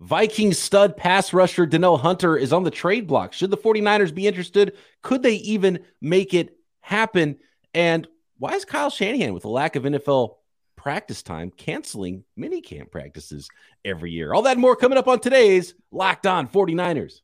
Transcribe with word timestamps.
Viking 0.00 0.54
stud 0.54 0.96
pass 0.96 1.34
rusher 1.34 1.66
Danielle 1.66 1.98
Hunter 1.98 2.36
is 2.36 2.54
on 2.54 2.64
the 2.64 2.70
trade 2.70 3.06
block. 3.06 3.34
Should 3.34 3.50
the 3.50 3.58
49ers 3.58 4.14
be 4.14 4.26
interested? 4.26 4.76
Could 5.02 5.22
they 5.22 5.34
even 5.34 5.80
make 6.00 6.32
it 6.32 6.56
happen? 6.80 7.36
And 7.74 8.08
why 8.38 8.54
is 8.54 8.64
Kyle 8.64 8.88
Shanahan, 8.88 9.34
with 9.34 9.44
a 9.44 9.50
lack 9.50 9.76
of 9.76 9.82
NFL 9.82 10.36
practice 10.76 11.22
time, 11.22 11.50
canceling 11.50 12.24
mini 12.34 12.62
camp 12.62 12.90
practices 12.90 13.48
every 13.84 14.10
year? 14.10 14.32
All 14.32 14.42
that 14.42 14.56
more 14.56 14.74
coming 14.74 14.96
up 14.96 15.06
on 15.06 15.20
today's 15.20 15.74
Locked 15.92 16.26
On 16.26 16.48
49ers. 16.48 17.20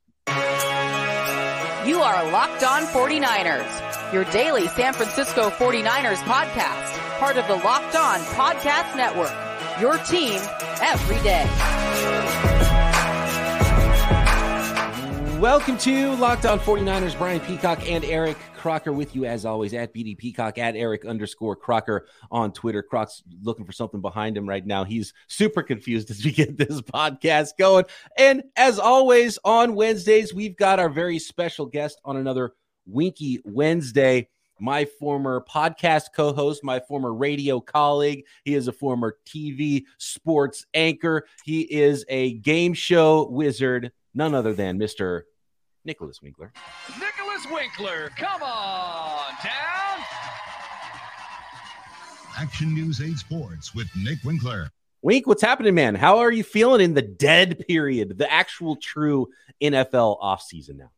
You 1.89 2.01
are 2.01 2.31
Locked 2.31 2.63
On 2.63 2.83
49ers, 2.83 4.13
your 4.13 4.25
daily 4.25 4.69
San 4.69 4.93
Francisco 4.93 5.49
49ers 5.49 6.17
podcast, 6.17 6.99
part 7.19 7.39
of 7.39 7.47
the 7.49 7.57
Locked 7.65 7.97
On 7.97 8.19
Podcast 8.21 8.95
Network. 8.97 9.33
Your 9.81 9.97
team 10.05 10.41
every 10.83 11.23
day. 11.23 11.86
Welcome 15.41 15.77
to 15.79 16.17
Locked 16.17 16.47
On 16.47 16.59
49ers. 16.59 17.19
Brian 17.19 17.41
Peacock 17.41 17.87
and 17.91 18.03
Eric 18.07 18.39
Crocker 18.57 18.95
with 18.95 19.15
you 19.15 19.27
as 19.27 19.45
always 19.45 19.75
at 19.75 19.93
BD 19.93 20.17
Peacock 20.17 20.57
at 20.57 20.77
Eric 20.77 21.05
underscore 21.05 21.55
Crocker 21.55 22.07
on 22.31 22.53
Twitter. 22.53 22.83
Croc's 22.83 23.23
looking 23.43 23.67
for 23.67 23.73
something 23.73 24.01
behind 24.01 24.35
him 24.35 24.49
right 24.49 24.65
now. 24.65 24.83
He's 24.85 25.13
super 25.27 25.63
confused 25.63 26.11
as 26.13 26.25
we 26.25 26.33
get 26.33 26.57
this 26.57 26.81
podcast 26.81 27.51
going. 27.59 27.85
And 28.17 28.45
as 28.57 28.79
always, 28.79 29.39
on 29.45 29.75
Wednesdays, 29.75 30.33
we've 30.33 30.57
got 30.57 30.79
our 30.79 30.89
very 30.89 31.19
special 31.19 31.67
guest 31.67 32.01
on 32.03 32.17
another 32.17 32.55
Winky 32.87 33.39
Wednesday. 33.45 34.31
My 34.59 34.87
former 34.87 35.45
podcast 35.47 36.15
co 36.17 36.33
host, 36.33 36.65
my 36.65 36.81
former 36.81 37.13
radio 37.13 37.61
colleague. 37.61 38.25
He 38.47 38.55
is 38.55 38.69
a 38.69 38.73
former 38.73 39.19
TV 39.27 39.85
sports 39.99 40.65
anchor. 40.73 41.27
He 41.45 41.61
is 41.61 42.07
a 42.09 42.39
game 42.39 42.73
show 42.73 43.29
wizard 43.29 43.93
none 44.17 44.35
other 44.35 44.53
than 44.55 44.79
Mr. 44.79 45.23
Nicholas 45.85 46.21
Winkler. 46.21 46.53
Nicholas 46.99 47.47
Winkler, 47.53 48.11
come 48.17 48.43
on 48.43 49.33
down. 49.45 50.05
Action 52.39 52.75
News 52.75 53.01
8 53.01 53.17
Sports 53.17 53.75
with 53.75 53.87
Nick 53.97 54.19
Winkler. 54.25 54.71
Wink, 55.03 55.27
what's 55.27 55.43
happening, 55.43 55.75
man? 55.75 55.95
How 55.95 56.19
are 56.19 56.33
you 56.33 56.43
feeling 56.43 56.81
in 56.81 56.95
the 56.95 57.03
dead 57.03 57.65
period, 57.69 58.19
the 58.19 58.31
actual 58.33 58.77
true 58.77 59.29
NFL 59.63 60.21
offseason 60.21 60.77
now? 60.77 60.91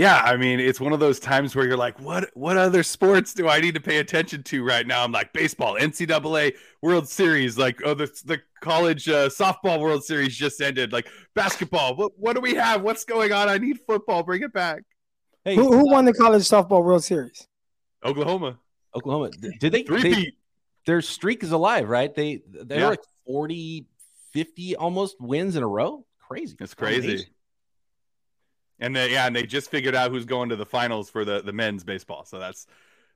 Yeah, 0.00 0.22
I 0.24 0.38
mean, 0.38 0.60
it's 0.60 0.80
one 0.80 0.94
of 0.94 0.98
those 0.98 1.20
times 1.20 1.54
where 1.54 1.66
you're 1.66 1.76
like, 1.76 2.00
what 2.00 2.30
what 2.32 2.56
other 2.56 2.82
sports 2.82 3.34
do 3.34 3.50
I 3.50 3.60
need 3.60 3.74
to 3.74 3.82
pay 3.82 3.98
attention 3.98 4.42
to 4.44 4.64
right 4.64 4.86
now? 4.86 5.04
I'm 5.04 5.12
like 5.12 5.34
baseball, 5.34 5.76
NCAA 5.78 6.54
World 6.80 7.06
Series, 7.06 7.58
like 7.58 7.82
oh 7.84 7.92
the 7.92 8.06
the 8.24 8.40
college 8.62 9.10
uh, 9.10 9.28
softball 9.28 9.78
World 9.78 10.02
Series 10.02 10.34
just 10.34 10.58
ended, 10.62 10.90
like 10.90 11.06
basketball. 11.34 11.96
What 11.96 12.12
what 12.16 12.34
do 12.34 12.40
we 12.40 12.54
have? 12.54 12.80
What's 12.80 13.04
going 13.04 13.30
on? 13.32 13.50
I 13.50 13.58
need 13.58 13.78
football. 13.86 14.22
Bring 14.22 14.40
it 14.40 14.54
back. 14.54 14.84
Hey, 15.44 15.54
who, 15.54 15.70
who 15.70 15.90
won 15.90 16.06
the 16.06 16.14
college 16.14 16.44
softball 16.44 16.82
World 16.82 17.04
Series? 17.04 17.46
Oklahoma. 18.02 18.58
Oklahoma. 18.96 19.28
Did 19.60 19.70
they, 19.70 19.82
they 19.82 20.32
their 20.86 21.02
streak 21.02 21.42
is 21.42 21.52
alive, 21.52 21.90
right? 21.90 22.14
They 22.14 22.40
they're 22.48 22.78
yeah. 22.78 22.88
like 22.88 23.04
40 23.26 23.84
50 24.32 24.76
almost 24.76 25.20
wins 25.20 25.56
in 25.56 25.62
a 25.62 25.68
row. 25.68 26.06
Crazy. 26.26 26.56
It's 26.58 26.72
crazy. 26.72 27.08
Amazing. 27.08 27.26
And 28.80 28.96
they, 28.96 29.12
yeah, 29.12 29.26
and 29.26 29.36
they 29.36 29.44
just 29.44 29.70
figured 29.70 29.94
out 29.94 30.10
who's 30.10 30.24
going 30.24 30.48
to 30.48 30.56
the 30.56 30.66
finals 30.66 31.10
for 31.10 31.24
the 31.24 31.42
the 31.42 31.52
men's 31.52 31.84
baseball. 31.84 32.24
So 32.24 32.38
that's 32.38 32.66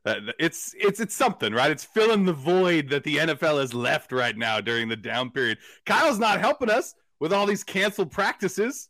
that. 0.05 0.19
It's 0.39 0.75
it's 0.79 1.01
it's 1.01 1.15
something, 1.15 1.53
right? 1.53 1.70
It's 1.70 1.84
filling 1.84 2.25
the 2.25 2.33
void 2.33 2.91
that 2.91 3.05
the 3.05 3.17
NFL 3.17 3.61
has 3.61 3.75
left 3.75 4.12
right 4.12 4.37
now 4.37 4.61
during 4.61 4.89
the 4.89 4.97
down 4.97 5.31
period. 5.31 5.59
Kyle's 5.87 6.19
not 6.19 6.41
helping 6.41 6.70
us 6.70 6.95
with 7.19 7.33
all 7.33 7.47
these 7.47 7.65
canceled 7.65 8.11
practices. 8.11 8.89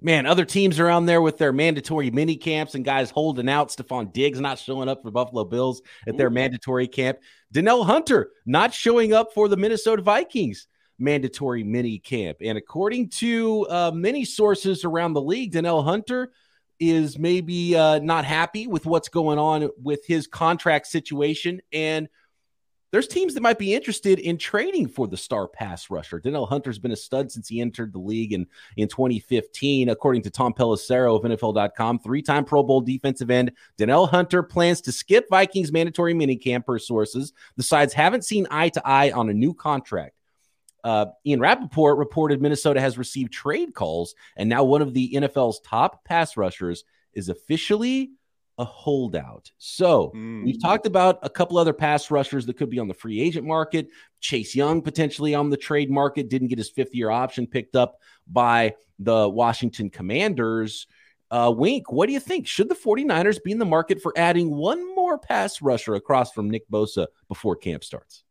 Man, 0.00 0.26
other 0.26 0.44
teams 0.44 0.78
are 0.78 0.90
on 0.90 1.06
there 1.06 1.22
with 1.22 1.38
their 1.38 1.54
mandatory 1.54 2.10
mini 2.10 2.36
camps 2.36 2.74
and 2.74 2.84
guys 2.84 3.10
holding 3.10 3.48
out. 3.48 3.70
Stefon 3.70 4.12
Diggs 4.12 4.40
not 4.40 4.58
showing 4.58 4.88
up 4.88 5.02
for 5.02 5.10
Buffalo 5.10 5.44
Bills 5.44 5.80
at 6.06 6.18
their 6.18 6.26
Ooh. 6.26 6.30
mandatory 6.30 6.86
camp. 6.86 7.18
Danielle 7.50 7.84
Hunter 7.84 8.30
not 8.44 8.74
showing 8.74 9.14
up 9.14 9.32
for 9.32 9.48
the 9.48 9.56
Minnesota 9.56 10.02
Vikings 10.02 10.66
mandatory 10.98 11.62
mini 11.62 11.98
camp. 11.98 12.38
And 12.40 12.56
according 12.56 13.10
to 13.10 13.66
uh, 13.68 13.90
many 13.94 14.24
sources 14.24 14.84
around 14.84 15.12
the 15.12 15.22
league, 15.22 15.52
Danielle 15.52 15.82
Hunter 15.82 16.32
is 16.78 17.18
maybe 17.18 17.76
uh, 17.76 17.98
not 18.00 18.24
happy 18.24 18.66
with 18.66 18.86
what's 18.86 19.08
going 19.08 19.38
on 19.38 19.70
with 19.82 20.06
his 20.06 20.26
contract 20.26 20.86
situation. 20.86 21.60
And 21.72 22.08
there's 22.92 23.08
teams 23.08 23.34
that 23.34 23.42
might 23.42 23.58
be 23.58 23.74
interested 23.74 24.18
in 24.20 24.38
trading 24.38 24.86
for 24.86 25.08
the 25.08 25.16
star 25.16 25.48
pass 25.48 25.90
rusher. 25.90 26.20
Danielle 26.20 26.46
Hunter's 26.46 26.78
been 26.78 26.92
a 26.92 26.96
stud 26.96 27.30
since 27.30 27.48
he 27.48 27.60
entered 27.60 27.92
the 27.92 27.98
league 27.98 28.32
in, 28.32 28.46
in 28.76 28.88
2015. 28.88 29.88
According 29.88 30.22
to 30.22 30.30
Tom 30.30 30.54
Pelissero 30.54 31.16
of 31.16 31.22
NFL.com, 31.22 31.98
three 31.98 32.22
time 32.22 32.44
Pro 32.44 32.62
Bowl 32.62 32.80
defensive 32.80 33.30
end, 33.30 33.52
Danielle 33.76 34.06
Hunter 34.06 34.42
plans 34.42 34.80
to 34.82 34.92
skip 34.92 35.26
Vikings 35.28 35.72
mandatory 35.72 36.14
minicamp 36.14 36.64
per 36.64 36.78
sources. 36.78 37.32
The 37.56 37.62
sides 37.62 37.92
haven't 37.92 38.24
seen 38.24 38.46
eye 38.50 38.68
to 38.70 38.86
eye 38.86 39.10
on 39.10 39.28
a 39.28 39.34
new 39.34 39.52
contract. 39.52 40.14
Uh, 40.86 41.06
Ian 41.26 41.40
Rapoport 41.40 41.98
reported 41.98 42.40
Minnesota 42.40 42.80
has 42.80 42.96
received 42.96 43.32
trade 43.32 43.74
calls, 43.74 44.14
and 44.36 44.48
now 44.48 44.62
one 44.62 44.82
of 44.82 44.94
the 44.94 45.14
NFL's 45.14 45.58
top 45.58 46.04
pass 46.04 46.36
rushers 46.36 46.84
is 47.12 47.28
officially 47.28 48.12
a 48.56 48.64
holdout. 48.64 49.50
So 49.58 50.12
mm. 50.14 50.44
we've 50.44 50.62
talked 50.62 50.86
about 50.86 51.18
a 51.24 51.28
couple 51.28 51.58
other 51.58 51.72
pass 51.72 52.08
rushers 52.08 52.46
that 52.46 52.56
could 52.56 52.70
be 52.70 52.78
on 52.78 52.86
the 52.86 52.94
free 52.94 53.20
agent 53.20 53.44
market. 53.44 53.88
Chase 54.20 54.54
Young 54.54 54.80
potentially 54.80 55.34
on 55.34 55.50
the 55.50 55.56
trade 55.56 55.90
market, 55.90 56.28
didn't 56.28 56.48
get 56.48 56.58
his 56.58 56.70
fifth 56.70 56.94
year 56.94 57.10
option 57.10 57.48
picked 57.48 57.74
up 57.74 57.98
by 58.28 58.72
the 59.00 59.28
Washington 59.28 59.90
Commanders. 59.90 60.86
Uh, 61.32 61.52
Wink, 61.52 61.90
what 61.90 62.06
do 62.06 62.12
you 62.12 62.20
think? 62.20 62.46
Should 62.46 62.68
the 62.68 62.76
49ers 62.76 63.42
be 63.42 63.50
in 63.50 63.58
the 63.58 63.64
market 63.64 64.00
for 64.00 64.12
adding 64.16 64.54
one 64.54 64.94
more 64.94 65.18
pass 65.18 65.60
rusher 65.60 65.96
across 65.96 66.30
from 66.30 66.48
Nick 66.48 66.70
Bosa 66.70 67.08
before 67.26 67.56
camp 67.56 67.82
starts? 67.82 68.22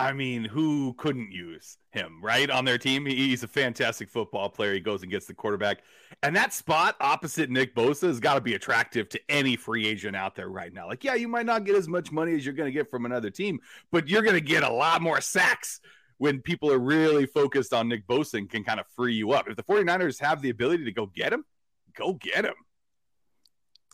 I 0.00 0.12
mean, 0.14 0.44
who 0.44 0.94
couldn't 0.94 1.30
use 1.30 1.76
him, 1.90 2.20
right? 2.22 2.48
On 2.48 2.64
their 2.64 2.78
team. 2.78 3.04
He's 3.04 3.42
a 3.42 3.48
fantastic 3.48 4.08
football 4.08 4.48
player. 4.48 4.72
He 4.72 4.80
goes 4.80 5.02
and 5.02 5.10
gets 5.10 5.26
the 5.26 5.34
quarterback. 5.34 5.82
And 6.22 6.34
that 6.36 6.54
spot 6.54 6.96
opposite 7.00 7.50
Nick 7.50 7.74
Bosa 7.74 8.06
has 8.06 8.18
got 8.18 8.34
to 8.34 8.40
be 8.40 8.54
attractive 8.54 9.10
to 9.10 9.20
any 9.28 9.56
free 9.56 9.86
agent 9.86 10.16
out 10.16 10.34
there 10.34 10.48
right 10.48 10.72
now. 10.72 10.88
Like, 10.88 11.04
yeah, 11.04 11.16
you 11.16 11.28
might 11.28 11.44
not 11.44 11.64
get 11.64 11.76
as 11.76 11.86
much 11.86 12.10
money 12.10 12.34
as 12.34 12.46
you're 12.46 12.54
going 12.54 12.68
to 12.68 12.72
get 12.72 12.90
from 12.90 13.04
another 13.04 13.28
team, 13.28 13.60
but 13.92 14.08
you're 14.08 14.22
going 14.22 14.34
to 14.34 14.40
get 14.40 14.62
a 14.62 14.72
lot 14.72 15.02
more 15.02 15.20
sacks 15.20 15.80
when 16.16 16.40
people 16.40 16.72
are 16.72 16.78
really 16.78 17.26
focused 17.26 17.74
on 17.74 17.88
Nick 17.88 18.06
Bosa 18.06 18.34
and 18.34 18.48
can 18.48 18.64
kind 18.64 18.80
of 18.80 18.86
free 18.96 19.14
you 19.14 19.32
up. 19.32 19.48
If 19.48 19.56
the 19.56 19.62
49ers 19.62 20.18
have 20.20 20.40
the 20.40 20.48
ability 20.48 20.84
to 20.84 20.92
go 20.92 21.06
get 21.06 21.30
him, 21.30 21.44
go 21.94 22.14
get 22.14 22.46
him. 22.46 22.54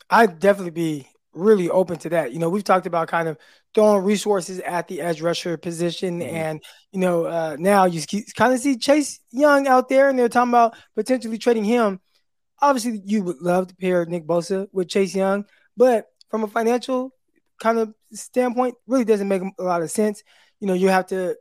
I'd 0.09 0.39
definitely 0.39 0.71
be 0.71 1.07
really 1.33 1.69
open 1.69 1.97
to 1.99 2.09
that. 2.09 2.33
You 2.33 2.39
know, 2.39 2.49
we've 2.49 2.63
talked 2.63 2.85
about 2.85 3.07
kind 3.07 3.27
of 3.27 3.37
throwing 3.73 4.03
resources 4.03 4.59
at 4.59 4.87
the 4.87 5.01
edge 5.01 5.21
rusher 5.21 5.57
position, 5.57 6.19
mm-hmm. 6.19 6.35
and 6.35 6.63
you 6.91 6.99
know, 6.99 7.25
uh, 7.25 7.55
now 7.59 7.85
you 7.85 8.01
kind 8.35 8.53
of 8.53 8.59
see 8.59 8.77
Chase 8.77 9.19
Young 9.31 9.67
out 9.67 9.89
there, 9.89 10.09
and 10.09 10.17
they're 10.17 10.29
talking 10.29 10.51
about 10.51 10.75
potentially 10.95 11.37
trading 11.37 11.63
him. 11.63 11.99
Obviously, 12.59 13.01
you 13.05 13.23
would 13.23 13.41
love 13.41 13.67
to 13.67 13.75
pair 13.75 14.05
Nick 14.05 14.25
Bosa 14.25 14.67
with 14.71 14.89
Chase 14.89 15.15
Young, 15.15 15.45
but 15.75 16.07
from 16.29 16.43
a 16.43 16.47
financial 16.47 17.13
kind 17.59 17.79
of 17.79 17.93
standpoint, 18.13 18.75
really 18.87 19.05
doesn't 19.05 19.27
make 19.27 19.41
a 19.59 19.63
lot 19.63 19.81
of 19.81 19.91
sense. 19.91 20.23
You 20.59 20.67
know, 20.67 20.73
you 20.73 20.89
have 20.89 21.07
to 21.07 21.35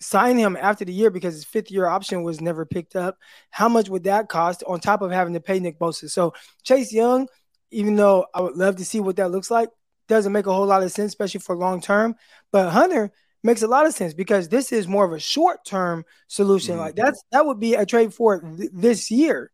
sign 0.00 0.38
him 0.38 0.56
after 0.56 0.84
the 0.84 0.92
year 0.92 1.10
because 1.10 1.34
his 1.34 1.44
fifth 1.44 1.70
year 1.70 1.86
option 1.86 2.22
was 2.22 2.40
never 2.40 2.64
picked 2.64 2.96
up. 2.96 3.18
How 3.50 3.68
much 3.68 3.88
would 3.88 4.04
that 4.04 4.28
cost 4.28 4.64
on 4.66 4.80
top 4.80 5.02
of 5.02 5.10
having 5.10 5.34
to 5.34 5.40
pay 5.40 5.60
Nick 5.60 5.78
Bosa? 5.78 6.08
So 6.10 6.32
Chase 6.62 6.92
Young 6.92 7.28
even 7.70 7.96
though 7.96 8.26
I 8.34 8.40
would 8.40 8.56
love 8.56 8.76
to 8.76 8.84
see 8.84 9.00
what 9.00 9.16
that 9.16 9.30
looks 9.30 9.50
like, 9.50 9.68
doesn't 10.08 10.32
make 10.32 10.46
a 10.46 10.52
whole 10.52 10.66
lot 10.66 10.82
of 10.82 10.92
sense, 10.92 11.10
especially 11.10 11.40
for 11.40 11.56
long 11.56 11.80
term. 11.80 12.16
But 12.52 12.70
Hunter 12.70 13.12
makes 13.42 13.62
a 13.62 13.68
lot 13.68 13.86
of 13.86 13.94
sense 13.94 14.12
because 14.12 14.48
this 14.48 14.72
is 14.72 14.86
more 14.86 15.04
of 15.04 15.12
a 15.12 15.20
short 15.20 15.64
term 15.64 16.04
solution. 16.26 16.74
Mm-hmm. 16.74 16.80
Like 16.82 16.96
that's 16.96 17.22
that 17.32 17.46
would 17.46 17.60
be 17.60 17.74
a 17.74 17.86
trade 17.86 18.12
for 18.12 18.40
th- 18.40 18.70
this 18.72 19.10
year. 19.10 19.50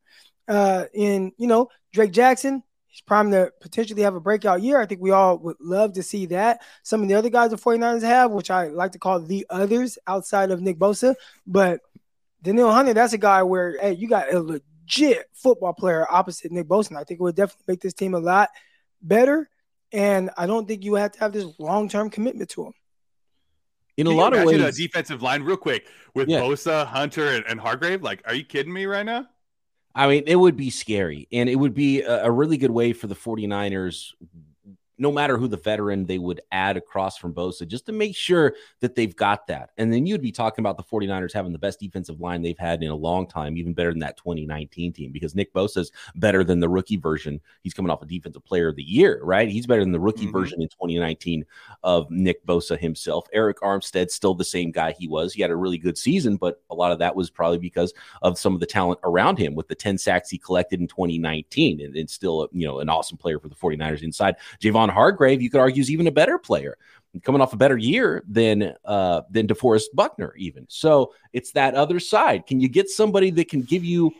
Uh, 0.48 0.84
in 0.94 1.32
you 1.38 1.46
know 1.46 1.68
Drake 1.92 2.12
Jackson, 2.12 2.62
he's 2.86 3.00
primed 3.00 3.32
to 3.32 3.52
potentially 3.60 4.02
have 4.02 4.14
a 4.14 4.20
breakout 4.20 4.62
year. 4.62 4.80
I 4.80 4.86
think 4.86 5.00
we 5.00 5.10
all 5.10 5.38
would 5.38 5.56
love 5.60 5.94
to 5.94 6.02
see 6.02 6.26
that. 6.26 6.62
Some 6.82 7.02
of 7.02 7.08
the 7.08 7.14
other 7.14 7.30
guys 7.30 7.50
the 7.50 7.56
49ers 7.56 8.02
have, 8.02 8.30
which 8.30 8.50
I 8.50 8.68
like 8.68 8.92
to 8.92 8.98
call 8.98 9.20
the 9.20 9.46
others 9.50 9.98
outside 10.06 10.50
of 10.50 10.60
Nick 10.60 10.78
Bosa, 10.78 11.14
but 11.46 11.80
Danielle 12.42 12.72
Hunter, 12.72 12.94
that's 12.94 13.12
a 13.12 13.18
guy 13.18 13.42
where 13.42 13.76
hey, 13.80 13.92
you 13.92 14.08
got 14.08 14.32
a 14.32 14.62
legit 14.86 15.26
football 15.34 15.72
player 15.72 16.06
opposite 16.10 16.52
Nick 16.52 16.68
Bosa. 16.68 16.96
I 16.96 17.04
think 17.04 17.20
it 17.20 17.22
would 17.22 17.34
definitely 17.34 17.64
make 17.68 17.80
this 17.80 17.94
team 17.94 18.14
a 18.14 18.18
lot 18.18 18.50
better. 19.02 19.48
And 19.92 20.30
I 20.36 20.46
don't 20.46 20.66
think 20.66 20.84
you 20.84 20.94
have 20.94 21.12
to 21.12 21.20
have 21.20 21.32
this 21.32 21.46
long 21.58 21.88
term 21.88 22.10
commitment 22.10 22.50
to 22.50 22.66
him. 22.66 22.72
In 23.96 24.06
a 24.06 24.10
lot 24.10 24.36
of 24.36 24.44
ways, 24.44 24.60
a 24.60 24.72
defensive 24.72 25.22
line, 25.22 25.42
real 25.42 25.56
quick, 25.56 25.86
with 26.14 26.28
yeah. 26.28 26.40
Bosa, 26.40 26.86
Hunter, 26.86 27.28
and, 27.28 27.44
and, 27.48 27.58
Hargrave. 27.58 28.02
Like, 28.02 28.22
are 28.26 28.34
you 28.34 28.44
kidding 28.44 28.70
me 28.70 28.84
right 28.84 29.06
now? 29.06 29.26
I 29.94 30.06
mean, 30.06 30.24
it 30.26 30.36
would 30.36 30.54
be 30.54 30.68
scary, 30.68 31.26
and 31.32 31.48
it 31.48 31.54
would 31.54 31.72
be 31.72 32.02
a, 32.02 32.24
a 32.24 32.30
really 32.30 32.58
good 32.58 32.70
way 32.70 32.92
for 32.92 33.06
the 33.06 33.14
49ers 33.14 34.12
no 34.98 35.12
matter 35.12 35.36
who 35.36 35.48
the 35.48 35.56
veteran 35.56 36.06
they 36.06 36.18
would 36.18 36.40
add 36.52 36.76
across 36.76 37.16
from 37.18 37.34
Bosa, 37.34 37.66
just 37.66 37.86
to 37.86 37.92
make 37.92 38.16
sure 38.16 38.54
that 38.80 38.94
they've 38.94 39.14
got 39.14 39.46
that. 39.46 39.70
And 39.76 39.92
then 39.92 40.06
you'd 40.06 40.22
be 40.22 40.32
talking 40.32 40.62
about 40.62 40.76
the 40.76 40.84
49ers 40.84 41.32
having 41.32 41.52
the 41.52 41.58
best 41.58 41.80
defensive 41.80 42.20
line 42.20 42.42
they've 42.42 42.58
had 42.58 42.82
in 42.82 42.90
a 42.90 42.94
long 42.94 43.26
time, 43.26 43.56
even 43.56 43.74
better 43.74 43.90
than 43.90 44.00
that 44.00 44.16
2019 44.16 44.92
team, 44.92 45.12
because 45.12 45.34
Nick 45.34 45.52
Bosa's 45.52 45.92
better 46.14 46.44
than 46.44 46.60
the 46.60 46.68
rookie 46.68 46.96
version. 46.96 47.40
He's 47.62 47.74
coming 47.74 47.90
off 47.90 48.02
a 48.02 48.06
defensive 48.06 48.44
player 48.44 48.68
of 48.68 48.76
the 48.76 48.82
year, 48.82 49.20
right? 49.22 49.48
He's 49.48 49.66
better 49.66 49.82
than 49.82 49.92
the 49.92 50.00
rookie 50.00 50.24
mm-hmm. 50.24 50.32
version 50.32 50.62
in 50.62 50.68
2019 50.68 51.44
of 51.82 52.10
Nick 52.10 52.44
Bosa 52.46 52.78
himself. 52.78 53.26
Arik 53.34 53.58
Armstead, 53.62 54.10
still 54.10 54.34
the 54.34 54.44
same 54.44 54.70
guy 54.70 54.92
he 54.92 55.08
was. 55.08 55.32
He 55.32 55.42
had 55.42 55.50
a 55.50 55.56
really 55.56 55.78
good 55.78 55.98
season, 55.98 56.36
but 56.36 56.62
a 56.70 56.74
lot 56.74 56.92
of 56.92 56.98
that 57.00 57.14
was 57.14 57.30
probably 57.30 57.58
because 57.58 57.92
of 58.22 58.38
some 58.38 58.54
of 58.54 58.60
the 58.60 58.66
talent 58.66 59.00
around 59.04 59.38
him 59.38 59.54
with 59.54 59.68
the 59.68 59.74
10 59.74 59.98
sacks 59.98 60.30
he 60.30 60.38
collected 60.38 60.80
in 60.80 60.86
2019 60.86 61.80
and, 61.80 61.96
and 61.96 62.08
still, 62.08 62.48
you 62.52 62.66
know, 62.66 62.80
an 62.80 62.88
awesome 62.88 63.18
player 63.18 63.38
for 63.38 63.48
the 63.48 63.54
49ers 63.54 64.02
inside. 64.02 64.36
Javon 64.60 64.85
Javon 64.86 64.92
Hargrave, 64.92 65.42
you 65.42 65.50
could 65.50 65.60
argue, 65.60 65.80
is 65.80 65.90
even 65.90 66.06
a 66.06 66.12
better 66.12 66.38
player, 66.38 66.76
coming 67.22 67.40
off 67.40 67.52
a 67.52 67.56
better 67.56 67.76
year 67.76 68.22
than 68.28 68.74
uh, 68.84 69.22
than 69.30 69.46
DeForest 69.46 69.86
Buckner, 69.94 70.34
even. 70.36 70.66
So 70.68 71.14
it's 71.32 71.52
that 71.52 71.74
other 71.74 72.00
side. 72.00 72.46
Can 72.46 72.60
you 72.60 72.68
get 72.68 72.88
somebody 72.88 73.30
that 73.30 73.48
can 73.48 73.62
give 73.62 73.84
you 73.84 74.12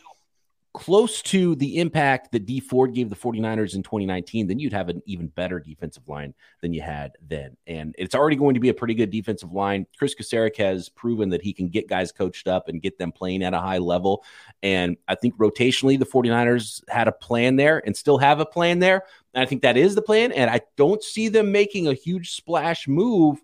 close 0.76 1.22
to 1.22 1.54
the 1.56 1.78
impact 1.78 2.30
that 2.32 2.44
D 2.44 2.60
Ford 2.60 2.92
gave 2.92 3.08
the 3.08 3.16
49ers 3.16 3.74
in 3.74 3.82
2019, 3.82 4.46
then 4.46 4.58
you'd 4.58 4.74
have 4.74 4.90
an 4.90 5.02
even 5.06 5.28
better 5.28 5.58
defensive 5.58 6.06
line 6.06 6.34
than 6.60 6.74
you 6.74 6.82
had 6.82 7.12
then. 7.26 7.56
And 7.66 7.94
it's 7.96 8.14
already 8.14 8.36
going 8.36 8.52
to 8.52 8.60
be 8.60 8.68
a 8.68 8.74
pretty 8.74 8.92
good 8.92 9.08
defensive 9.08 9.54
line. 9.54 9.86
Chris 9.96 10.14
Kocurek 10.14 10.54
has 10.58 10.90
proven 10.90 11.30
that 11.30 11.40
he 11.40 11.54
can 11.54 11.70
get 11.70 11.88
guys 11.88 12.12
coached 12.12 12.46
up 12.46 12.68
and 12.68 12.82
get 12.82 12.98
them 12.98 13.10
playing 13.10 13.42
at 13.42 13.54
a 13.54 13.58
high 13.58 13.78
level. 13.78 14.22
And 14.62 14.98
I 15.08 15.14
think 15.14 15.34
rotationally, 15.38 15.98
the 15.98 16.04
49ers 16.04 16.82
had 16.90 17.08
a 17.08 17.12
plan 17.12 17.56
there 17.56 17.82
and 17.86 17.96
still 17.96 18.18
have 18.18 18.38
a 18.38 18.46
plan 18.46 18.78
there. 18.78 19.04
And 19.32 19.42
I 19.42 19.46
think 19.46 19.62
that 19.62 19.78
is 19.78 19.94
the 19.94 20.02
plan. 20.02 20.30
And 20.30 20.50
I 20.50 20.60
don't 20.76 21.02
see 21.02 21.28
them 21.28 21.52
making 21.52 21.88
a 21.88 21.94
huge 21.94 22.32
splash 22.32 22.86
move 22.86 23.40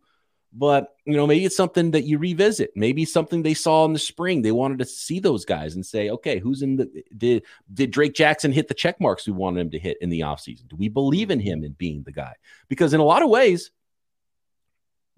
but 0.52 0.96
you 1.06 1.16
know 1.16 1.26
maybe 1.26 1.44
it's 1.44 1.56
something 1.56 1.93
that 1.93 2.04
you 2.04 2.19
revisit. 2.19 2.70
Maybe 2.76 3.04
something 3.04 3.43
they 3.43 3.54
saw 3.54 3.84
in 3.84 3.93
the 3.93 3.99
spring 3.99 4.43
they 4.43 4.52
wanted 4.52 4.78
to 4.81 4.84
see 4.84 5.19
those 5.19 5.44
guys 5.44 5.75
and 5.75 5.84
say 5.84 6.10
okay 6.10 6.38
who's 6.38 6.62
in 6.62 6.76
the 6.76 7.04
did 7.16 7.44
did 7.72 7.90
drake 7.90 8.14
jackson 8.14 8.52
hit 8.52 8.69
the 8.69 8.75
check 8.75 9.00
marks 9.00 9.26
we 9.26 9.32
wanted 9.32 9.60
him 9.60 9.70
to 9.70 9.78
hit 9.78 9.99
in 10.00 10.10
the 10.10 10.20
offseason? 10.20 10.69
Do 10.69 10.76
we 10.76 10.88
believe 10.88 11.31
in 11.31 11.40
him 11.40 11.64
in 11.64 11.72
being 11.72 12.02
the 12.02 12.12
guy? 12.12 12.34
Because 12.69 12.93
in 12.93 13.00
a 13.00 13.04
lot 13.04 13.22
of 13.22 13.31
ways 13.31 13.70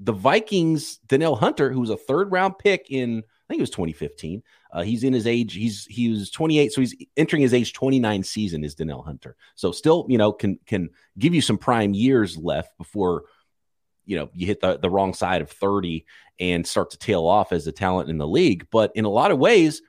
the 0.01 0.13
vikings 0.13 0.99
danielle 1.07 1.37
hunter 1.37 1.73
who 1.73 1.81
was 1.81 1.91
a 1.91 1.97
third 1.97 2.33
round 2.33 2.59
pick 2.59 2.87
in 2.91 3.19
i 3.19 3.47
think 3.49 3.59
it 3.59 3.63
was 3.63 3.71
2015 3.71 4.43
uh, 4.73 4.83
he's 4.83 5.05
in 5.05 5.13
his 5.13 5.27
age 5.27 5.55
he's 5.55 5.87
he 5.87 6.09
was 6.09 6.31
28 6.31 6.73
so 6.73 6.81
he's 6.81 6.97
entering 7.17 7.43
his 7.43 7.55
age 7.55 7.73
29 7.73 8.25
season 8.25 8.65
is 8.65 8.75
danielle 8.75 9.03
hunter. 9.03 9.37
So 9.55 9.71
still 9.71 10.05
you 10.09 10.19
know 10.19 10.33
can 10.33 10.59
can 10.67 10.91
give 11.17 11.33
you 11.33 11.41
some 11.41 11.59
prime 11.59 11.95
years 11.95 12.37
left 12.37 12.77
before 12.77 13.25
you 14.07 14.17
know 14.17 14.31
you 14.33 14.47
hit 14.47 14.61
the, 14.61 14.79
the 14.79 14.91
wrong 14.91 15.15
side 15.15 15.43
of 15.43 15.51
30 15.51 16.05
and 16.41 16.67
start 16.67 16.91
to 16.91 16.99
tail 16.99 17.27
off 17.27 17.53
as 17.53 17.67
a 17.67 17.73
talent 17.73 18.11
in 18.11 18.19
the 18.19 18.27
league. 18.27 18.67
But 18.71 18.93
in 18.95 19.05
a 19.05 19.11
lot 19.11 19.31
of 19.31 19.39
ways 19.39 19.83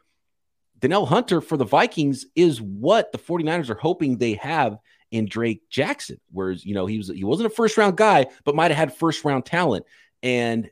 Danielle 0.79 1.05
Hunter 1.05 1.41
for 1.41 1.57
the 1.57 1.65
Vikings 1.65 2.25
is 2.35 2.61
what 2.61 3.11
the 3.11 3.17
49ers 3.17 3.69
are 3.69 3.75
hoping 3.75 4.17
they 4.17 4.33
have 4.35 4.77
in 5.11 5.25
Drake 5.25 5.69
Jackson. 5.69 6.19
Whereas 6.31 6.65
you 6.65 6.73
know 6.73 6.85
he 6.85 6.97
was 6.97 7.07
he 7.07 7.23
wasn't 7.23 7.47
a 7.47 7.55
first 7.55 7.77
round 7.77 7.97
guy 7.97 8.27
but 8.43 8.55
might 8.55 8.71
have 8.71 8.77
had 8.77 8.95
first 8.95 9.23
round 9.25 9.45
talent. 9.45 9.85
And 10.21 10.69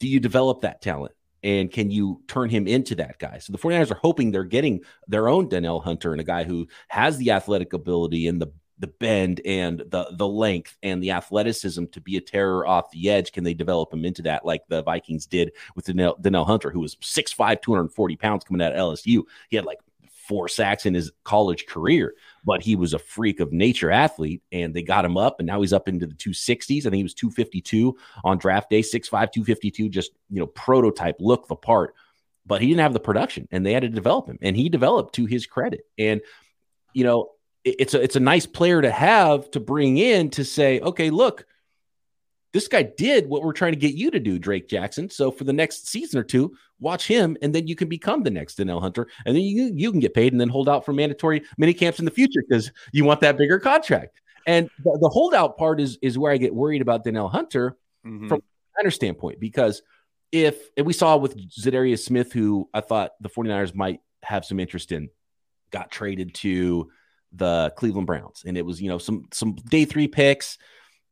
do 0.00 0.08
you 0.08 0.20
develop 0.20 0.62
that 0.62 0.82
talent? 0.82 1.14
And 1.44 1.70
can 1.70 1.90
you 1.90 2.22
turn 2.28 2.50
him 2.50 2.68
into 2.68 2.94
that 2.96 3.18
guy? 3.18 3.38
So 3.38 3.52
the 3.52 3.58
49ers 3.58 3.90
are 3.90 3.96
hoping 3.96 4.30
they're 4.30 4.44
getting 4.44 4.82
their 5.08 5.28
own 5.28 5.48
Danielle 5.48 5.80
Hunter 5.80 6.12
and 6.12 6.20
a 6.20 6.24
guy 6.24 6.44
who 6.44 6.68
has 6.88 7.18
the 7.18 7.32
athletic 7.32 7.72
ability 7.72 8.28
and 8.28 8.40
the 8.40 8.52
the 8.78 8.86
bend 8.86 9.40
and 9.44 9.78
the 9.78 10.08
the 10.16 10.26
length 10.26 10.76
and 10.82 11.02
the 11.02 11.12
athleticism 11.12 11.84
to 11.86 12.00
be 12.00 12.16
a 12.16 12.20
terror 12.20 12.66
off 12.66 12.90
the 12.90 13.10
edge? 13.10 13.32
Can 13.32 13.44
they 13.44 13.54
develop 13.54 13.92
him 13.92 14.04
into 14.04 14.22
that 14.22 14.44
like 14.44 14.62
the 14.68 14.82
Vikings 14.82 15.26
did 15.26 15.52
with 15.74 15.86
Danielle 15.86 16.44
Hunter, 16.44 16.70
who 16.70 16.80
was 16.80 16.96
6'5, 16.96 17.62
240 17.62 18.16
pounds 18.16 18.44
coming 18.44 18.62
out 18.62 18.72
of 18.72 18.78
LSU? 18.78 19.24
He 19.48 19.56
had 19.56 19.64
like 19.64 19.78
four 20.32 20.48
sacks 20.48 20.86
in 20.86 20.94
his 20.94 21.10
college 21.24 21.66
career, 21.66 22.14
but 22.44 22.62
he 22.62 22.76
was 22.76 22.94
a 22.94 22.98
freak 22.98 23.40
of 23.40 23.52
nature 23.52 23.90
athlete, 23.90 24.42
and 24.52 24.72
they 24.72 24.82
got 24.82 25.04
him 25.04 25.16
up, 25.16 25.38
and 25.38 25.46
now 25.46 25.60
he's 25.60 25.72
up 25.72 25.88
into 25.88 26.06
the 26.06 26.14
260s. 26.14 26.80
I 26.80 26.82
think 26.84 26.94
he 26.94 27.02
was 27.02 27.14
252 27.14 27.96
on 28.24 28.38
draft 28.38 28.70
day, 28.70 28.80
6'5, 28.80 29.10
252, 29.10 29.88
just 29.88 30.12
you 30.30 30.40
know, 30.40 30.46
prototype, 30.46 31.16
look 31.18 31.48
the 31.48 31.56
part. 31.56 31.94
But 32.46 32.60
he 32.60 32.68
didn't 32.68 32.80
have 32.80 32.92
the 32.92 33.00
production, 33.00 33.46
and 33.50 33.64
they 33.64 33.72
had 33.72 33.82
to 33.82 33.88
develop 33.88 34.28
him, 34.28 34.38
and 34.42 34.56
he 34.56 34.68
developed 34.68 35.14
to 35.16 35.26
his 35.26 35.46
credit. 35.46 35.82
And 35.98 36.20
you 36.92 37.04
know, 37.04 37.31
it's 37.64 37.94
a 37.94 38.02
it's 38.02 38.16
a 38.16 38.20
nice 38.20 38.46
player 38.46 38.82
to 38.82 38.90
have 38.90 39.50
to 39.52 39.60
bring 39.60 39.98
in 39.98 40.30
to 40.30 40.44
say, 40.44 40.80
okay, 40.80 41.10
look, 41.10 41.46
this 42.52 42.68
guy 42.68 42.82
did 42.82 43.28
what 43.28 43.42
we're 43.42 43.52
trying 43.52 43.72
to 43.72 43.78
get 43.78 43.94
you 43.94 44.10
to 44.10 44.20
do, 44.20 44.38
Drake 44.38 44.68
Jackson. 44.68 45.08
So 45.08 45.30
for 45.30 45.44
the 45.44 45.52
next 45.52 45.88
season 45.88 46.18
or 46.18 46.22
two, 46.22 46.54
watch 46.80 47.06
him, 47.06 47.36
and 47.40 47.54
then 47.54 47.66
you 47.66 47.74
can 47.76 47.88
become 47.88 48.22
the 48.22 48.30
next 48.30 48.56
Danielle 48.56 48.80
Hunter, 48.80 49.06
and 49.24 49.34
then 49.34 49.42
you 49.42 49.72
you 49.74 49.90
can 49.90 50.00
get 50.00 50.14
paid 50.14 50.32
and 50.32 50.40
then 50.40 50.48
hold 50.48 50.68
out 50.68 50.84
for 50.84 50.92
mandatory 50.92 51.42
mini 51.56 51.72
camps 51.72 51.98
in 51.98 52.04
the 52.04 52.10
future 52.10 52.42
because 52.48 52.70
you 52.92 53.04
want 53.04 53.20
that 53.20 53.38
bigger 53.38 53.58
contract. 53.58 54.20
And 54.46 54.68
the, 54.82 54.98
the, 55.00 55.08
holdout 55.08 55.56
part 55.56 55.80
is 55.80 55.98
is 56.02 56.18
where 56.18 56.32
I 56.32 56.36
get 56.36 56.54
worried 56.54 56.82
about 56.82 57.04
Danielle 57.04 57.28
Hunter 57.28 57.76
mm-hmm. 58.04 58.28
from 58.28 58.42
a 58.84 58.90
standpoint 58.90 59.38
because 59.38 59.82
if 60.32 60.70
and 60.76 60.84
we 60.84 60.92
saw 60.92 61.16
with 61.16 61.36
Za'Darius 61.36 62.04
Smith, 62.04 62.32
who 62.32 62.68
I 62.74 62.80
thought 62.80 63.12
the 63.20 63.28
49ers 63.28 63.74
might 63.74 64.00
have 64.24 64.44
some 64.44 64.58
interest 64.58 64.90
in, 64.90 65.08
got 65.70 65.92
traded 65.92 66.34
to 66.36 66.90
the 67.32 67.72
Cleveland 67.76 68.06
Browns, 68.06 68.42
and 68.46 68.56
it 68.56 68.66
was 68.66 68.80
you 68.80 68.88
know 68.88 68.98
some 68.98 69.26
some 69.32 69.54
day 69.54 69.84
three 69.84 70.08
picks. 70.08 70.58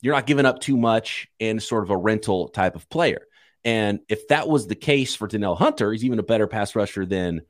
You're 0.02 0.14
not 0.14 0.26
giving 0.26 0.46
up 0.46 0.60
too 0.60 0.76
much 0.76 1.28
and 1.40 1.62
sort 1.62 1.84
of 1.84 1.90
a 1.90 1.96
rental 1.96 2.48
type 2.48 2.74
of 2.74 2.88
player. 2.88 3.26
And 3.64 4.00
if 4.08 4.28
that 4.28 4.48
was 4.48 4.66
the 4.66 4.74
case 4.74 5.14
for 5.14 5.28
Danielle 5.28 5.54
Hunter, 5.54 5.92
he's 5.92 6.04
even 6.04 6.18
a 6.18 6.22
better 6.22 6.46
pass 6.46 6.74
rusher 6.74 7.04
than 7.04 7.42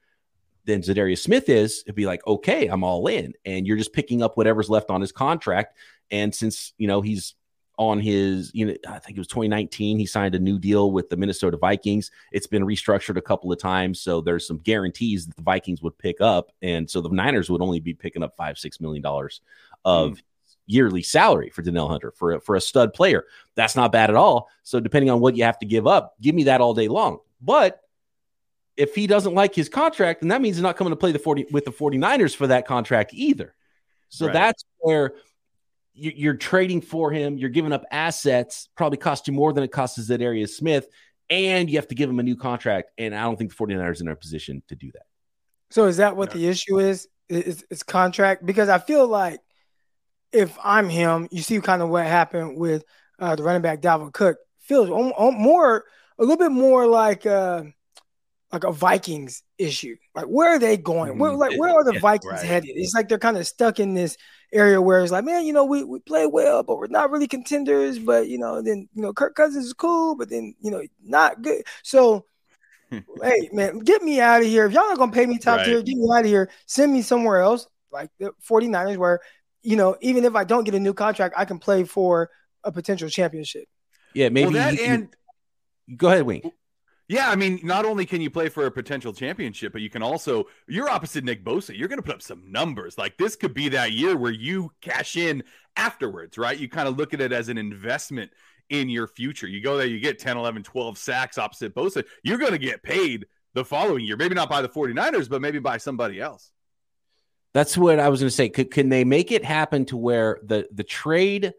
than 0.64 0.82
Za'Darius 0.82 1.18
Smith 1.18 1.48
is. 1.48 1.82
It'd 1.86 1.94
be 1.94 2.06
like, 2.06 2.26
okay, 2.26 2.66
I'm 2.66 2.84
all 2.84 3.06
in, 3.06 3.34
and 3.44 3.66
you're 3.66 3.76
just 3.76 3.92
picking 3.92 4.22
up 4.22 4.36
whatever's 4.36 4.68
left 4.68 4.90
on 4.90 5.00
his 5.00 5.12
contract. 5.12 5.76
And 6.10 6.34
since 6.34 6.72
you 6.76 6.88
know 6.88 7.00
he's 7.00 7.34
on 7.80 7.98
his, 7.98 8.50
you 8.54 8.66
know, 8.66 8.74
I 8.86 8.98
think 8.98 9.16
it 9.16 9.20
was 9.20 9.26
2019. 9.28 9.98
He 9.98 10.04
signed 10.04 10.34
a 10.34 10.38
new 10.38 10.58
deal 10.58 10.92
with 10.92 11.08
the 11.08 11.16
Minnesota 11.16 11.56
Vikings. 11.56 12.10
It's 12.30 12.46
been 12.46 12.62
restructured 12.62 13.16
a 13.16 13.22
couple 13.22 13.50
of 13.50 13.58
times, 13.58 14.02
so 14.02 14.20
there's 14.20 14.46
some 14.46 14.58
guarantees 14.58 15.26
that 15.26 15.34
the 15.34 15.42
Vikings 15.42 15.80
would 15.80 15.96
pick 15.96 16.20
up, 16.20 16.52
and 16.60 16.88
so 16.88 17.00
the 17.00 17.08
Niners 17.08 17.48
would 17.48 17.62
only 17.62 17.80
be 17.80 17.94
picking 17.94 18.22
up 18.22 18.36
five, 18.36 18.58
six 18.58 18.82
million 18.82 19.02
dollars 19.02 19.40
of 19.86 20.12
mm. 20.12 20.22
yearly 20.66 21.02
salary 21.02 21.48
for 21.48 21.62
Danielle 21.62 21.88
Hunter 21.88 22.10
for 22.10 22.32
a, 22.32 22.40
for 22.40 22.54
a 22.54 22.60
stud 22.60 22.92
player. 22.92 23.24
That's 23.54 23.74
not 23.74 23.92
bad 23.92 24.10
at 24.10 24.16
all. 24.16 24.50
So 24.62 24.78
depending 24.78 25.08
on 25.08 25.20
what 25.20 25.34
you 25.34 25.44
have 25.44 25.58
to 25.60 25.66
give 25.66 25.86
up, 25.86 26.16
give 26.20 26.34
me 26.34 26.44
that 26.44 26.60
all 26.60 26.74
day 26.74 26.88
long. 26.88 27.20
But 27.40 27.80
if 28.76 28.94
he 28.94 29.06
doesn't 29.06 29.34
like 29.34 29.54
his 29.54 29.70
contract, 29.70 30.20
then 30.20 30.28
that 30.28 30.42
means 30.42 30.56
he's 30.56 30.62
not 30.62 30.76
coming 30.76 30.92
to 30.92 30.96
play 30.96 31.12
the 31.12 31.18
40 31.18 31.46
with 31.50 31.64
the 31.64 31.72
49ers 31.72 32.36
for 32.36 32.46
that 32.48 32.66
contract 32.66 33.14
either. 33.14 33.54
So 34.10 34.26
right. 34.26 34.34
that's 34.34 34.64
where 34.80 35.14
you're 35.94 36.34
trading 36.34 36.80
for 36.80 37.10
him. 37.10 37.36
You're 37.36 37.50
giving 37.50 37.72
up 37.72 37.84
assets, 37.90 38.68
probably 38.76 38.98
cost 38.98 39.26
you 39.26 39.34
more 39.34 39.52
than 39.52 39.64
it 39.64 39.72
costs 39.72 39.98
Za'Darius 39.98 40.50
Smith, 40.50 40.88
and 41.28 41.68
you 41.68 41.76
have 41.76 41.88
to 41.88 41.94
give 41.94 42.08
him 42.08 42.18
a 42.18 42.22
new 42.22 42.36
contract. 42.36 42.90
And 42.98 43.14
I 43.14 43.22
don't 43.22 43.36
think 43.36 43.54
the 43.54 43.64
49ers 43.64 44.00
are 44.00 44.04
in 44.04 44.08
a 44.08 44.16
position 44.16 44.62
to 44.68 44.76
do 44.76 44.90
that. 44.92 45.02
So 45.70 45.86
is 45.86 45.98
that 45.98 46.16
what 46.16 46.30
the 46.32 46.48
issue 46.48 46.78
is? 46.78 47.08
Is, 47.28 47.64
is 47.70 47.82
contract? 47.84 48.44
Because 48.44 48.68
I 48.68 48.78
feel 48.78 49.06
like 49.06 49.40
if 50.32 50.56
I'm 50.62 50.88
him, 50.88 51.28
you 51.30 51.42
see 51.42 51.60
kind 51.60 51.82
of 51.82 51.88
what 51.88 52.06
happened 52.06 52.56
with 52.56 52.84
uh, 53.18 53.36
the 53.36 53.42
running 53.42 53.62
back 53.62 53.80
Dalvin 53.80 54.12
Cook. 54.12 54.38
Feels 54.60 54.88
more 54.88 55.84
a 56.18 56.22
little 56.22 56.36
bit 56.36 56.52
more 56.52 56.86
like 56.86 57.26
uh, 57.26 57.64
like 58.52 58.64
a 58.64 58.72
Vikings 58.72 59.42
issue. 59.58 59.96
Like 60.14 60.26
where 60.26 60.50
are 60.50 60.58
they 60.58 60.76
going? 60.76 61.18
Where 61.18 61.32
like 61.32 61.58
where 61.58 61.70
are 61.70 61.84
the 61.84 61.94
yeah, 61.94 62.00
Vikings 62.00 62.32
right. 62.32 62.44
headed? 62.44 62.70
It's 62.74 62.94
like 62.94 63.08
they're 63.08 63.18
kind 63.18 63.36
of 63.36 63.46
stuck 63.46 63.78
in 63.78 63.94
this 63.94 64.16
area 64.52 64.80
where 64.80 65.00
it's 65.00 65.12
like, 65.12 65.24
man, 65.24 65.46
you 65.46 65.52
know, 65.52 65.64
we, 65.64 65.84
we 65.84 66.00
play 66.00 66.26
well, 66.26 66.62
but 66.62 66.78
we're 66.78 66.88
not 66.88 67.10
really 67.10 67.28
contenders. 67.28 67.98
But 67.98 68.28
you 68.28 68.38
know, 68.38 68.60
then 68.60 68.88
you 68.94 69.02
know, 69.02 69.12
Kirk 69.12 69.34
Cousins 69.34 69.66
is 69.66 69.72
cool, 69.72 70.16
but 70.16 70.30
then 70.30 70.54
you 70.60 70.70
know, 70.70 70.82
not 71.02 71.42
good. 71.42 71.62
So 71.82 72.26
hey 72.90 73.48
man, 73.52 73.78
get 73.80 74.02
me 74.02 74.20
out 74.20 74.40
of 74.40 74.48
here. 74.48 74.66
If 74.66 74.72
y'all 74.72 74.88
not 74.88 74.98
gonna 74.98 75.12
pay 75.12 75.26
me 75.26 75.38
top 75.38 75.58
right. 75.58 75.66
tier, 75.66 75.82
get 75.82 75.96
me 75.96 76.08
out 76.12 76.20
of 76.20 76.26
here. 76.26 76.50
Send 76.66 76.92
me 76.92 77.02
somewhere 77.02 77.40
else, 77.40 77.68
like 77.92 78.10
the 78.18 78.32
49ers, 78.48 78.96
where 78.96 79.20
you 79.62 79.76
know, 79.76 79.96
even 80.00 80.24
if 80.24 80.34
I 80.34 80.44
don't 80.44 80.64
get 80.64 80.74
a 80.74 80.80
new 80.80 80.94
contract, 80.94 81.34
I 81.36 81.44
can 81.44 81.58
play 81.58 81.84
for 81.84 82.30
a 82.64 82.72
potential 82.72 83.08
championship. 83.08 83.68
Yeah, 84.14 84.28
maybe 84.28 84.54
well, 84.54 84.72
that 84.72 84.80
and 84.80 85.08
go 85.96 86.08
ahead, 86.08 86.24
Wink. 86.24 86.52
Yeah, 87.10 87.28
I 87.28 87.34
mean, 87.34 87.58
not 87.64 87.84
only 87.84 88.06
can 88.06 88.20
you 88.20 88.30
play 88.30 88.48
for 88.48 88.66
a 88.66 88.70
potential 88.70 89.12
championship, 89.12 89.72
but 89.72 89.80
you 89.80 89.90
can 89.90 90.00
also 90.00 90.44
you're 90.68 90.88
opposite 90.88 91.24
Nick 91.24 91.44
Bosa. 91.44 91.76
You're 91.76 91.88
going 91.88 91.98
to 91.98 92.04
put 92.04 92.14
up 92.14 92.22
some 92.22 92.52
numbers. 92.52 92.96
Like 92.96 93.16
this 93.16 93.34
could 93.34 93.52
be 93.52 93.70
that 93.70 93.90
year 93.90 94.16
where 94.16 94.30
you 94.30 94.70
cash 94.80 95.16
in 95.16 95.42
afterwards, 95.76 96.38
right? 96.38 96.56
You 96.56 96.68
kind 96.68 96.86
of 96.86 96.96
look 96.96 97.12
at 97.12 97.20
it 97.20 97.32
as 97.32 97.48
an 97.48 97.58
investment 97.58 98.30
in 98.68 98.88
your 98.88 99.08
future. 99.08 99.48
You 99.48 99.60
go 99.60 99.76
there, 99.76 99.88
you 99.88 99.98
get 99.98 100.20
10, 100.20 100.36
11, 100.36 100.62
12 100.62 100.98
sacks 100.98 101.36
opposite 101.36 101.74
Bosa. 101.74 102.04
You're 102.22 102.38
going 102.38 102.52
to 102.52 102.58
get 102.58 102.80
paid 102.84 103.26
the 103.54 103.64
following 103.64 104.04
year. 104.04 104.16
Maybe 104.16 104.36
not 104.36 104.48
by 104.48 104.62
the 104.62 104.68
49ers, 104.68 105.28
but 105.28 105.42
maybe 105.42 105.58
by 105.58 105.78
somebody 105.78 106.20
else. 106.20 106.52
That's 107.54 107.76
what 107.76 107.98
I 107.98 108.08
was 108.08 108.20
going 108.20 108.30
to 108.30 108.36
say. 108.36 108.50
Could, 108.50 108.70
can 108.70 108.88
they 108.88 109.02
make 109.02 109.32
it 109.32 109.44
happen 109.44 109.84
to 109.86 109.96
where 109.96 110.38
the 110.44 110.68
the 110.70 110.84
trade 110.84 111.54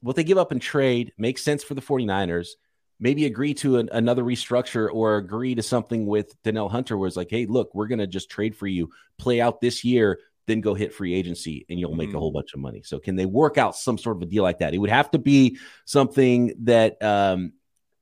what 0.00 0.16
they 0.16 0.24
give 0.24 0.38
up 0.38 0.52
in 0.52 0.58
trade 0.58 1.12
makes 1.18 1.42
sense 1.42 1.62
for 1.62 1.74
the 1.74 1.82
49ers. 1.82 2.52
Maybe 3.00 3.26
agree 3.26 3.54
to 3.54 3.78
an, 3.78 3.88
another 3.92 4.24
restructure 4.24 4.88
or 4.92 5.16
agree 5.16 5.54
to 5.54 5.62
something 5.62 6.06
with 6.06 6.34
Danielle 6.42 6.68
Hunter 6.68 6.96
where 6.96 7.06
it's 7.06 7.16
like, 7.16 7.30
hey, 7.30 7.46
look, 7.46 7.74
we're 7.74 7.86
going 7.86 8.00
to 8.00 8.06
just 8.06 8.30
trade 8.30 8.56
for 8.56 8.66
you, 8.66 8.90
play 9.18 9.40
out 9.40 9.60
this 9.60 9.84
year, 9.84 10.18
then 10.48 10.60
go 10.60 10.74
hit 10.74 10.92
free 10.92 11.14
agency 11.14 11.64
and 11.68 11.78
you'll 11.78 11.94
make 11.94 12.08
mm-hmm. 12.08 12.16
a 12.16 12.20
whole 12.20 12.32
bunch 12.32 12.54
of 12.54 12.60
money. 12.60 12.82
So 12.82 12.98
can 12.98 13.14
they 13.14 13.26
work 13.26 13.58
out 13.58 13.76
some 13.76 13.98
sort 13.98 14.16
of 14.16 14.22
a 14.22 14.26
deal 14.26 14.42
like 14.42 14.58
that? 14.58 14.74
It 14.74 14.78
would 14.78 14.90
have 14.90 15.10
to 15.12 15.18
be 15.18 15.58
something 15.84 16.54
that 16.64 17.00
um, 17.02 17.52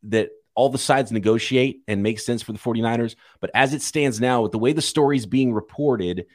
that 0.05 0.31
all 0.55 0.71
the 0.71 0.79
sides 0.79 1.13
negotiate 1.13 1.83
and 1.87 2.03
makes 2.03 2.25
sense 2.25 2.43
for 2.43 2.53
the 2.53 2.59
49ers. 2.59 3.15
But 3.41 3.51
as 3.55 3.75
it 3.75 3.83
stands 3.83 4.21
now, 4.21 4.43
with 4.43 4.53
the 4.53 4.59
way 4.59 4.73
the 4.73 4.81
story's 4.81 5.27
being 5.27 5.53
reported, 5.53 6.27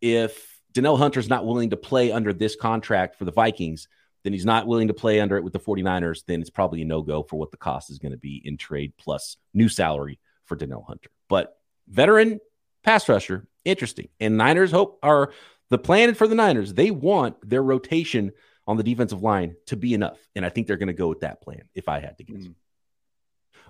if 0.00 0.60
Danielle 0.72 0.96
Hunter's 0.96 1.28
not 1.28 1.46
willing 1.46 1.70
to 1.70 1.76
play 1.76 2.10
under 2.10 2.32
this 2.32 2.56
contract 2.56 3.16
for 3.16 3.24
the 3.24 3.32
Vikings, 3.32 3.86
then 4.24 4.32
he's 4.32 4.44
not 4.44 4.66
willing 4.66 4.88
to 4.88 4.94
play 4.94 5.20
under 5.20 5.36
it 5.36 5.44
with 5.44 5.52
the 5.52 5.60
49ers, 5.60 6.24
then 6.26 6.40
it's 6.40 6.50
probably 6.50 6.82
a 6.82 6.84
no 6.84 7.02
go 7.02 7.22
for 7.22 7.38
what 7.38 7.50
the 7.50 7.56
cost 7.56 7.90
is 7.90 7.98
going 7.98 8.12
to 8.12 8.18
be 8.18 8.42
in 8.44 8.56
trade 8.56 8.92
plus 8.98 9.36
new 9.54 9.68
salary 9.68 10.18
for 10.44 10.56
Danielle 10.56 10.84
Hunter. 10.86 11.10
But 11.28 11.56
veteran 11.88 12.40
pass 12.82 13.08
rusher, 13.08 13.46
interesting. 13.64 14.08
And 14.20 14.36
Niners 14.36 14.70
hope 14.70 14.98
are 15.02 15.32
the 15.70 15.78
plan 15.78 16.14
for 16.14 16.26
the 16.26 16.34
Niners. 16.34 16.74
They 16.74 16.90
want 16.90 17.36
their 17.48 17.62
rotation 17.62 18.32
on 18.66 18.76
the 18.76 18.82
defensive 18.82 19.22
line 19.22 19.56
to 19.66 19.76
be 19.76 19.94
enough. 19.94 20.18
And 20.34 20.44
I 20.44 20.48
think 20.50 20.66
they're 20.66 20.76
going 20.76 20.88
to 20.88 20.92
go 20.92 21.08
with 21.08 21.20
that 21.20 21.40
plan 21.42 21.62
if 21.74 21.88
I 21.88 22.00
had 22.00 22.18
to 22.18 22.24
guess. 22.24 22.42
Mm. 22.42 22.54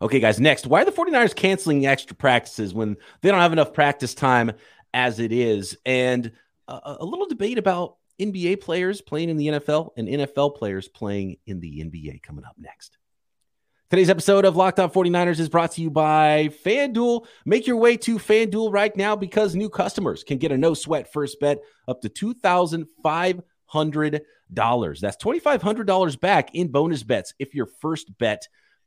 Okay, 0.00 0.20
guys, 0.20 0.38
next. 0.38 0.66
Why 0.66 0.82
are 0.82 0.84
the 0.84 0.92
49ers 0.92 1.34
canceling 1.34 1.86
extra 1.86 2.14
practices 2.14 2.72
when 2.72 2.96
they 3.20 3.30
don't 3.30 3.40
have 3.40 3.52
enough 3.52 3.72
practice 3.72 4.14
time 4.14 4.52
as 4.94 5.18
it 5.18 5.32
is? 5.32 5.76
And 5.84 6.32
a, 6.68 6.96
a 7.00 7.04
little 7.04 7.26
debate 7.26 7.58
about 7.58 7.96
NBA 8.20 8.60
players 8.60 9.00
playing 9.00 9.28
in 9.28 9.36
the 9.36 9.48
NFL 9.48 9.90
and 9.96 10.08
NFL 10.08 10.56
players 10.56 10.88
playing 10.88 11.36
in 11.46 11.60
the 11.60 11.84
NBA 11.84 12.22
coming 12.22 12.44
up 12.44 12.56
next. 12.58 12.98
Today's 13.90 14.10
episode 14.10 14.44
of 14.44 14.54
Locked 14.54 14.80
On 14.80 14.90
49ers 14.90 15.40
is 15.40 15.48
brought 15.48 15.72
to 15.72 15.80
you 15.80 15.88
by 15.88 16.50
FanDuel. 16.62 17.24
Make 17.46 17.66
your 17.66 17.76
way 17.76 17.96
to 17.98 18.18
FanDuel 18.18 18.70
right 18.70 18.94
now 18.94 19.16
because 19.16 19.54
new 19.54 19.70
customers 19.70 20.24
can 20.24 20.36
get 20.36 20.52
a 20.52 20.58
no 20.58 20.74
sweat 20.74 21.10
first 21.10 21.40
bet 21.40 21.60
up 21.86 22.02
to 22.02 22.10
$2,500. 22.10 25.00
That's 25.00 25.16
$2,500 25.16 26.20
back 26.20 26.54
in 26.54 26.68
bonus 26.68 27.02
bets 27.02 27.32
if 27.38 27.54
your 27.54 27.64
first 27.80 28.18
bet 28.18 28.46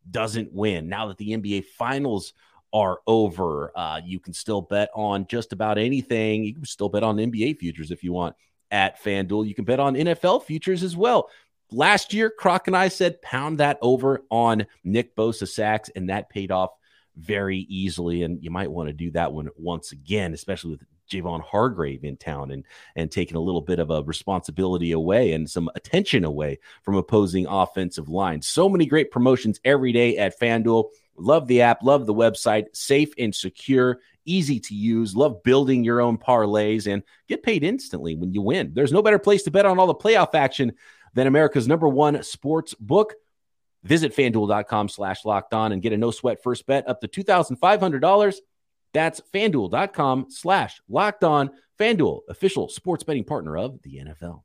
doesn't 0.09 0.53
win. 0.53 0.87
Now 0.87 1.07
that 1.07 1.17
the 1.17 1.31
NBA 1.31 1.65
Finals 1.65 2.33
are 2.71 2.99
over, 3.07 3.71
uh, 3.75 4.01
you 4.05 4.19
can 4.19 4.33
still 4.33 4.61
bet 4.61 4.89
on 4.93 5.25
just 5.25 5.51
about 5.51 5.79
anything. 5.79 6.43
You 6.43 6.53
can 6.53 6.65
still 6.65 6.89
bet 6.89 7.01
on 7.01 7.17
NBA 7.17 7.57
futures 7.57 7.89
if 7.89 8.03
you 8.03 8.13
want 8.13 8.35
at 8.71 9.01
FanDuel. 9.03 9.47
You 9.47 9.53
can 9.53 9.65
bet 9.65 9.79
on 9.79 9.95
NFL 9.95 10.43
futures 10.43 10.83
as 10.83 10.95
well. 10.97 11.29
Last 11.71 12.13
year, 12.13 12.29
Croc 12.29 12.67
and 12.67 12.75
I 12.75 12.87
said 12.87 13.21
pound 13.21 13.59
that 13.59 13.77
over 13.81 14.23
on 14.29 14.65
Nick 14.83 15.15
Bosa 15.15 15.47
sacks, 15.47 15.89
and 15.95 16.09
that 16.09 16.29
paid 16.29 16.51
off 16.51 16.71
very 17.15 17.59
easily. 17.69 18.23
And 18.23 18.43
you 18.43 18.51
might 18.51 18.71
want 18.71 18.87
to 18.87 18.93
do 18.93 19.11
that 19.11 19.31
one 19.31 19.49
once 19.57 19.91
again, 19.91 20.33
especially 20.33 20.71
with 20.71 20.83
Javon 21.11 21.41
Hargrave 21.41 22.03
in 22.03 22.17
town 22.17 22.51
and 22.51 22.65
and 22.95 23.11
taking 23.11 23.37
a 23.37 23.41
little 23.41 23.61
bit 23.61 23.79
of 23.79 23.89
a 23.89 24.03
responsibility 24.03 24.91
away 24.91 25.33
and 25.33 25.49
some 25.49 25.69
attention 25.75 26.23
away 26.23 26.59
from 26.83 26.95
opposing 26.95 27.45
offensive 27.47 28.09
lines. 28.09 28.47
So 28.47 28.69
many 28.69 28.85
great 28.85 29.11
promotions 29.11 29.59
every 29.65 29.91
day 29.91 30.17
at 30.17 30.39
FanDuel. 30.39 30.89
Love 31.21 31.47
the 31.47 31.61
app, 31.61 31.83
love 31.83 32.05
the 32.05 32.13
website, 32.13 32.65
safe 32.73 33.13
and 33.17 33.33
secure 33.33 33.99
easy 34.25 34.59
to 34.59 34.75
use. 34.75 35.15
Love 35.15 35.43
building 35.43 35.83
your 35.83 36.01
own 36.01 36.17
parlays 36.17 36.91
and 36.91 37.03
get 37.27 37.43
paid 37.43 37.63
instantly 37.63 38.15
when 38.15 38.33
you 38.33 38.41
win. 38.41 38.71
There's 38.73 38.91
no 38.91 39.01
better 39.01 39.19
place 39.19 39.43
to 39.43 39.51
bet 39.51 39.65
on 39.65 39.79
all 39.79 39.87
the 39.87 39.95
playoff 39.95 40.35
action 40.35 40.73
than 41.13 41.27
America's 41.27 41.67
number 41.67 41.87
one 41.87 42.21
sports 42.23 42.73
book. 42.73 43.15
Visit 43.83 44.15
fanduel.com 44.15 44.89
slash 44.89 45.25
locked 45.25 45.53
on 45.53 45.71
and 45.71 45.81
get 45.81 45.93
a 45.93 45.97
no 45.97 46.11
sweat 46.11 46.43
first 46.43 46.65
bet 46.67 46.87
up 46.87 47.01
to 47.01 47.07
$2,500. 47.07 48.35
That's 48.93 49.21
fanduel.com 49.33 50.27
slash 50.29 50.79
locked 50.87 51.23
on. 51.23 51.51
Fanduel, 51.79 52.21
official 52.29 52.69
sports 52.69 53.03
betting 53.03 53.23
partner 53.23 53.57
of 53.57 53.81
the 53.81 53.97
NFL. 53.97 54.43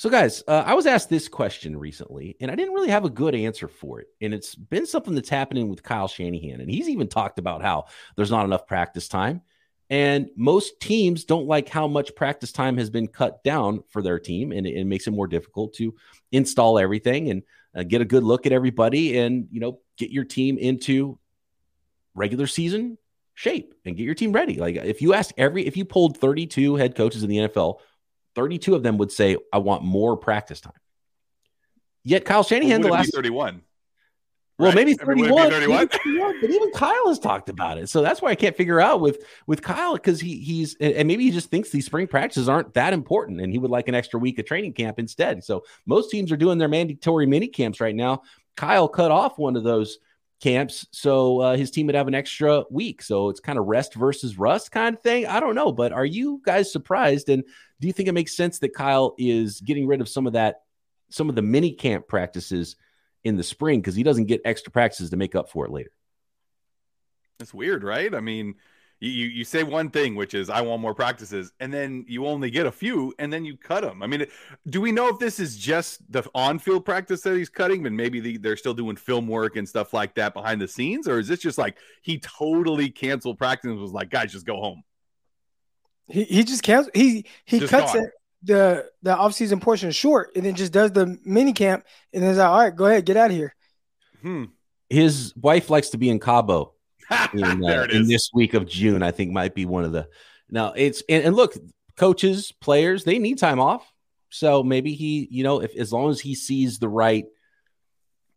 So, 0.00 0.08
guys, 0.08 0.42
uh, 0.48 0.62
I 0.64 0.72
was 0.72 0.86
asked 0.86 1.10
this 1.10 1.28
question 1.28 1.76
recently, 1.76 2.34
and 2.40 2.50
I 2.50 2.54
didn't 2.54 2.72
really 2.72 2.88
have 2.88 3.04
a 3.04 3.10
good 3.10 3.34
answer 3.34 3.68
for 3.68 4.00
it. 4.00 4.06
And 4.22 4.32
it's 4.32 4.54
been 4.54 4.86
something 4.86 5.14
that's 5.14 5.28
happening 5.28 5.68
with 5.68 5.82
Kyle 5.82 6.08
Shanahan. 6.08 6.62
And 6.62 6.70
he's 6.70 6.88
even 6.88 7.06
talked 7.06 7.38
about 7.38 7.60
how 7.60 7.84
there's 8.16 8.30
not 8.30 8.46
enough 8.46 8.66
practice 8.66 9.08
time. 9.08 9.42
And 9.90 10.30
most 10.36 10.80
teams 10.80 11.26
don't 11.26 11.46
like 11.46 11.68
how 11.68 11.86
much 11.86 12.14
practice 12.14 12.50
time 12.50 12.78
has 12.78 12.88
been 12.88 13.08
cut 13.08 13.44
down 13.44 13.82
for 13.90 14.00
their 14.00 14.18
team. 14.18 14.52
And 14.52 14.66
it, 14.66 14.74
it 14.74 14.86
makes 14.86 15.06
it 15.06 15.10
more 15.10 15.26
difficult 15.26 15.74
to 15.74 15.94
install 16.32 16.78
everything 16.78 17.28
and 17.28 17.42
uh, 17.76 17.82
get 17.82 18.00
a 18.00 18.06
good 18.06 18.24
look 18.24 18.46
at 18.46 18.52
everybody 18.52 19.18
and, 19.18 19.48
you 19.50 19.60
know, 19.60 19.80
get 19.98 20.08
your 20.08 20.24
team 20.24 20.56
into 20.56 21.18
regular 22.14 22.46
season 22.46 22.96
shape 23.34 23.74
and 23.84 23.98
get 23.98 24.04
your 24.04 24.14
team 24.14 24.32
ready. 24.32 24.54
Like 24.54 24.76
if 24.76 25.02
you 25.02 25.12
ask 25.12 25.34
every, 25.36 25.66
if 25.66 25.76
you 25.76 25.84
pulled 25.84 26.16
32 26.16 26.76
head 26.76 26.96
coaches 26.96 27.22
in 27.22 27.28
the 27.28 27.36
NFL, 27.36 27.80
32 28.34 28.74
of 28.74 28.82
them 28.82 28.98
would 28.98 29.12
say, 29.12 29.36
I 29.52 29.58
want 29.58 29.82
more 29.82 30.16
practice 30.16 30.60
time. 30.60 30.72
Yet 32.04 32.24
Kyle 32.24 32.42
Shanahan, 32.42 32.80
the 32.80 32.88
last 32.88 33.14
31. 33.14 33.62
Well, 34.60 34.68
right? 34.68 34.74
maybe 34.74 34.92
31, 34.92 35.50
31? 35.50 35.88
31, 35.88 36.40
but 36.42 36.50
even 36.50 36.70
Kyle 36.72 37.08
has 37.08 37.18
talked 37.18 37.48
about 37.48 37.78
it. 37.78 37.88
So 37.88 38.02
that's 38.02 38.20
why 38.20 38.30
I 38.30 38.34
can't 38.34 38.54
figure 38.54 38.78
out 38.78 39.00
with 39.00 39.24
with 39.46 39.62
Kyle 39.62 39.94
because 39.94 40.20
he 40.20 40.38
he's 40.38 40.76
and 40.80 41.08
maybe 41.08 41.24
he 41.24 41.30
just 41.30 41.50
thinks 41.50 41.70
these 41.70 41.86
spring 41.86 42.06
practices 42.06 42.46
aren't 42.46 42.74
that 42.74 42.92
important 42.92 43.40
and 43.40 43.50
he 43.50 43.58
would 43.58 43.70
like 43.70 43.88
an 43.88 43.94
extra 43.94 44.20
week 44.20 44.38
of 44.38 44.44
training 44.44 44.74
camp 44.74 44.98
instead. 44.98 45.42
So 45.44 45.64
most 45.86 46.10
teams 46.10 46.30
are 46.30 46.36
doing 46.36 46.58
their 46.58 46.68
mandatory 46.68 47.24
mini 47.24 47.48
camps 47.48 47.80
right 47.80 47.94
now. 47.94 48.20
Kyle 48.54 48.86
cut 48.86 49.10
off 49.10 49.38
one 49.38 49.56
of 49.56 49.64
those 49.64 49.98
camps, 50.40 50.86
so 50.90 51.40
uh, 51.40 51.56
his 51.56 51.70
team 51.70 51.86
would 51.86 51.94
have 51.94 52.08
an 52.08 52.14
extra 52.14 52.64
week. 52.70 53.02
So 53.02 53.28
it's 53.28 53.40
kind 53.40 53.58
of 53.58 53.66
rest 53.66 53.94
versus 53.94 54.38
rust 54.38 54.72
kind 54.72 54.96
of 54.96 55.02
thing. 55.02 55.26
I 55.26 55.38
don't 55.40 55.54
know, 55.54 55.70
but 55.70 55.92
are 55.92 56.04
you 56.04 56.40
guys 56.44 56.72
surprised? 56.72 57.28
And 57.28 57.44
do 57.80 57.86
you 57.86 57.92
think 57.92 58.08
it 58.08 58.12
makes 58.12 58.36
sense 58.36 58.58
that 58.60 58.74
Kyle 58.74 59.14
is 59.18 59.60
getting 59.60 59.86
rid 59.86 60.00
of 60.00 60.08
some 60.08 60.26
of 60.26 60.32
that, 60.32 60.62
some 61.10 61.28
of 61.28 61.34
the 61.34 61.42
mini 61.42 61.72
camp 61.72 62.08
practices 62.08 62.76
in 63.24 63.36
the 63.36 63.42
spring 63.42 63.80
because 63.80 63.94
he 63.94 64.02
doesn't 64.02 64.26
get 64.26 64.40
extra 64.44 64.72
practices 64.72 65.10
to 65.10 65.16
make 65.16 65.34
up 65.34 65.50
for 65.50 65.66
it 65.66 65.70
later? 65.70 65.90
It's 67.38 67.54
weird, 67.54 67.84
right? 67.84 68.14
I 68.14 68.20
mean, 68.20 68.54
you 69.00 69.26
you 69.26 69.44
say 69.44 69.62
one 69.62 69.90
thing 69.90 70.14
which 70.14 70.34
is 70.34 70.50
i 70.50 70.60
want 70.60 70.80
more 70.80 70.94
practices 70.94 71.52
and 71.60 71.72
then 71.72 72.04
you 72.06 72.26
only 72.26 72.50
get 72.50 72.66
a 72.66 72.72
few 72.72 73.12
and 73.18 73.32
then 73.32 73.44
you 73.44 73.56
cut 73.56 73.82
them 73.82 74.02
i 74.02 74.06
mean 74.06 74.24
do 74.68 74.80
we 74.80 74.92
know 74.92 75.08
if 75.08 75.18
this 75.18 75.40
is 75.40 75.56
just 75.56 76.00
the 76.12 76.22
on-field 76.34 76.84
practice 76.84 77.22
that 77.22 77.36
he's 77.36 77.48
cutting 77.48 77.86
and 77.86 77.96
maybe 77.96 78.20
the, 78.20 78.36
they're 78.36 78.56
still 78.56 78.74
doing 78.74 78.96
film 78.96 79.26
work 79.26 79.56
and 79.56 79.68
stuff 79.68 79.92
like 79.92 80.14
that 80.14 80.34
behind 80.34 80.60
the 80.60 80.68
scenes 80.68 81.08
or 81.08 81.18
is 81.18 81.28
this 81.28 81.40
just 81.40 81.58
like 81.58 81.78
he 82.02 82.18
totally 82.18 82.90
canceled 82.90 83.38
practice 83.38 83.70
and 83.70 83.80
was 83.80 83.92
like 83.92 84.10
guys 84.10 84.30
just 84.30 84.46
go 84.46 84.56
home 84.56 84.82
he, 86.06 86.24
he 86.24 86.44
just 86.44 86.62
canceled 86.62 86.94
he 86.94 87.24
he 87.44 87.58
just 87.60 87.70
cuts 87.70 87.94
gone. 87.94 88.04
it 88.04 88.10
the 88.42 88.86
the 89.02 89.14
off-season 89.14 89.60
portion 89.60 89.90
short 89.90 90.30
and 90.34 90.44
then 90.44 90.54
just 90.54 90.72
does 90.72 90.92
the 90.92 91.18
mini 91.24 91.52
camp 91.52 91.84
and 92.12 92.22
then 92.22 92.30
is 92.30 92.38
like 92.38 92.48
all 92.48 92.58
right 92.58 92.76
go 92.76 92.86
ahead 92.86 93.04
get 93.04 93.16
out 93.16 93.30
of 93.30 93.36
here 93.36 93.54
hmm. 94.22 94.44
his 94.88 95.34
wife 95.36 95.70
likes 95.70 95.90
to 95.90 95.98
be 95.98 96.08
in 96.08 96.18
cabo 96.18 96.72
in, 97.32 97.64
uh, 97.64 97.86
in 97.90 98.06
this 98.06 98.30
week 98.32 98.54
of 98.54 98.66
June. 98.66 99.02
I 99.02 99.10
think 99.10 99.32
might 99.32 99.54
be 99.54 99.66
one 99.66 99.84
of 99.84 99.92
the. 99.92 100.08
Now 100.48 100.72
it's 100.76 101.02
and, 101.08 101.24
and 101.24 101.36
look, 101.36 101.54
coaches, 101.96 102.52
players, 102.60 103.04
they 103.04 103.18
need 103.18 103.38
time 103.38 103.60
off. 103.60 103.92
So 104.30 104.62
maybe 104.62 104.94
he, 104.94 105.28
you 105.30 105.42
know, 105.42 105.60
if 105.60 105.76
as 105.76 105.92
long 105.92 106.10
as 106.10 106.20
he 106.20 106.34
sees 106.34 106.78
the 106.78 106.88
right 106.88 107.26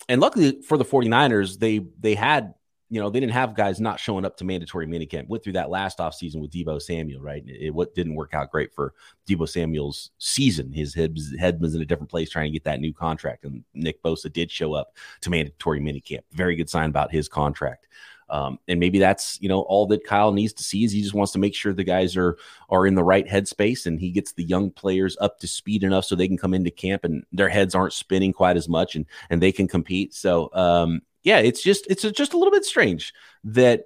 and 0.09 0.19
luckily 0.19 0.61
for 0.61 0.77
the 0.77 0.85
49ers, 0.85 1.59
they 1.59 1.79
they 1.99 2.15
had, 2.15 2.53
you 2.89 2.99
know, 2.99 3.09
they 3.09 3.19
didn't 3.19 3.33
have 3.33 3.55
guys 3.55 3.79
not 3.79 3.99
showing 3.99 4.25
up 4.25 4.37
to 4.37 4.45
mandatory 4.45 4.85
minicamp. 4.85 5.27
Went 5.27 5.43
through 5.43 5.53
that 5.53 5.69
last 5.69 5.99
offseason 5.99 6.41
with 6.41 6.51
Deebo 6.51 6.81
Samuel, 6.81 7.21
right? 7.21 7.43
It, 7.47 7.73
what 7.73 7.95
didn't 7.95 8.15
work 8.15 8.33
out 8.33 8.51
great 8.51 8.73
for 8.73 8.93
Deebo 9.27 9.47
Samuel's 9.47 10.11
season. 10.19 10.71
His 10.71 10.93
head, 10.93 11.17
head 11.39 11.59
was 11.61 11.73
in 11.73 11.81
a 11.81 11.85
different 11.85 12.11
place 12.11 12.29
trying 12.29 12.47
to 12.47 12.53
get 12.53 12.65
that 12.65 12.81
new 12.81 12.93
contract. 12.93 13.45
And 13.45 13.63
Nick 13.73 14.03
Bosa 14.03 14.31
did 14.31 14.51
show 14.51 14.73
up 14.73 14.95
to 15.21 15.29
mandatory 15.29 15.79
minicamp. 15.79 16.21
Very 16.33 16.55
good 16.55 16.69
sign 16.69 16.89
about 16.89 17.11
his 17.11 17.27
contract. 17.27 17.87
Um, 18.29 18.59
and 18.67 18.79
maybe 18.79 18.99
that's 18.99 19.39
you 19.41 19.49
know 19.49 19.61
all 19.61 19.85
that 19.87 20.05
Kyle 20.05 20.31
needs 20.31 20.53
to 20.53 20.63
see 20.63 20.83
is 20.83 20.91
he 20.91 21.01
just 21.01 21.13
wants 21.13 21.33
to 21.33 21.39
make 21.39 21.55
sure 21.55 21.73
the 21.73 21.83
guys 21.83 22.15
are 22.17 22.37
are 22.69 22.87
in 22.87 22.95
the 22.95 23.03
right 23.03 23.27
headspace 23.27 23.85
and 23.85 23.99
he 23.99 24.11
gets 24.11 24.33
the 24.33 24.43
young 24.43 24.71
players 24.71 25.17
up 25.19 25.39
to 25.39 25.47
speed 25.47 25.83
enough 25.83 26.05
so 26.05 26.15
they 26.15 26.27
can 26.27 26.37
come 26.37 26.53
into 26.53 26.71
camp 26.71 27.03
and 27.03 27.25
their 27.31 27.49
heads 27.49 27.75
aren't 27.75 27.93
spinning 27.93 28.33
quite 28.33 28.57
as 28.57 28.69
much 28.69 28.95
and 28.95 29.05
and 29.29 29.41
they 29.41 29.51
can 29.51 29.67
compete. 29.67 30.13
So 30.13 30.49
um, 30.53 31.01
yeah, 31.23 31.39
it's 31.39 31.61
just 31.61 31.87
it's 31.87 32.01
just 32.01 32.33
a 32.33 32.37
little 32.37 32.51
bit 32.51 32.65
strange 32.65 33.13
that 33.45 33.85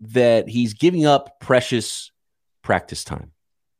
that 0.00 0.48
he's 0.48 0.74
giving 0.74 1.06
up 1.06 1.40
precious 1.40 2.10
practice 2.62 3.04
time. 3.04 3.32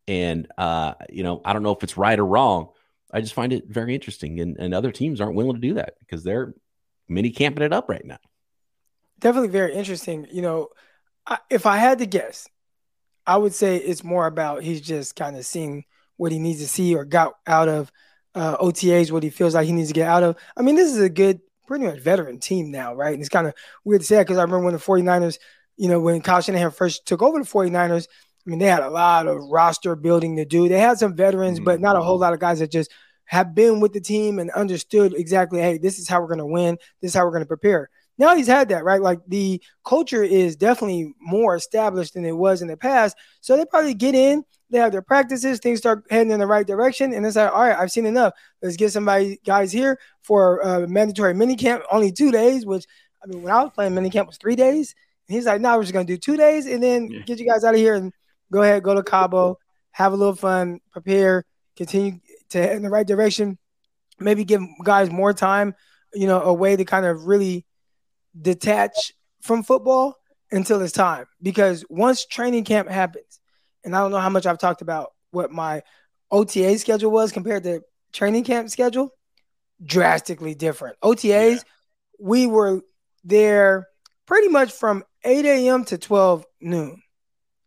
And 0.06 0.48
uh, 0.58 0.94
you 1.10 1.22
know, 1.22 1.40
I 1.44 1.52
don't 1.52 1.62
know 1.62 1.74
if 1.74 1.82
it's 1.82 1.96
right 1.96 2.18
or 2.18 2.26
wrong. 2.26 2.68
I 3.12 3.20
just 3.20 3.34
find 3.34 3.52
it 3.52 3.66
very 3.68 3.94
interesting, 3.94 4.40
and, 4.40 4.56
and 4.58 4.74
other 4.74 4.90
teams 4.90 5.20
aren't 5.20 5.36
willing 5.36 5.54
to 5.54 5.60
do 5.60 5.74
that 5.74 5.94
because 6.00 6.24
they're 6.24 6.54
mini 7.08 7.30
camping 7.30 7.64
it 7.64 7.72
up 7.72 7.88
right 7.88 8.04
now 8.04 8.18
definitely 9.24 9.48
very 9.48 9.74
interesting. 9.74 10.28
You 10.30 10.42
know, 10.42 10.68
I, 11.26 11.38
if 11.50 11.64
I 11.64 11.78
had 11.78 11.98
to 11.98 12.06
guess, 12.06 12.46
I 13.26 13.38
would 13.38 13.54
say 13.54 13.76
it's 13.78 14.04
more 14.04 14.26
about 14.26 14.62
he's 14.62 14.82
just 14.82 15.16
kind 15.16 15.34
of 15.34 15.46
seeing 15.46 15.84
what 16.18 16.30
he 16.30 16.38
needs 16.38 16.60
to 16.60 16.68
see 16.68 16.94
or 16.94 17.06
got 17.06 17.32
out 17.46 17.68
of 17.68 17.90
uh, 18.34 18.58
OTAs 18.58 19.10
what 19.10 19.22
he 19.22 19.30
feels 19.30 19.54
like 19.54 19.66
he 19.66 19.72
needs 19.72 19.88
to 19.88 19.94
get 19.94 20.08
out 20.08 20.22
of. 20.22 20.36
I 20.56 20.62
mean, 20.62 20.76
this 20.76 20.92
is 20.92 21.00
a 21.00 21.08
good, 21.08 21.40
pretty 21.66 21.86
much 21.86 22.00
veteran 22.00 22.38
team 22.38 22.70
now, 22.70 22.94
right? 22.94 23.14
And 23.14 23.22
it's 23.22 23.30
kind 23.30 23.46
of 23.46 23.54
weird 23.82 24.02
to 24.02 24.06
say 24.06 24.20
because 24.20 24.36
I 24.36 24.42
remember 24.42 24.66
when 24.66 24.74
the 24.74 24.78
49ers, 24.78 25.38
you 25.78 25.88
know, 25.88 26.00
when 26.00 26.20
Kyle 26.20 26.42
Shanahan 26.42 26.70
first 26.70 27.06
took 27.06 27.22
over 27.22 27.38
the 27.38 27.48
49ers, 27.48 28.06
I 28.46 28.50
mean, 28.50 28.58
they 28.58 28.66
had 28.66 28.82
a 28.82 28.90
lot 28.90 29.26
of 29.26 29.38
roster 29.38 29.96
building 29.96 30.36
to 30.36 30.44
do. 30.44 30.68
They 30.68 30.78
had 30.78 30.98
some 30.98 31.16
veterans, 31.16 31.58
mm-hmm. 31.58 31.64
but 31.64 31.80
not 31.80 31.96
a 31.96 32.02
whole 32.02 32.18
lot 32.18 32.34
of 32.34 32.40
guys 32.40 32.58
that 32.58 32.70
just 32.70 32.92
have 33.24 33.54
been 33.54 33.80
with 33.80 33.94
the 33.94 34.00
team 34.02 34.38
and 34.38 34.50
understood 34.50 35.14
exactly, 35.14 35.60
hey, 35.60 35.78
this 35.78 35.98
is 35.98 36.06
how 36.06 36.20
we're 36.20 36.26
going 36.26 36.38
to 36.38 36.46
win. 36.46 36.76
This 37.00 37.12
is 37.12 37.14
how 37.14 37.24
we're 37.24 37.30
going 37.30 37.42
to 37.42 37.46
prepare. 37.46 37.88
Now 38.16 38.36
he's 38.36 38.46
had 38.46 38.68
that, 38.68 38.84
right? 38.84 39.00
Like 39.00 39.20
the 39.26 39.60
culture 39.84 40.22
is 40.22 40.56
definitely 40.56 41.14
more 41.20 41.56
established 41.56 42.14
than 42.14 42.24
it 42.24 42.36
was 42.36 42.62
in 42.62 42.68
the 42.68 42.76
past. 42.76 43.16
So 43.40 43.56
they 43.56 43.64
probably 43.64 43.94
get 43.94 44.14
in, 44.14 44.44
they 44.70 44.78
have 44.78 44.92
their 44.92 45.02
practices, 45.02 45.58
things 45.58 45.78
start 45.78 46.04
heading 46.10 46.30
in 46.30 46.40
the 46.40 46.46
right 46.46 46.66
direction, 46.66 47.12
and 47.12 47.26
it's 47.26 47.36
like, 47.36 47.52
all 47.52 47.62
right, 47.62 47.76
I've 47.76 47.90
seen 47.90 48.06
enough. 48.06 48.32
Let's 48.62 48.76
get 48.76 48.92
somebody 48.92 49.40
guys 49.44 49.72
here 49.72 49.98
for 50.22 50.58
a 50.60 50.86
mandatory 50.86 51.34
mini 51.34 51.56
camp, 51.56 51.82
only 51.90 52.12
two 52.12 52.30
days. 52.30 52.64
Which 52.64 52.86
I 53.22 53.26
mean, 53.26 53.42
when 53.42 53.52
I 53.52 53.62
was 53.62 53.72
playing 53.74 53.94
mini 53.94 54.10
camp 54.10 54.28
was 54.28 54.38
three 54.38 54.56
days. 54.56 54.94
And 55.28 55.34
he's 55.34 55.46
like, 55.46 55.60
no, 55.60 55.76
we're 55.76 55.82
just 55.82 55.92
gonna 55.92 56.04
do 56.04 56.18
two 56.18 56.36
days, 56.36 56.66
and 56.66 56.82
then 56.82 57.08
yeah. 57.10 57.20
get 57.22 57.38
you 57.38 57.46
guys 57.46 57.64
out 57.64 57.74
of 57.74 57.80
here 57.80 57.94
and 57.94 58.12
go 58.52 58.62
ahead, 58.62 58.82
go 58.82 58.94
to 58.94 59.02
Cabo, 59.02 59.58
have 59.90 60.12
a 60.12 60.16
little 60.16 60.34
fun, 60.34 60.80
prepare, 60.92 61.44
continue 61.76 62.20
to 62.50 62.58
head 62.58 62.76
in 62.76 62.82
the 62.82 62.90
right 62.90 63.06
direction. 63.06 63.58
Maybe 64.20 64.44
give 64.44 64.60
guys 64.84 65.10
more 65.10 65.32
time, 65.32 65.74
you 66.12 66.26
know, 66.26 66.40
a 66.42 66.52
way 66.52 66.76
to 66.76 66.84
kind 66.84 67.06
of 67.06 67.26
really 67.26 67.64
detach 68.40 69.12
from 69.42 69.62
football 69.62 70.16
until 70.50 70.80
it's 70.82 70.92
time. 70.92 71.26
Because 71.42 71.84
once 71.88 72.26
training 72.26 72.64
camp 72.64 72.88
happens, 72.88 73.40
and 73.84 73.94
I 73.94 74.00
don't 74.00 74.10
know 74.10 74.18
how 74.18 74.30
much 74.30 74.46
I've 74.46 74.58
talked 74.58 74.82
about 74.82 75.12
what 75.30 75.52
my 75.52 75.82
OTA 76.30 76.78
schedule 76.78 77.10
was 77.10 77.32
compared 77.32 77.64
to 77.64 77.82
training 78.12 78.44
camp 78.44 78.70
schedule, 78.70 79.10
drastically 79.84 80.54
different. 80.54 80.96
OTAs, 81.02 81.56
yeah. 81.56 81.60
we 82.18 82.46
were 82.46 82.80
there 83.24 83.88
pretty 84.26 84.48
much 84.48 84.72
from 84.72 85.04
8 85.24 85.44
a.m. 85.44 85.84
to 85.86 85.98
12 85.98 86.44
noon, 86.60 87.02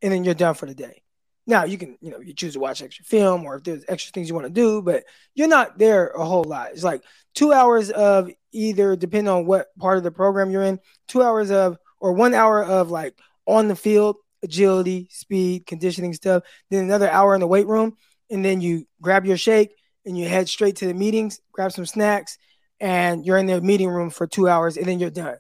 and 0.01 0.11
then 0.11 0.23
you're 0.23 0.33
done 0.33 0.55
for 0.55 0.65
the 0.65 0.75
day. 0.75 1.01
Now 1.47 1.63
you 1.63 1.77
can, 1.77 1.97
you 2.01 2.11
know, 2.11 2.19
you 2.19 2.33
choose 2.33 2.53
to 2.53 2.59
watch 2.59 2.83
extra 2.83 3.05
film 3.05 3.45
or 3.45 3.55
if 3.55 3.63
there's 3.63 3.85
extra 3.87 4.11
things 4.11 4.27
you 4.27 4.35
want 4.35 4.47
to 4.47 4.53
do, 4.53 4.81
but 4.81 5.05
you're 5.33 5.47
not 5.47 5.79
there 5.79 6.09
a 6.09 6.25
whole 6.25 6.43
lot. 6.43 6.71
It's 6.73 6.83
like 6.83 7.03
two 7.33 7.53
hours 7.53 7.89
of 7.89 8.29
either, 8.51 8.95
depending 8.95 9.33
on 9.33 9.45
what 9.45 9.67
part 9.79 9.97
of 9.97 10.03
the 10.03 10.11
program 10.11 10.51
you're 10.51 10.63
in, 10.63 10.79
two 11.07 11.23
hours 11.23 11.49
of 11.49 11.77
or 11.99 12.11
one 12.11 12.33
hour 12.33 12.63
of 12.63 12.91
like 12.91 13.17
on 13.45 13.69
the 13.69 13.75
field 13.75 14.17
agility, 14.43 15.07
speed, 15.09 15.65
conditioning 15.65 16.13
stuff. 16.13 16.43
Then 16.69 16.83
another 16.83 17.09
hour 17.09 17.33
in 17.33 17.41
the 17.41 17.47
weight 17.47 17.67
room, 17.67 17.97
and 18.29 18.43
then 18.43 18.61
you 18.61 18.85
grab 19.01 19.25
your 19.25 19.37
shake 19.37 19.75
and 20.05 20.17
you 20.17 20.27
head 20.27 20.49
straight 20.49 20.77
to 20.77 20.87
the 20.87 20.93
meetings, 20.93 21.39
grab 21.51 21.71
some 21.71 21.85
snacks, 21.85 22.37
and 22.79 23.25
you're 23.25 23.37
in 23.37 23.47
the 23.47 23.61
meeting 23.61 23.89
room 23.89 24.09
for 24.09 24.27
two 24.27 24.47
hours, 24.47 24.77
and 24.77 24.85
then 24.85 24.99
you're 24.99 25.09
done. 25.09 25.37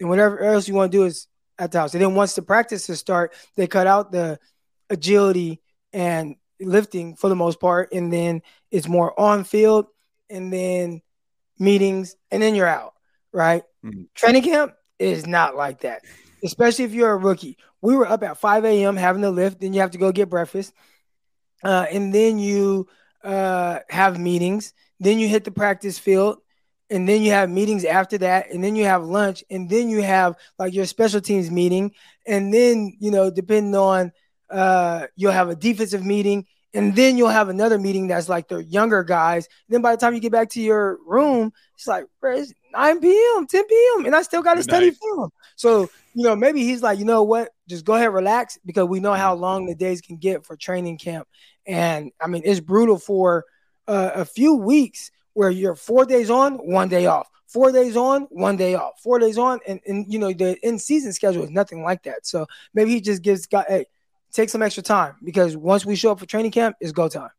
And 0.00 0.08
whatever 0.08 0.40
else 0.40 0.68
you 0.68 0.74
want 0.74 0.92
to 0.92 0.98
do 0.98 1.04
is 1.04 1.28
at 1.58 1.72
the 1.72 1.80
house. 1.80 1.94
And 1.94 2.02
then 2.02 2.14
once 2.14 2.34
the 2.34 2.42
practices 2.42 2.98
start, 2.98 3.34
they 3.56 3.66
cut 3.66 3.86
out 3.86 4.12
the 4.12 4.38
agility 4.90 5.60
and 5.92 6.36
lifting 6.60 7.16
for 7.16 7.28
the 7.28 7.36
most 7.36 7.60
part, 7.60 7.92
and 7.92 8.12
then 8.12 8.42
it's 8.70 8.88
more 8.88 9.18
on 9.18 9.44
field, 9.44 9.86
and 10.30 10.52
then 10.52 11.02
meetings, 11.58 12.16
and 12.30 12.42
then 12.42 12.54
you're 12.54 12.66
out. 12.66 12.94
Right? 13.32 13.62
Mm-hmm. 13.84 14.02
Training 14.14 14.42
camp 14.42 14.74
is 14.98 15.26
not 15.26 15.56
like 15.56 15.80
that, 15.80 16.02
especially 16.42 16.84
if 16.84 16.92
you're 16.92 17.12
a 17.12 17.16
rookie. 17.16 17.58
We 17.82 17.94
were 17.96 18.06
up 18.06 18.22
at 18.22 18.38
5 18.38 18.64
a.m. 18.64 18.96
having 18.96 19.22
to 19.22 19.30
lift, 19.30 19.60
then 19.60 19.72
you 19.72 19.80
have 19.80 19.92
to 19.92 19.98
go 19.98 20.12
get 20.12 20.30
breakfast, 20.30 20.72
uh, 21.62 21.86
and 21.90 22.12
then 22.14 22.38
you 22.38 22.88
uh, 23.22 23.80
have 23.90 24.18
meetings, 24.18 24.72
then 24.98 25.18
you 25.18 25.28
hit 25.28 25.44
the 25.44 25.50
practice 25.50 25.98
field, 25.98 26.38
and 26.90 27.08
then 27.08 27.22
you 27.22 27.32
have 27.32 27.50
meetings 27.50 27.84
after 27.84 28.18
that 28.18 28.50
and 28.52 28.62
then 28.62 28.76
you 28.76 28.84
have 28.84 29.04
lunch 29.04 29.42
and 29.50 29.68
then 29.68 29.88
you 29.88 30.02
have 30.02 30.36
like 30.58 30.72
your 30.72 30.86
special 30.86 31.20
teams 31.20 31.50
meeting 31.50 31.92
and 32.26 32.52
then 32.52 32.96
you 33.00 33.10
know 33.10 33.30
depending 33.30 33.74
on 33.74 34.12
uh, 34.50 35.06
you'll 35.16 35.32
have 35.32 35.48
a 35.48 35.56
defensive 35.56 36.04
meeting, 36.04 36.46
and 36.74 36.94
then 36.94 37.16
you'll 37.16 37.28
have 37.28 37.48
another 37.48 37.78
meeting 37.78 38.08
that's 38.08 38.28
like 38.28 38.48
the 38.48 38.62
younger 38.62 39.02
guys. 39.02 39.46
And 39.46 39.74
then 39.74 39.82
by 39.82 39.92
the 39.92 40.00
time 40.00 40.14
you 40.14 40.20
get 40.20 40.32
back 40.32 40.50
to 40.50 40.60
your 40.60 40.98
room, 41.06 41.52
it's 41.74 41.86
like, 41.86 42.04
bro, 42.20 42.36
it's 42.36 42.52
9 42.72 43.00
p.m., 43.00 43.46
10 43.46 43.64
p.m., 43.66 44.06
and 44.06 44.14
I 44.14 44.22
still 44.22 44.42
got 44.42 44.54
to 44.54 44.62
study 44.62 44.90
film. 44.90 45.30
So, 45.56 45.88
you 46.14 46.24
know, 46.24 46.36
maybe 46.36 46.62
he's 46.62 46.82
like, 46.82 46.98
you 46.98 47.04
know 47.04 47.22
what, 47.22 47.50
just 47.68 47.84
go 47.84 47.94
ahead, 47.94 48.12
relax, 48.12 48.58
because 48.64 48.86
we 48.86 49.00
know 49.00 49.14
how 49.14 49.34
long 49.34 49.66
the 49.66 49.74
days 49.74 50.00
can 50.00 50.16
get 50.16 50.44
for 50.44 50.56
training 50.56 50.98
camp. 50.98 51.26
And 51.66 52.12
I 52.20 52.26
mean, 52.26 52.42
it's 52.44 52.60
brutal 52.60 52.98
for 52.98 53.44
uh, 53.88 54.10
a 54.14 54.24
few 54.24 54.54
weeks 54.54 55.10
where 55.32 55.50
you're 55.50 55.74
four 55.76 56.04
days 56.04 56.30
on, 56.30 56.54
one 56.54 56.88
day 56.88 57.06
off 57.06 57.28
four 57.46 57.72
days 57.72 57.96
on, 57.96 58.22
one 58.30 58.56
day 58.56 58.74
off, 58.74 59.00
four 59.00 59.18
days 59.18 59.38
on, 59.38 59.60
and, 59.66 59.80
and 59.86 60.12
you 60.12 60.18
know 60.18 60.32
the 60.32 60.58
in 60.66 60.78
season 60.78 61.12
schedule 61.12 61.44
is 61.44 61.50
nothing 61.50 61.82
like 61.82 62.02
that. 62.02 62.26
So 62.26 62.46
maybe 62.74 62.90
he 62.90 63.00
just 63.00 63.22
gives 63.22 63.46
guy, 63.46 63.64
hey, 63.68 63.86
take 64.32 64.50
some 64.50 64.62
extra 64.62 64.82
time 64.82 65.16
because 65.22 65.56
once 65.56 65.84
we 65.84 65.96
show 65.96 66.12
up 66.12 66.18
for 66.18 66.26
training 66.26 66.52
camp, 66.52 66.76
it's 66.80 66.92
go 66.92 67.08
time. 67.08 67.30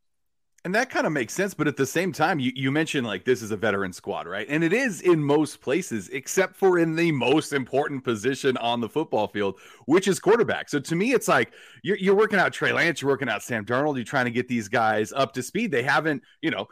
And 0.65 0.75
that 0.75 0.89
kind 0.89 1.07
of 1.07 1.13
makes 1.13 1.33
sense, 1.33 1.53
but 1.53 1.67
at 1.67 1.77
the 1.77 1.85
same 1.85 2.11
time, 2.11 2.39
you, 2.39 2.51
you 2.53 2.71
mentioned 2.71 3.07
like 3.07 3.23
this 3.23 3.41
is 3.41 3.51
a 3.51 3.55
veteran 3.55 3.93
squad, 3.93 4.27
right? 4.27 4.45
And 4.49 4.63
it 4.65 4.73
is 4.73 4.99
in 4.99 5.23
most 5.23 5.61
places, 5.61 6.09
except 6.09 6.57
for 6.57 6.77
in 6.77 6.95
the 6.95 7.11
most 7.13 7.53
important 7.53 8.03
position 8.03 8.57
on 8.57 8.81
the 8.81 8.89
football 8.89 9.27
field, 9.27 9.59
which 9.85 10.09
is 10.09 10.19
quarterback. 10.19 10.67
So 10.67 10.79
to 10.79 10.95
me, 10.95 11.13
it's 11.13 11.27
like 11.27 11.53
you're, 11.83 11.95
you're 11.97 12.15
working 12.15 12.37
out 12.37 12.51
Trey 12.51 12.73
Lance, 12.73 13.01
you're 13.01 13.09
working 13.09 13.29
out 13.29 13.43
Sam 13.43 13.65
Darnold, 13.65 13.95
you're 13.95 14.03
trying 14.03 14.25
to 14.25 14.31
get 14.31 14.49
these 14.49 14.67
guys 14.67 15.13
up 15.13 15.31
to 15.35 15.43
speed. 15.43 15.71
They 15.71 15.83
haven't, 15.83 16.21
you 16.41 16.51
know, 16.51 16.67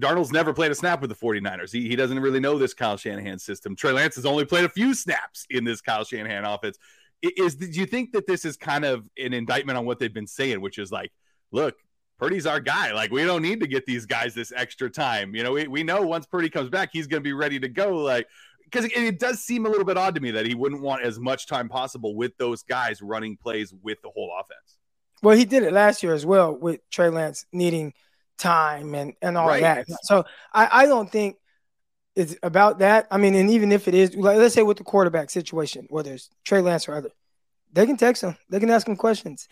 Darnold's 0.00 0.30
never 0.30 0.52
played 0.52 0.70
a 0.70 0.74
snap 0.74 1.00
with 1.00 1.10
the 1.10 1.16
49ers. 1.16 1.72
He, 1.72 1.88
he 1.88 1.96
doesn't 1.96 2.20
really 2.20 2.40
know 2.40 2.58
this 2.58 2.74
Kyle 2.74 2.96
Shanahan 2.96 3.38
system. 3.38 3.74
Trey 3.74 3.92
Lance 3.92 4.16
has 4.16 4.26
only 4.26 4.44
played 4.44 4.64
a 4.64 4.68
few 4.68 4.94
snaps 4.94 5.46
in 5.50 5.64
this 5.64 5.80
Kyle 5.80 6.04
Shanahan 6.04 6.44
offense 6.44 6.78
is 7.36 7.56
do 7.56 7.66
you 7.66 7.86
think 7.86 8.12
that 8.12 8.26
this 8.26 8.44
is 8.44 8.56
kind 8.56 8.84
of 8.84 9.08
an 9.18 9.32
indictment 9.32 9.78
on 9.78 9.86
what 9.86 9.98
they've 9.98 10.12
been 10.12 10.26
saying, 10.26 10.60
which 10.60 10.78
is 10.78 10.92
like, 10.92 11.12
look, 11.52 11.74
Purdy's 12.18 12.46
our 12.46 12.60
guy. 12.60 12.92
Like, 12.92 13.10
we 13.10 13.24
don't 13.24 13.42
need 13.42 13.60
to 13.60 13.66
get 13.66 13.86
these 13.86 14.06
guys 14.06 14.34
this 14.34 14.52
extra 14.54 14.88
time. 14.88 15.34
You 15.34 15.42
know, 15.42 15.52
we, 15.52 15.66
we 15.66 15.82
know 15.82 16.02
once 16.02 16.26
Purdy 16.26 16.48
comes 16.48 16.70
back, 16.70 16.90
he's 16.92 17.06
going 17.06 17.22
to 17.22 17.24
be 17.24 17.32
ready 17.32 17.58
to 17.58 17.68
go. 17.68 17.96
Like, 17.96 18.26
because 18.64 18.84
it, 18.84 18.92
it, 18.96 19.18
does 19.18 19.40
seem 19.40 19.66
a 19.66 19.68
little 19.68 19.84
bit 19.84 19.96
odd 19.96 20.14
to 20.14 20.20
me 20.20 20.30
that 20.32 20.46
he 20.46 20.54
wouldn't 20.54 20.80
want 20.80 21.02
as 21.02 21.18
much 21.18 21.46
time 21.46 21.68
possible 21.68 22.14
with 22.14 22.36
those 22.38 22.62
guys 22.62 23.02
running 23.02 23.36
plays 23.36 23.72
with 23.82 24.00
the 24.02 24.10
whole 24.10 24.32
offense. 24.40 24.78
Well, 25.22 25.36
he 25.36 25.44
did 25.44 25.62
it 25.62 25.72
last 25.72 26.02
year 26.02 26.14
as 26.14 26.26
well 26.26 26.56
with 26.56 26.80
Trey 26.90 27.08
Lance 27.08 27.46
needing 27.52 27.94
time 28.38 28.94
and, 28.94 29.14
and 29.22 29.36
all 29.36 29.48
right. 29.48 29.62
that. 29.62 29.86
So 30.02 30.24
I, 30.52 30.84
I 30.84 30.86
don't 30.86 31.10
think 31.10 31.36
it's 32.16 32.36
about 32.42 32.78
that. 32.78 33.06
I 33.10 33.18
mean, 33.18 33.34
and 33.34 33.50
even 33.50 33.72
if 33.72 33.88
it 33.88 33.94
is, 33.94 34.14
like, 34.14 34.38
let's 34.38 34.54
say 34.54 34.62
with 34.62 34.78
the 34.78 34.84
quarterback 34.84 35.30
situation, 35.30 35.86
whether 35.90 36.14
it's 36.14 36.30
Trey 36.44 36.60
Lance 36.60 36.88
or 36.88 36.94
other, 36.94 37.10
they 37.72 37.86
can 37.86 37.96
text 37.96 38.22
him. 38.22 38.36
They 38.50 38.60
can 38.60 38.70
ask 38.70 38.86
him 38.86 38.96
questions. 38.96 39.48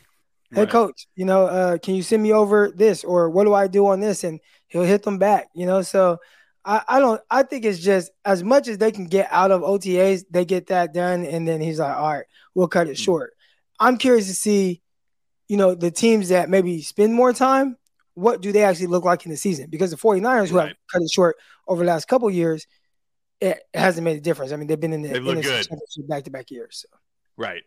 Right. 0.51 0.61
Hey, 0.61 0.67
coach, 0.71 1.07
you 1.17 1.25
know, 1.25 1.47
uh, 1.47 1.79
can 1.79 1.95
you 1.95 2.03
send 2.03 2.23
me 2.23 2.33
over 2.33 2.71
this 2.71 3.05
or 3.05 3.31
what 3.31 3.45
do 3.45 3.55
I 3.55 3.67
do 3.67 3.87
on 3.87 4.01
this? 4.01 4.23
And 4.23 4.39
he'll 4.69 4.85
hit 4.85 5.03
them 5.03 5.19
back. 5.19 5.49
You 5.55 5.67
know, 5.67 5.83
so 5.83 6.19
I, 6.65 6.83
I 6.87 7.01
don't. 7.01 7.21
I 7.31 7.43
think 7.43 7.65
it's 7.65 7.81
just 7.81 8.11
as 8.25 8.45
much 8.45 8.69
as 8.69 8.79
they 8.79 8.93
can 8.93 9.07
get 9.07 9.29
out 9.31 9.51
of 9.51 9.63
OTAs, 9.63 10.25
they 10.31 10.45
get 10.45 10.69
that 10.69 10.95
done, 10.95 11.25
and 11.25 11.47
then 11.49 11.61
he's 11.61 11.81
like, 11.81 11.97
all 11.97 12.13
right, 12.13 12.27
we'll 12.55 12.69
cut 12.69 12.87
it 12.87 12.93
mm-hmm. 12.93 13.03
short. 13.03 13.33
I'm 13.81 13.97
curious 13.97 14.29
to 14.29 14.35
see, 14.35 14.81
you 15.49 15.57
know, 15.57 15.75
the 15.75 15.91
teams 15.91 16.29
that 16.29 16.49
maybe 16.49 16.83
spend 16.83 17.15
more 17.15 17.33
time 17.33 17.77
what 18.15 18.41
do 18.41 18.53
they 18.53 18.65
actually 18.65 18.87
look 18.87 19.05
like 19.05 19.25
in 19.25 19.31
the 19.31 19.37
season? 19.37 19.69
Because 19.71 19.91
the 19.91 19.97
49ers, 19.97 20.49
who 20.49 20.59
have 20.59 20.75
cut 20.91 21.03
it 21.03 21.11
short 21.11 21.37
over 21.67 21.83
the 21.85 21.91
last 21.91 22.09
couple 22.09 22.31
years, 22.31 22.67
it 23.41 23.61
hasn't 23.75 24.05
made 24.05 24.17
a 24.17 24.21
difference. 24.21 24.53
I 24.53 24.57
mean, 24.57 24.69
they've 24.69 24.79
been 24.79 24.93
in 24.93 25.03
the, 25.03 25.15
in 25.15 26.07
back 26.07 26.25
to 26.25 26.31
back 26.31 26.51
years. 26.51 26.85
So. 26.89 26.99
Right. 27.37 27.63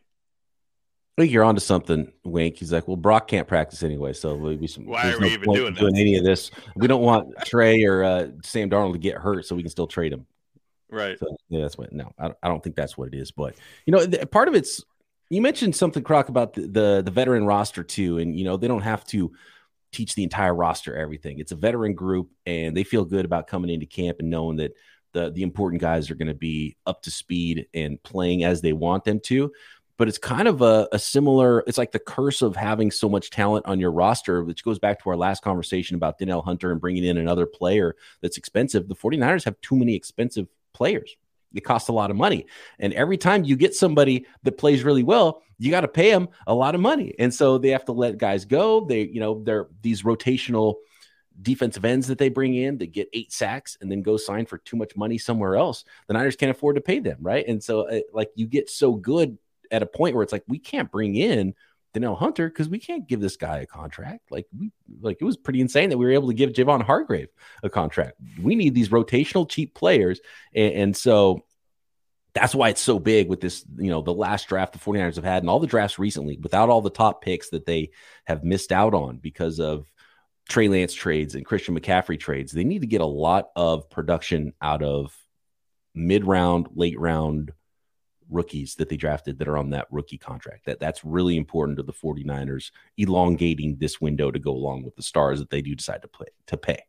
I 1.17 1.21
think 1.21 1.31
you're 1.31 1.45
onto 1.45 1.61
something, 1.61 2.11
Wink. 2.25 2.57
He's 2.57 2.73
like, 2.73 2.87
well, 2.87 2.97
Brock 2.97 3.29
can't 3.29 3.47
practice 3.47 3.83
anyway, 3.83 4.11
so 4.11 4.35
be 4.35 4.67
some, 4.67 4.85
why 4.85 5.11
are 5.11 5.19
we 5.19 5.27
no 5.27 5.33
even 5.33 5.53
doing, 5.53 5.73
doing 5.73 5.97
any 5.97 6.17
of 6.17 6.25
this? 6.25 6.51
We 6.75 6.87
don't 6.87 7.01
want 7.01 7.33
Trey 7.45 7.85
or 7.85 8.03
uh, 8.03 8.27
Sam 8.43 8.69
Darnold 8.69 8.93
to 8.93 8.99
get 8.99 9.15
hurt, 9.15 9.45
so 9.45 9.55
we 9.55 9.63
can 9.63 9.71
still 9.71 9.87
trade 9.87 10.11
him. 10.11 10.25
Right. 10.91 11.17
So, 11.17 11.35
yeah, 11.49 11.61
that's 11.61 11.77
what. 11.77 11.93
No, 11.93 12.11
I, 12.19 12.31
I 12.43 12.49
don't 12.49 12.61
think 12.61 12.75
that's 12.75 12.97
what 12.97 13.07
it 13.07 13.17
is. 13.17 13.31
But 13.31 13.55
you 13.85 13.91
know, 13.91 14.05
the, 14.05 14.25
part 14.25 14.47
of 14.47 14.55
it's 14.55 14.83
you 15.29 15.41
mentioned 15.41 15.75
something, 15.75 16.03
Croc, 16.03 16.29
about 16.29 16.53
the, 16.53 16.61
the 16.61 17.01
the 17.03 17.11
veteran 17.11 17.45
roster 17.45 17.83
too, 17.83 18.19
and 18.19 18.37
you 18.37 18.45
know 18.45 18.57
they 18.57 18.67
don't 18.67 18.81
have 18.81 19.03
to 19.05 19.31
teach 19.95 20.15
the 20.15 20.23
entire 20.23 20.53
roster 20.53 20.95
everything. 20.95 21.39
It's 21.39 21.51
a 21.51 21.55
veteran 21.55 21.93
group, 21.93 22.29
and 22.45 22.75
they 22.75 22.83
feel 22.83 23.05
good 23.05 23.25
about 23.25 23.47
coming 23.47 23.69
into 23.69 23.85
camp 23.85 24.17
and 24.19 24.29
knowing 24.29 24.57
that 24.57 24.73
the 25.13 25.31
the 25.31 25.43
important 25.43 25.81
guys 25.81 26.11
are 26.11 26.15
going 26.15 26.27
to 26.27 26.33
be 26.33 26.75
up 26.85 27.01
to 27.03 27.11
speed 27.11 27.67
and 27.73 28.01
playing 28.03 28.43
as 28.43 28.61
they 28.61 28.73
want 28.73 29.05
them 29.05 29.19
to. 29.21 29.51
But 29.97 30.09
it's 30.09 30.17
kind 30.17 30.49
of 30.49 30.61
a, 30.61 30.89
a 30.91 30.99
similar. 30.99 31.63
It's 31.67 31.77
like 31.77 31.93
the 31.93 31.99
curse 31.99 32.41
of 32.41 32.55
having 32.55 32.91
so 32.91 33.07
much 33.07 33.29
talent 33.29 33.65
on 33.65 33.79
your 33.79 33.91
roster, 33.91 34.43
which 34.43 34.63
goes 34.63 34.77
back 34.77 35.01
to 35.01 35.09
our 35.09 35.15
last 35.15 35.41
conversation 35.41 35.95
about 35.95 36.17
Danielle 36.17 36.41
Hunter 36.41 36.71
and 36.71 36.81
bringing 36.81 37.05
in 37.05 37.17
another 37.17 37.45
player 37.45 37.95
that's 38.21 38.37
expensive. 38.37 38.89
The 38.89 38.95
49ers 38.95 39.45
have 39.45 39.59
too 39.61 39.77
many 39.77 39.95
expensive 39.95 40.47
players. 40.73 41.15
It 41.53 41.63
costs 41.63 41.87
a 41.87 41.93
lot 41.93 42.11
of 42.11 42.17
money. 42.17 42.45
And 42.79 42.91
every 42.93 43.17
time 43.17 43.45
you 43.45 43.55
get 43.55 43.73
somebody 43.73 44.25
that 44.43 44.57
plays 44.57 44.83
really 44.83 45.03
well, 45.03 45.41
you 45.57 45.71
got 45.71 45.81
to 45.81 45.87
pay 45.87 46.11
them 46.11 46.29
a 46.47 46.53
lot 46.53 46.75
of 46.75 46.81
money. 46.81 47.13
And 47.19 47.33
so 47.33 47.57
they 47.57 47.69
have 47.69 47.85
to 47.85 47.91
let 47.91 48.17
guys 48.17 48.45
go. 48.45 48.85
They, 48.85 49.01
you 49.01 49.19
know, 49.19 49.41
they're 49.43 49.67
these 49.81 50.03
rotational 50.03 50.75
defensive 51.41 51.83
ends 51.83 52.07
that 52.07 52.17
they 52.17 52.29
bring 52.29 52.55
in 52.55 52.77
that 52.77 52.91
get 52.91 53.09
eight 53.13 53.31
sacks 53.31 53.77
and 53.81 53.91
then 53.91 54.01
go 54.01 54.17
sign 54.17 54.45
for 54.45 54.57
too 54.59 54.77
much 54.77 54.95
money 54.95 55.17
somewhere 55.17 55.55
else. 55.55 55.83
The 56.07 56.13
Niners 56.13 56.35
can't 56.35 56.51
afford 56.51 56.75
to 56.75 56.81
pay 56.81 56.99
them, 56.99 57.17
right? 57.21 57.45
And 57.47 57.63
so, 57.63 57.87
uh, 57.89 57.99
like, 58.13 58.29
you 58.35 58.47
get 58.47 58.69
so 58.69 58.93
good 58.93 59.37
at 59.71 59.83
a 59.83 59.87
point 59.87 60.15
where 60.15 60.23
it's 60.23 60.31
like 60.31 60.43
we 60.47 60.59
can't 60.59 60.91
bring 60.91 61.15
in 61.15 61.53
Danielle 61.93 62.15
Hunter 62.15 62.49
because 62.49 62.69
we 62.69 62.79
can't 62.79 63.07
give 63.07 63.21
this 63.21 63.37
guy 63.37 63.59
a 63.59 63.65
contract. 63.65 64.31
Like, 64.31 64.47
we 64.57 64.71
like 65.01 65.17
it 65.19 65.25
was 65.25 65.37
pretty 65.37 65.61
insane 65.61 65.89
that 65.89 65.97
we 65.97 66.05
were 66.05 66.11
able 66.11 66.27
to 66.27 66.33
give 66.33 66.51
Javon 66.51 66.81
Hargrave 66.81 67.29
a 67.63 67.69
contract. 67.69 68.17
We 68.41 68.55
need 68.55 68.75
these 68.75 68.89
rotational 68.89 69.49
cheap 69.49 69.73
players, 69.73 70.19
and, 70.53 70.73
and 70.73 70.97
so 70.97 71.45
that's 72.35 72.53
why 72.53 72.67
it's 72.67 72.81
so 72.81 72.99
big 72.99 73.29
with 73.29 73.39
this, 73.39 73.65
you 73.77 73.89
know, 73.89 74.01
the 74.01 74.13
last 74.13 74.49
draft 74.49 74.73
the 74.73 74.79
49ers 74.79 75.15
have 75.15 75.23
had 75.23 75.41
and 75.41 75.49
all 75.49 75.61
the 75.61 75.65
drafts 75.65 75.97
recently 75.97 76.37
without 76.43 76.69
all 76.69 76.81
the 76.81 76.89
top 76.89 77.23
picks 77.23 77.49
that 77.49 77.65
they 77.65 77.91
have 78.25 78.43
missed 78.43 78.73
out 78.73 78.93
on 78.93 79.17
because 79.17 79.59
of 79.61 79.89
Trey 80.49 80.67
Lance 80.67 80.93
trades 80.93 81.33
and 81.33 81.45
Christian 81.45 81.79
McCaffrey 81.79 82.19
trades. 82.19 82.51
They 82.51 82.65
need 82.65 82.81
to 82.81 82.87
get 82.87 82.99
a 82.99 83.05
lot 83.05 83.49
of 83.55 83.89
production 83.89 84.53
out 84.61 84.83
of 84.83 85.17
mid 85.95 86.25
round, 86.25 86.67
late 86.75 86.99
round 86.99 87.53
rookies 88.29 88.75
that 88.75 88.89
they 88.89 88.97
drafted 88.97 89.39
that 89.39 89.47
are 89.47 89.57
on 89.57 89.69
that 89.69 89.87
rookie 89.89 90.17
contract. 90.17 90.65
That 90.65 90.81
that's 90.81 91.05
really 91.05 91.37
important 91.37 91.77
to 91.77 91.83
the 91.83 91.93
49ers 91.93 92.71
elongating 92.97 93.77
this 93.77 94.01
window 94.01 94.29
to 94.29 94.39
go 94.39 94.51
along 94.51 94.83
with 94.83 94.97
the 94.97 95.03
stars 95.03 95.39
that 95.39 95.49
they 95.49 95.61
do 95.61 95.73
decide 95.73 96.01
to 96.01 96.09
play 96.09 96.27
to 96.47 96.57
pay. 96.57 96.83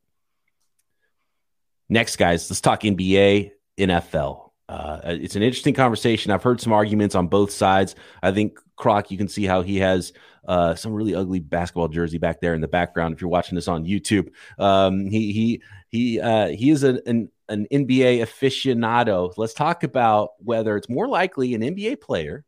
Next 1.89 2.17
guys, 2.17 2.51
let's 2.51 2.61
talk 2.61 2.81
NBA, 2.81 3.53
NFL 3.79 4.46
uh, 4.69 5.01
it's 5.05 5.37
an 5.37 5.43
interesting 5.43 5.75
conversation. 5.75 6.33
I've 6.33 6.43
heard 6.43 6.61
some 6.61 6.73
arguments 6.73 7.15
on 7.15 7.29
both 7.29 7.53
sides. 7.53 7.95
I 8.23 8.33
think 8.33 8.59
Croc, 8.77 9.11
you 9.11 9.19
can 9.19 9.29
see 9.29 9.45
how 9.45 9.63
he 9.63 9.77
has 9.79 10.13
uh, 10.47 10.75
some 10.75 10.93
really 10.93 11.15
ugly 11.15 11.41
basketball 11.41 11.89
jersey 11.89 12.19
back 12.19 12.41
there 12.41 12.55
in 12.55 12.61
the 12.61 12.69
background. 12.69 13.15
If 13.15 13.21
you're 13.21 13.31
watching 13.31 13.55
this 13.55 13.69
on 13.69 13.85
YouTube, 13.85 14.31
um, 14.59 15.07
he 15.07 15.33
he 15.33 15.63
he 15.89 16.21
uh, 16.21 16.49
he 16.49 16.71
is 16.71 16.83
an, 16.83 17.01
an 17.07 17.31
an 17.49 17.67
NBA 17.73 18.21
aficionado. 18.23 19.33
Let's 19.37 19.55
talk 19.55 19.85
about 19.85 20.31
whether 20.39 20.77
it's 20.77 20.89
more 20.89 21.09
likely 21.09 21.55
an 21.55 21.63
NBA 21.63 22.01
player 22.01 22.45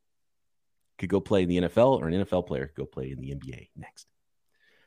could 0.98 1.08
go 1.08 1.20
play 1.20 1.44
in 1.44 1.48
the 1.48 1.58
NFL 1.58 2.00
or 2.00 2.08
an 2.08 2.24
NFL 2.24 2.46
player 2.46 2.66
could 2.66 2.76
go 2.76 2.86
play 2.86 3.12
in 3.12 3.20
the 3.20 3.30
NBA 3.30 3.68
next. 3.76 4.06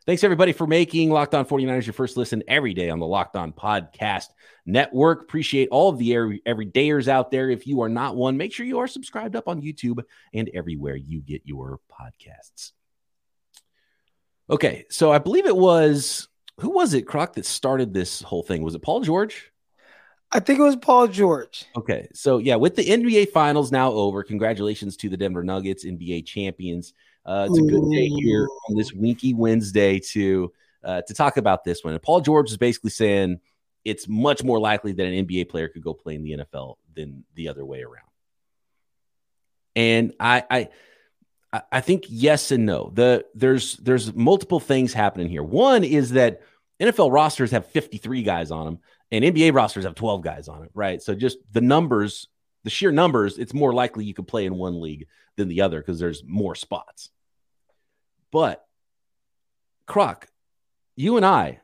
Thanks 0.08 0.24
everybody 0.24 0.52
for 0.52 0.66
making 0.66 1.12
Locked 1.12 1.36
On 1.36 1.46
49ers 1.46 1.86
your 1.86 1.94
first 1.94 2.18
listen 2.18 2.42
every 2.48 2.74
day 2.74 2.90
on 2.90 2.98
the 2.98 3.06
Locked 3.06 3.36
On 3.36 3.54
Podcast 3.54 4.30
Network. 4.66 5.22
Appreciate 5.22 5.70
all 5.70 5.90
of 5.90 6.00
the 6.00 6.16
every, 6.16 6.42
everydayers 6.48 7.08
out 7.08 7.30
there. 7.30 7.52
If 7.52 7.68
you 7.68 7.82
are 7.82 7.90
not 7.90 8.16
one, 8.16 8.36
make 8.36 8.52
sure 8.52 8.66
you 8.66 8.80
are 8.80 8.88
subscribed 8.88 9.36
up 9.36 9.48
on 9.48 9.62
YouTube 9.62 10.04
and 10.34 10.50
everywhere 10.56 10.96
you 10.96 11.22
get 11.22 11.44
your 11.46 11.80
podcasts. 11.92 12.72
Okay, 14.50 14.86
so 14.90 15.12
I 15.12 15.20
believe 15.20 15.46
it 15.46 15.56
was 15.56 16.28
who 16.60 16.72
was 16.72 16.96
it, 16.96 17.04
Croc, 17.04 17.34
that 17.34 17.46
started 17.46 17.94
this 17.94 18.24
whole 18.24 18.42
thing? 18.42 18.64
Was 18.64 18.74
it 18.74 18.82
Paul 18.82 19.02
George? 19.02 19.52
I 20.32 20.40
think 20.40 20.58
it 20.58 20.64
was 20.64 20.78
Paul 20.78 21.10
George. 21.10 21.66
Okay, 21.76 22.08
so 22.14 22.40
yeah, 22.40 22.56
with 22.56 22.76
the 22.76 22.86
NBA 22.86 23.30
Finals 23.30 23.72
now 23.72 23.92
over, 23.92 24.24
congratulations 24.24 24.98
to 24.98 25.10
the 25.10 25.18
Denver 25.18 25.44
Nuggets, 25.44 25.86
NBA 25.86 26.26
champions. 26.26 26.96
Uh, 27.26 27.48
it's 27.50 27.60
a 27.60 27.62
good 27.62 27.90
day 27.92 28.08
here 28.08 28.48
on 28.70 28.76
this 28.76 28.94
Winky 28.94 29.34
Wednesday 29.34 30.00
to 30.00 30.52
uh, 30.84 31.02
to 31.08 31.14
talk 31.14 31.38
about 31.38 31.64
this 31.64 31.84
one. 31.84 31.94
And 31.94 32.02
Paul 32.02 32.22
George 32.22 32.50
is 32.50 32.58
basically 32.58 32.90
saying 32.90 33.40
it's 33.86 34.08
much 34.08 34.44
more 34.44 34.60
likely 34.60 34.94
that 34.94 35.06
an 35.06 35.26
NBA 35.26 35.50
player 35.50 35.68
could 35.68 35.84
go 35.84 35.94
play 35.94 36.16
in 36.16 36.24
the 36.24 36.38
NFL 36.38 36.76
than 36.96 37.24
the 37.36 37.50
other 37.50 37.66
way 37.66 37.82
around. 37.82 38.06
And 39.76 40.14
I, 40.20 40.70
I, 41.54 41.62
I 41.72 41.82
think 41.82 42.06
yes 42.10 42.52
and 42.52 42.66
no. 42.66 42.92
The 42.94 43.26
there's 43.34 43.78
there's 43.78 44.14
multiple 44.14 44.60
things 44.60 44.94
happening 44.94 45.30
here. 45.30 45.44
One 45.44 45.84
is 45.84 46.12
that 46.12 46.42
NFL 46.80 47.12
rosters 47.12 47.52
have 47.52 47.68
53 47.68 48.24
guys 48.24 48.52
on 48.52 48.66
them, 48.66 48.80
and 49.12 49.24
NBA 49.24 49.54
rosters 49.54 49.86
have 49.86 49.96
12 49.96 50.22
guys 50.22 50.48
on 50.48 50.64
it, 50.64 50.72
right? 50.74 51.02
So 51.02 51.14
just 51.14 51.38
the 51.52 51.62
numbers, 51.62 52.28
the 52.64 52.70
sheer 52.70 52.92
numbers, 52.92 53.38
it's 53.38 53.54
more 53.54 53.74
likely 53.74 54.06
you 54.06 54.14
could 54.14 54.28
play 54.28 54.46
in 54.46 54.56
one 54.56 54.82
league 54.82 55.08
than 55.38 55.48
the 55.48 55.62
other 55.62 55.80
because 55.80 56.00
there's 56.00 56.24
more 56.24 56.56
spots. 56.56 57.10
But 58.32 58.66
Croc, 59.86 60.28
you 60.96 61.18
and 61.18 61.26
I, 61.26 61.60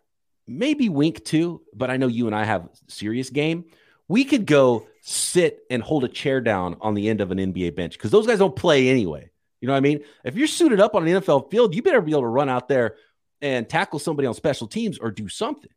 maybe 0.45 0.89
Wink 0.89 1.23
too, 1.23 1.61
but 1.73 1.89
I 1.89 1.97
know 1.97 2.07
you 2.07 2.27
and 2.27 2.35
I 2.35 2.43
have 2.43 2.69
serious 2.87 3.29
game. 3.29 3.65
We 4.07 4.23
could 4.23 4.45
go 4.45 4.87
sit 5.01 5.59
and 5.69 5.81
hold 5.81 6.03
a 6.03 6.07
chair 6.07 6.41
down 6.41 6.77
on 6.81 6.93
the 6.93 7.09
end 7.09 7.21
of 7.21 7.31
an 7.31 7.37
NBA 7.37 7.75
bench 7.75 7.93
because 7.93 8.11
those 8.11 8.27
guys 8.27 8.39
don't 8.39 8.55
play 8.55 8.89
anyway. 8.89 9.29
You 9.59 9.67
know 9.67 9.73
what 9.73 9.77
I 9.77 9.81
mean? 9.81 10.01
If 10.23 10.35
you're 10.35 10.47
suited 10.47 10.79
up 10.79 10.95
on 10.95 11.07
an 11.07 11.21
NFL 11.21 11.49
field, 11.49 11.75
you 11.75 11.81
better 11.81 12.01
be 12.01 12.11
able 12.11 12.21
to 12.21 12.27
run 12.27 12.49
out 12.49 12.67
there 12.67 12.95
and 13.41 13.67
tackle 13.67 13.99
somebody 13.99 14.27
on 14.27 14.33
special 14.33 14.67
teams 14.67 14.97
or 14.97 15.11
do 15.11 15.27
something. 15.27 15.71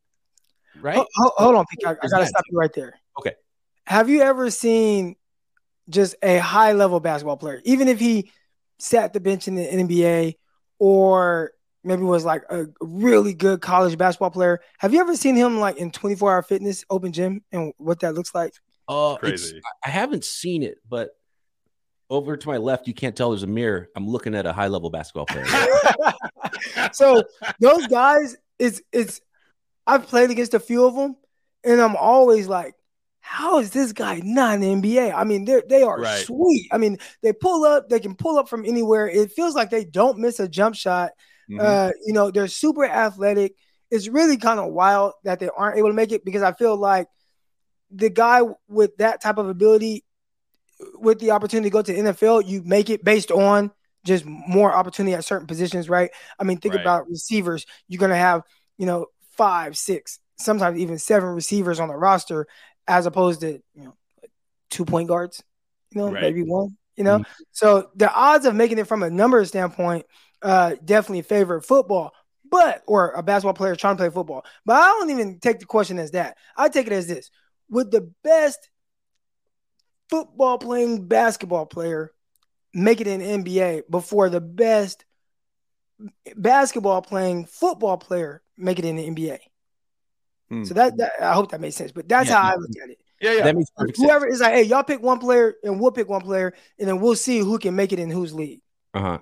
Right? 0.81 0.96
Hold, 0.96 1.33
hold 1.37 1.55
on, 1.57 1.64
I, 1.85 1.90
I 1.90 2.09
got 2.09 2.18
to 2.18 2.26
stop 2.26 2.44
you 2.50 2.59
right 2.59 2.72
there. 2.72 2.94
Okay. 3.18 3.35
Have 3.85 4.09
you 4.09 4.22
ever 4.22 4.50
seen 4.50 5.16
just 5.90 6.14
a 6.22 6.38
high 6.38 6.72
level 6.72 7.00
basketball 7.00 7.37
player, 7.37 7.61
even 7.64 7.88
if 7.88 7.98
he 8.00 8.31
sat 8.79 9.12
the 9.12 9.20
bench 9.20 9.48
in 9.48 9.55
the 9.55 9.66
NBA 9.66 10.37
or 10.79 11.53
maybe 11.85 12.03
was 12.03 12.24
like 12.24 12.42
a 12.50 12.66
really 12.81 13.35
good 13.35 13.61
college 13.61 13.96
basketball 13.96 14.31
player. 14.31 14.61
Have 14.79 14.92
you 14.92 15.00
ever 15.00 15.16
seen 15.16 15.37
him 15.37 15.59
like 15.59 15.76
in 15.76 15.90
24 15.90 16.33
hour 16.33 16.42
fitness 16.42 16.85
open 16.90 17.12
gym 17.12 17.42
and 17.53 17.72
what 17.79 18.00
that 18.00 18.14
looks 18.14 18.35
like? 18.35 18.53
Uh, 18.88 19.16
Crazy. 19.16 19.61
I 19.85 19.90
haven't 19.90 20.24
seen 20.24 20.62
it, 20.62 20.79
but 20.88 21.11
over 22.11 22.37
to 22.37 22.48
my 22.48 22.57
left, 22.57 22.88
you 22.88 22.94
can't 22.94 23.16
tell 23.16 23.31
there's 23.31 23.44
a 23.44 23.46
mirror. 23.46 23.88
I'm 23.94 24.09
looking 24.09 24.35
at 24.35 24.44
a 24.44 24.53
high 24.53 24.66
level 24.66 24.90
basketball 24.90 25.26
player. 25.26 25.46
so 26.92 27.22
those 27.61 27.87
guys, 27.87 28.37
it's 28.59 28.83
it's. 28.92 29.20
I've 29.87 30.07
played 30.07 30.31
against 30.31 30.55
a 30.55 30.61
few 30.61 30.85
of 30.85 30.94
them, 30.94 31.16
and 31.64 31.81
I'm 31.81 31.96
always 31.96 32.48
like, 32.48 32.74
how 33.31 33.61
is 33.61 33.71
this 33.71 33.93
guy 33.93 34.21
not 34.25 34.57
an 34.57 34.83
NBA? 34.83 35.14
I 35.14 35.23
mean, 35.23 35.45
they 35.45 35.62
they 35.69 35.83
are 35.85 36.01
right. 36.01 36.27
sweet. 36.27 36.66
I 36.73 36.79
mean, 36.79 36.99
they 37.23 37.33
pull 37.33 37.64
up, 37.64 37.88
they 37.88 38.01
can 38.01 38.16
pull 38.16 38.37
up 38.40 38.49
from 38.49 38.64
anywhere. 38.64 39.09
It 39.09 39.31
feels 39.31 39.55
like 39.55 39.71
they 39.71 39.85
don't 39.85 40.19
miss 40.19 40.40
a 40.40 40.49
jump 40.49 40.75
shot. 40.75 41.12
Mm-hmm. 41.49 41.61
Uh, 41.61 41.90
you 42.05 42.12
know, 42.12 42.33
they're 42.33 42.49
super 42.49 42.85
athletic. 42.85 43.55
It's 43.88 44.09
really 44.09 44.37
kind 44.37 44.59
of 44.59 44.73
wild 44.73 45.12
that 45.23 45.38
they 45.38 45.49
aren't 45.49 45.79
able 45.79 45.90
to 45.90 45.95
make 45.95 46.11
it 46.11 46.25
because 46.25 46.43
I 46.43 46.53
feel 46.55 46.77
like 46.77 47.07
the 47.93 48.11
guy 48.11 48.43
with 48.69 48.97
that 48.97 49.23
type 49.23 49.38
of 49.38 49.49
ability, 49.49 50.05
with 50.97 51.21
the 51.21 51.31
opportunity 51.31 51.71
to 51.71 51.73
go 51.73 51.83
to 51.83 51.95
NFL, 51.95 52.49
you 52.49 52.62
make 52.64 52.90
it 52.90 53.05
based 53.05 53.31
on 53.31 53.71
just 54.05 54.25
more 54.27 54.75
opportunity 54.75 55.14
at 55.14 55.25
certain 55.25 55.47
positions, 55.47 55.88
right? 55.88 56.11
I 56.37 56.43
mean, 56.43 56.59
think 56.59 56.75
right. 56.75 56.81
about 56.81 57.09
receivers. 57.09 57.64
You're 57.87 58.01
gonna 58.01 58.16
have, 58.16 58.43
you 58.77 58.87
know, 58.87 59.07
five, 59.37 59.79
six, 59.79 60.19
sometimes 60.37 60.81
even 60.81 60.99
seven 60.99 61.29
receivers 61.29 61.79
on 61.79 61.87
the 61.87 61.97
roster 61.97 62.49
as 62.87 63.07
opposed 63.07 63.40
to 63.40 63.61
you 63.75 63.85
know 63.85 63.95
two 64.71 64.85
point 64.85 65.09
guards, 65.09 65.43
you 65.90 66.01
know, 66.01 66.11
right. 66.11 66.23
maybe 66.23 66.43
one, 66.43 66.77
you 66.97 67.05
know. 67.05 67.19
Mm-hmm. 67.19 67.43
So 67.53 67.90
the 67.95 68.12
odds 68.12 68.47
of 68.47 68.55
making 68.55 68.79
it 68.79 68.87
from 68.87 69.03
a 69.03 69.11
number 69.11 69.45
standpoint 69.45 70.07
uh, 70.43 70.77
definitely 70.85 71.23
favor 71.23 71.61
football, 71.61 72.12
but 72.49 72.83
or 72.87 73.12
a 73.12 73.23
basketball 73.23 73.55
player 73.55 73.77
trying 73.77 73.97
to 73.97 74.03
play 74.03 74.11
football. 74.11 74.45
But 74.64 74.83
I 74.83 74.87
don't 74.87 75.11
even 75.11 75.38
take 75.38 75.59
the 75.59 75.66
question 75.66 75.99
as 75.99 76.12
that. 76.12 76.37
I 76.57 76.69
take 76.69 76.87
it 76.87 76.93
as 76.93 77.07
this: 77.07 77.31
Would 77.71 77.90
the 77.90 78.11
best 78.25 78.71
football 80.09 80.59
playing 80.59 81.07
basketball 81.07 81.66
player 81.66 82.12
make 82.73 83.01
it 83.01 83.07
in 83.07 83.21
NBA 83.21 83.83
before 83.90 84.29
the 84.29 84.40
best 84.40 85.05
basketball 86.37 87.03
playing 87.03 87.47
football 87.47 87.99
player 87.99 88.43
make 88.57 88.79
it 88.79 88.85
in 88.85 88.97
the 88.97 89.09
NBA? 89.09 89.38
Mm. 90.52 90.66
So 90.66 90.74
that, 90.74 90.96
that, 90.96 91.12
I 91.20 91.32
hope 91.32 91.50
that 91.52 91.60
makes 91.60 91.76
sense. 91.76 91.92
But 91.92 92.08
that's 92.08 92.28
yeah, 92.28 92.36
how 92.36 92.48
yeah. 92.48 92.54
I 92.54 92.56
look 92.56 92.70
at 92.82 92.90
it. 92.90 92.98
Yeah, 93.20 93.32
yeah. 93.34 93.44
That 93.44 93.56
makes 93.56 93.70
Whoever 93.98 94.26
sense. 94.26 94.34
is 94.34 94.40
like, 94.40 94.52
hey, 94.54 94.62
y'all 94.62 94.82
pick 94.82 95.02
one 95.02 95.18
player 95.18 95.54
and 95.62 95.78
we'll 95.80 95.92
pick 95.92 96.08
one 96.08 96.22
player, 96.22 96.54
and 96.78 96.88
then 96.88 97.00
we'll 97.00 97.16
see 97.16 97.38
who 97.38 97.58
can 97.58 97.76
make 97.76 97.92
it 97.92 97.98
in 97.98 98.10
whose 98.10 98.34
league. 98.34 98.60
Uh 98.94 99.00
huh. 99.00 99.18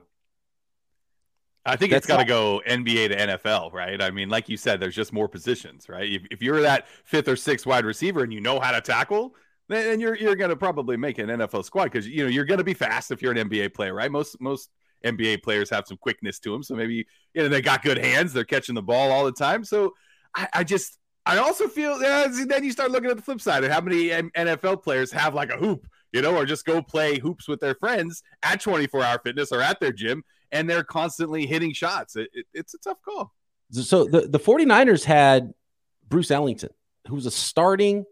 I 1.68 1.76
think 1.76 1.90
That's 1.92 2.06
it's 2.06 2.08
got 2.08 2.18
to 2.18 2.24
go 2.24 2.62
NBA 2.66 3.08
to 3.08 3.16
NFL, 3.16 3.74
right? 3.74 4.00
I 4.00 4.10
mean, 4.10 4.30
like 4.30 4.48
you 4.48 4.56
said, 4.56 4.80
there's 4.80 4.94
just 4.94 5.12
more 5.12 5.28
positions, 5.28 5.88
right? 5.90 6.10
If, 6.10 6.22
if 6.30 6.42
you're 6.42 6.62
that 6.62 6.88
fifth 7.04 7.28
or 7.28 7.36
sixth 7.36 7.66
wide 7.66 7.84
receiver 7.84 8.22
and 8.22 8.32
you 8.32 8.40
know 8.40 8.58
how 8.58 8.72
to 8.72 8.80
tackle, 8.80 9.34
then 9.68 10.00
you're 10.00 10.14
you're 10.14 10.36
going 10.36 10.48
to 10.48 10.56
probably 10.56 10.96
make 10.96 11.18
an 11.18 11.28
NFL 11.28 11.64
squad 11.64 11.84
because 11.84 12.08
you 12.08 12.24
know 12.24 12.30
you're 12.30 12.46
going 12.46 12.58
to 12.58 12.64
be 12.64 12.74
fast 12.74 13.10
if 13.10 13.20
you're 13.20 13.32
an 13.32 13.48
NBA 13.48 13.74
player, 13.74 13.92
right? 13.92 14.10
Most 14.10 14.40
most 14.40 14.70
NBA 15.04 15.42
players 15.42 15.68
have 15.70 15.86
some 15.86 15.98
quickness 15.98 16.38
to 16.40 16.52
them, 16.52 16.62
so 16.62 16.74
maybe 16.74 17.06
you 17.34 17.42
know 17.42 17.48
they 17.48 17.60
got 17.60 17.82
good 17.82 17.98
hands, 17.98 18.32
they're 18.32 18.44
catching 18.44 18.74
the 18.74 18.82
ball 18.82 19.10
all 19.10 19.26
the 19.26 19.32
time. 19.32 19.62
So 19.62 19.94
I, 20.34 20.48
I 20.54 20.64
just 20.64 20.97
I 21.28 21.36
also 21.36 21.68
feel 21.68 22.00
yeah, 22.00 22.26
then 22.46 22.64
you 22.64 22.72
start 22.72 22.90
looking 22.90 23.10
at 23.10 23.16
the 23.16 23.22
flip 23.22 23.40
side 23.40 23.62
of 23.62 23.70
how 23.70 23.82
many 23.82 24.08
NFL 24.08 24.82
players 24.82 25.12
have 25.12 25.34
like 25.34 25.50
a 25.50 25.58
hoop, 25.58 25.86
you 26.10 26.22
know, 26.22 26.34
or 26.34 26.46
just 26.46 26.64
go 26.64 26.80
play 26.80 27.18
hoops 27.18 27.46
with 27.46 27.60
their 27.60 27.74
friends 27.74 28.22
at 28.42 28.62
24 28.62 29.04
hour 29.04 29.18
fitness 29.22 29.52
or 29.52 29.60
at 29.60 29.78
their 29.78 29.92
gym 29.92 30.24
and 30.52 30.68
they're 30.68 30.84
constantly 30.84 31.46
hitting 31.46 31.72
shots. 31.72 32.16
It, 32.16 32.30
it, 32.32 32.46
it's 32.54 32.74
a 32.74 32.78
tough 32.78 33.02
call. 33.02 33.34
So 33.70 34.06
the, 34.06 34.22
the 34.22 34.38
49ers 34.38 35.04
had 35.04 35.52
Bruce 36.08 36.30
Ellington, 36.30 36.70
who 37.06 37.14
was 37.14 37.26
a 37.26 37.30
starting 37.30 38.06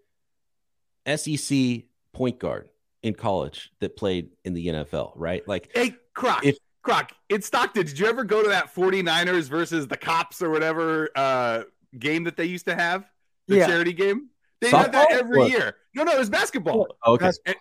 SEC 1.07 1.85
point 2.12 2.38
guard 2.38 2.68
in 3.02 3.14
college 3.14 3.70
that 3.81 3.96
played 3.96 4.31
in 4.44 4.52
the 4.52 4.66
NFL, 4.66 5.12
right? 5.14 5.46
Like, 5.48 5.70
hey, 5.74 5.96
Croc, 6.12 6.44
if 6.44 6.59
Croc, 6.83 7.12
in 7.31 7.40
Stockton, 7.40 7.87
did 7.87 7.98
you 7.98 8.07
ever 8.07 8.24
go 8.24 8.42
to 8.42 8.48
that 8.50 8.74
49ers 8.74 9.48
versus 9.48 9.88
the 9.88 9.96
cops 9.96 10.42
or 10.42 10.50
whatever 10.50 11.09
uh, 11.16 11.62
game 11.99 12.25
that 12.25 12.37
they 12.37 12.44
used 12.44 12.66
to 12.66 12.75
have, 12.75 13.05
the 13.49 13.57
Yeah. 13.57 13.66
charity 13.66 13.92
game. 13.92 14.31
They 14.61 14.70
had 14.70 14.92
that 14.92 15.12
every 15.12 15.38
What? 15.38 15.51
year. 15.51 15.77
No, 15.94 16.03
no, 16.05 16.12
it 16.12 16.18
was 16.18 16.31
basketball. 16.31 16.87
Oh, 17.05 17.14
okay. 17.14 17.27
That's- 17.27 17.57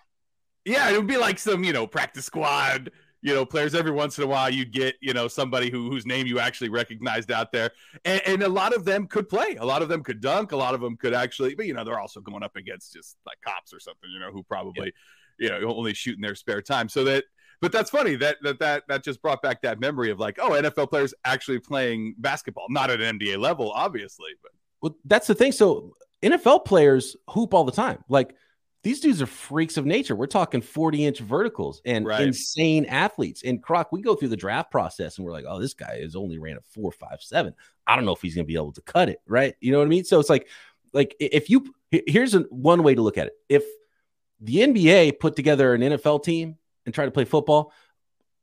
Yeah, 0.64 0.90
it 0.90 0.96
would 0.96 1.06
be 1.06 1.16
like 1.16 1.38
some, 1.38 1.62
you 1.62 1.72
know, 1.72 1.86
practice 1.86 2.24
squad, 2.24 2.90
you 3.22 3.32
know, 3.34 3.46
players 3.46 3.74
every 3.74 3.92
once 3.92 4.18
in 4.18 4.24
a 4.24 4.26
while 4.26 4.50
you'd 4.50 4.72
get, 4.72 4.96
you 5.00 5.12
know, 5.12 5.28
somebody 5.28 5.70
who 5.70 5.88
whose 5.90 6.06
name 6.06 6.26
you 6.26 6.40
actually 6.40 6.70
recognized 6.70 7.30
out 7.30 7.52
there. 7.52 7.70
And, 8.04 8.20
and 8.26 8.42
a 8.42 8.48
lot 8.48 8.74
of 8.74 8.84
them 8.84 9.06
could 9.06 9.28
play. 9.28 9.56
A 9.56 9.64
lot 9.64 9.82
of 9.82 9.88
them 9.88 10.02
could 10.02 10.20
dunk. 10.20 10.50
A 10.52 10.56
lot 10.56 10.74
of 10.74 10.80
them 10.80 10.96
could 10.96 11.14
actually, 11.14 11.54
but 11.54 11.66
you 11.66 11.74
know, 11.74 11.84
they're 11.84 12.00
also 12.00 12.20
going 12.20 12.42
up 12.42 12.56
against 12.56 12.92
just 12.92 13.16
like 13.26 13.38
cops 13.46 13.72
or 13.72 13.78
something, 13.78 14.10
you 14.10 14.18
know, 14.18 14.32
who 14.32 14.42
probably, 14.42 14.92
you 15.38 15.48
know, 15.48 15.60
only 15.72 15.94
shoot 15.94 16.16
in 16.16 16.20
their 16.20 16.34
spare 16.34 16.62
time. 16.62 16.88
So 16.88 17.04
that 17.04 17.24
but 17.60 17.72
that's 17.72 17.90
funny 17.90 18.16
that 18.16 18.36
that 18.42 18.58
that 18.58 18.84
that 18.88 19.04
just 19.04 19.22
brought 19.22 19.42
back 19.42 19.62
that 19.62 19.80
memory 19.80 20.10
of 20.10 20.18
like, 20.18 20.38
oh, 20.40 20.50
NFL 20.50 20.90
players 20.90 21.14
actually 21.24 21.58
playing 21.58 22.14
basketball, 22.18 22.66
not 22.68 22.90
at 22.90 23.00
an 23.00 23.18
NBA 23.18 23.38
level, 23.38 23.70
obviously, 23.72 24.30
but 24.42 24.52
Well, 24.82 24.96
that's 25.04 25.26
the 25.26 25.34
thing. 25.34 25.52
So 25.52 25.94
NFL 26.22 26.64
players 26.64 27.16
hoop 27.30 27.54
all 27.54 27.64
the 27.64 27.72
time. 27.72 28.02
Like 28.08 28.34
these 28.82 29.00
dudes 29.00 29.20
are 29.20 29.26
freaks 29.26 29.76
of 29.76 29.84
nature. 29.84 30.14
We're 30.14 30.26
talking 30.26 30.60
40 30.60 31.06
inch 31.06 31.18
verticals 31.18 31.82
and 31.84 32.06
Right. 32.06 32.20
insane 32.20 32.84
athletes. 32.84 33.42
And 33.44 33.60
Croc, 33.62 33.90
we 33.90 34.00
go 34.00 34.14
through 34.14 34.28
the 34.28 34.36
draft 34.36 34.70
process 34.70 35.16
and 35.18 35.26
we're 35.26 35.32
like, 35.32 35.44
oh, 35.48 35.58
this 35.58 35.74
guy 35.74 36.00
has 36.02 36.14
only 36.14 36.38
ran 36.38 36.56
a 36.56 36.60
four, 36.60 36.92
five, 36.92 37.20
seven. 37.20 37.54
I 37.86 37.96
don't 37.96 38.04
know 38.04 38.12
if 38.14 38.22
he's 38.22 38.34
gonna 38.34 38.44
be 38.44 38.54
able 38.54 38.72
to 38.72 38.82
cut 38.82 39.08
it, 39.08 39.20
right? 39.26 39.54
You 39.60 39.72
know 39.72 39.78
what 39.78 39.86
I 39.86 39.88
mean? 39.88 40.04
So 40.04 40.20
it's 40.20 40.30
like, 40.30 40.48
like 40.92 41.16
if 41.18 41.50
you 41.50 41.74
here's 41.90 42.34
a, 42.34 42.40
one 42.50 42.82
way 42.82 42.94
to 42.94 43.02
look 43.02 43.18
at 43.18 43.28
it. 43.28 43.32
If 43.48 43.64
the 44.40 44.56
NBA 44.58 45.18
put 45.18 45.34
together 45.36 45.74
an 45.74 45.80
NFL 45.80 46.22
team 46.22 46.56
and 46.86 46.94
try 46.94 47.04
to 47.04 47.10
play 47.10 47.24
football 47.24 47.72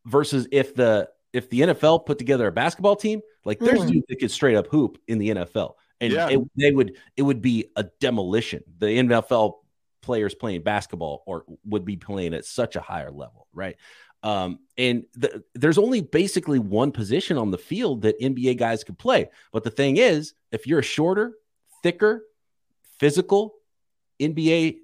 versus 0.06 0.48
if 0.52 0.76
the 0.76 1.10
if 1.32 1.50
the 1.50 1.62
NFL 1.62 2.06
put 2.06 2.20
together 2.20 2.46
a 2.48 2.52
basketball 2.52 2.96
team, 2.96 3.22
like 3.44 3.58
there's 3.58 3.80
Mm. 3.82 3.88
dudes 3.94 4.06
that 4.10 4.20
could 4.20 4.30
straight 4.30 4.56
up 4.56 4.68
hoop 4.68 5.00
in 5.08 5.18
the 5.18 5.30
NFL, 5.30 5.74
and 6.00 6.14
Yeah. 6.14 6.30
it, 6.30 6.40
they 6.56 6.72
would 6.72 6.98
it 7.18 7.24
would 7.24 7.42
be 7.42 7.72
a 7.76 7.86
demolition. 8.00 8.64
The 8.78 8.86
NFL 9.00 9.62
players 10.02 10.36
playing 10.36 10.62
basketball 10.62 11.24
or 11.26 11.46
would 11.66 11.86
be 11.86 11.96
playing 11.96 12.34
at 12.34 12.46
such 12.46 12.76
a 12.76 12.82
higher 12.82 13.10
level, 13.10 13.48
right? 13.54 13.78
Um, 14.22 14.60
and 14.78 15.06
the, 15.16 15.44
there's 15.56 15.78
only 15.78 16.02
basically 16.02 16.60
one 16.60 16.92
position 16.92 17.38
on 17.38 17.52
the 17.52 17.58
field 17.58 18.04
that 18.04 18.20
NBA 18.22 18.58
guys 18.58 18.84
could 18.84 18.98
play. 18.98 19.30
But 19.52 19.64
the 19.64 19.70
thing 19.72 19.98
is, 19.98 20.34
if 20.52 20.68
you're 20.68 20.80
a 20.80 20.84
shorter, 20.84 21.34
thicker, 21.82 22.24
physical 23.00 23.56
NBA 24.22 24.78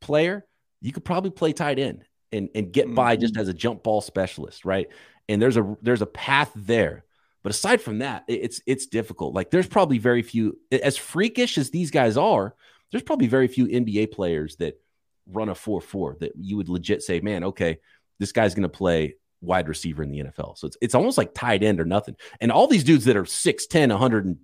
player, 0.00 0.46
you 0.80 0.92
could 0.92 1.04
probably 1.04 1.30
play 1.30 1.52
tight 1.52 1.78
end 1.78 2.04
and, 2.34 2.48
and 2.54 2.72
get 2.72 2.92
by 2.92 3.16
just 3.16 3.34
mm-hmm. 3.34 3.42
as 3.42 3.48
a 3.48 3.54
jump 3.54 3.82
ball 3.82 4.00
specialist, 4.00 4.64
right? 4.64 4.88
And 5.28 5.40
there's 5.40 5.56
a 5.56 5.76
there's 5.80 6.02
a 6.02 6.06
path 6.06 6.50
there. 6.54 7.04
But 7.42 7.50
aside 7.50 7.80
from 7.80 7.98
that, 7.98 8.24
it's 8.26 8.60
it's 8.66 8.86
difficult. 8.86 9.34
Like 9.34 9.50
there's 9.50 9.66
probably 9.66 9.98
very 9.98 10.22
few 10.22 10.58
as 10.70 10.96
freakish 10.96 11.58
as 11.58 11.70
these 11.70 11.90
guys 11.90 12.16
are, 12.16 12.54
there's 12.90 13.02
probably 13.02 13.28
very 13.28 13.48
few 13.48 13.66
NBA 13.66 14.12
players 14.12 14.56
that 14.56 14.80
run 15.26 15.48
a 15.48 15.54
4-4 15.54 16.18
that 16.18 16.32
you 16.38 16.56
would 16.56 16.68
legit 16.68 17.02
say, 17.02 17.20
man, 17.20 17.44
okay, 17.44 17.78
this 18.18 18.32
guy's 18.32 18.54
gonna 18.54 18.68
play 18.68 19.16
wide 19.40 19.68
receiver 19.68 20.02
in 20.02 20.10
the 20.10 20.20
NFL. 20.20 20.58
So 20.58 20.66
it's 20.66 20.76
it's 20.80 20.94
almost 20.94 21.18
like 21.18 21.34
tight 21.34 21.62
end 21.62 21.80
or 21.80 21.84
nothing. 21.84 22.16
And 22.40 22.50
all 22.50 22.66
these 22.66 22.84
dudes 22.84 23.04
that 23.04 23.16
are 23.16 23.24
6'10, 23.24 23.90
100 23.90 24.24
and, 24.24 24.38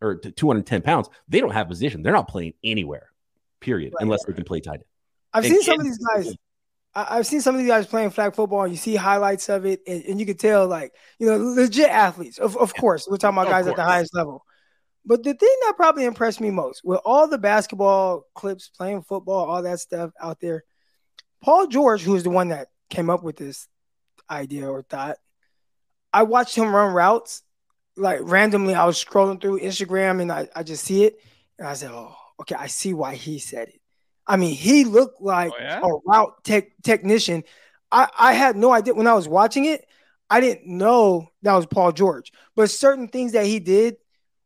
or 0.00 0.16
210 0.16 0.82
pounds, 0.82 1.08
they 1.28 1.40
don't 1.40 1.52
have 1.52 1.68
position. 1.68 2.02
They're 2.02 2.12
not 2.12 2.28
playing 2.28 2.54
anywhere, 2.62 3.10
period, 3.60 3.94
Right, 3.94 4.02
unless 4.02 4.24
they 4.24 4.32
can 4.32 4.44
play 4.44 4.60
tight 4.60 4.74
end. 4.74 4.84
I've 5.32 5.44
And 5.44 5.54
seen 5.54 5.62
some 5.62 5.78
of 5.78 5.84
these 5.84 5.98
guys. 5.98 6.34
I- 6.94 7.18
I've 7.18 7.26
seen 7.26 7.40
some 7.40 7.54
of 7.54 7.60
these 7.60 7.68
guys 7.68 7.86
playing 7.86 8.10
flag 8.10 8.34
football, 8.34 8.62
and 8.62 8.72
you 8.72 8.76
see 8.78 8.96
highlights 8.96 9.48
of 9.48 9.64
it, 9.66 9.80
and, 9.86 10.02
and 10.04 10.20
you 10.20 10.26
can 10.26 10.36
tell, 10.36 10.66
like, 10.66 10.92
you 11.18 11.26
know, 11.28 11.36
legit 11.36 11.88
athletes. 11.88 12.38
Of, 12.38 12.56
of 12.56 12.74
course, 12.74 13.06
we're 13.08 13.16
talking 13.16 13.36
about 13.38 13.46
Of 13.46 13.50
guys 13.52 13.66
at 13.66 13.76
the 13.76 13.82
highest 13.84 14.14
level. 14.14 14.44
But 15.06 15.22
the 15.22 15.32
thing 15.34 15.56
that 15.64 15.74
probably 15.76 16.04
impressed 16.04 16.40
me 16.40 16.50
most 16.50 16.82
with 16.84 17.00
all 17.04 17.26
the 17.26 17.38
basketball 17.38 18.24
clips, 18.34 18.68
playing 18.68 19.02
football, 19.02 19.46
all 19.48 19.62
that 19.62 19.80
stuff 19.80 20.10
out 20.20 20.40
there, 20.40 20.64
Paul 21.42 21.68
George, 21.68 22.02
who 22.02 22.16
is 22.16 22.22
the 22.22 22.30
one 22.30 22.48
that 22.48 22.68
came 22.90 23.08
up 23.08 23.22
with 23.22 23.36
this 23.36 23.66
idea 24.28 24.68
or 24.68 24.82
thought, 24.82 25.16
I 26.12 26.24
watched 26.24 26.54
him 26.54 26.74
run 26.74 26.92
routes. 26.92 27.42
Like 27.96 28.20
randomly, 28.22 28.74
I 28.74 28.84
was 28.84 29.02
scrolling 29.02 29.40
through 29.40 29.60
Instagram 29.60 30.20
and 30.20 30.30
I, 30.30 30.48
I 30.54 30.62
just 30.62 30.84
see 30.84 31.04
it. 31.04 31.16
And 31.58 31.66
I 31.66 31.74
said, 31.74 31.90
Oh, 31.92 32.14
okay, 32.40 32.54
I 32.56 32.66
see 32.66 32.92
why 32.94 33.14
he 33.14 33.38
said 33.38 33.68
it. 33.68 33.79
I 34.30 34.36
mean, 34.36 34.54
he 34.54 34.84
looked 34.84 35.20
like 35.20 35.52
Oh, 35.52 35.56
yeah? 35.60 35.80
a 35.82 35.88
route 36.06 36.44
tech 36.44 36.68
technician. 36.82 37.42
I, 37.90 38.08
I 38.18 38.32
had 38.32 38.56
no 38.56 38.72
idea 38.72 38.94
when 38.94 39.06
I 39.08 39.14
was 39.14 39.26
watching 39.28 39.64
it. 39.64 39.84
I 40.28 40.40
didn't 40.40 40.66
know 40.66 41.28
that 41.42 41.54
was 41.54 41.66
Paul 41.66 41.90
George, 41.92 42.32
but 42.54 42.70
certain 42.70 43.08
things 43.08 43.32
that 43.32 43.46
he 43.46 43.58
did 43.58 43.96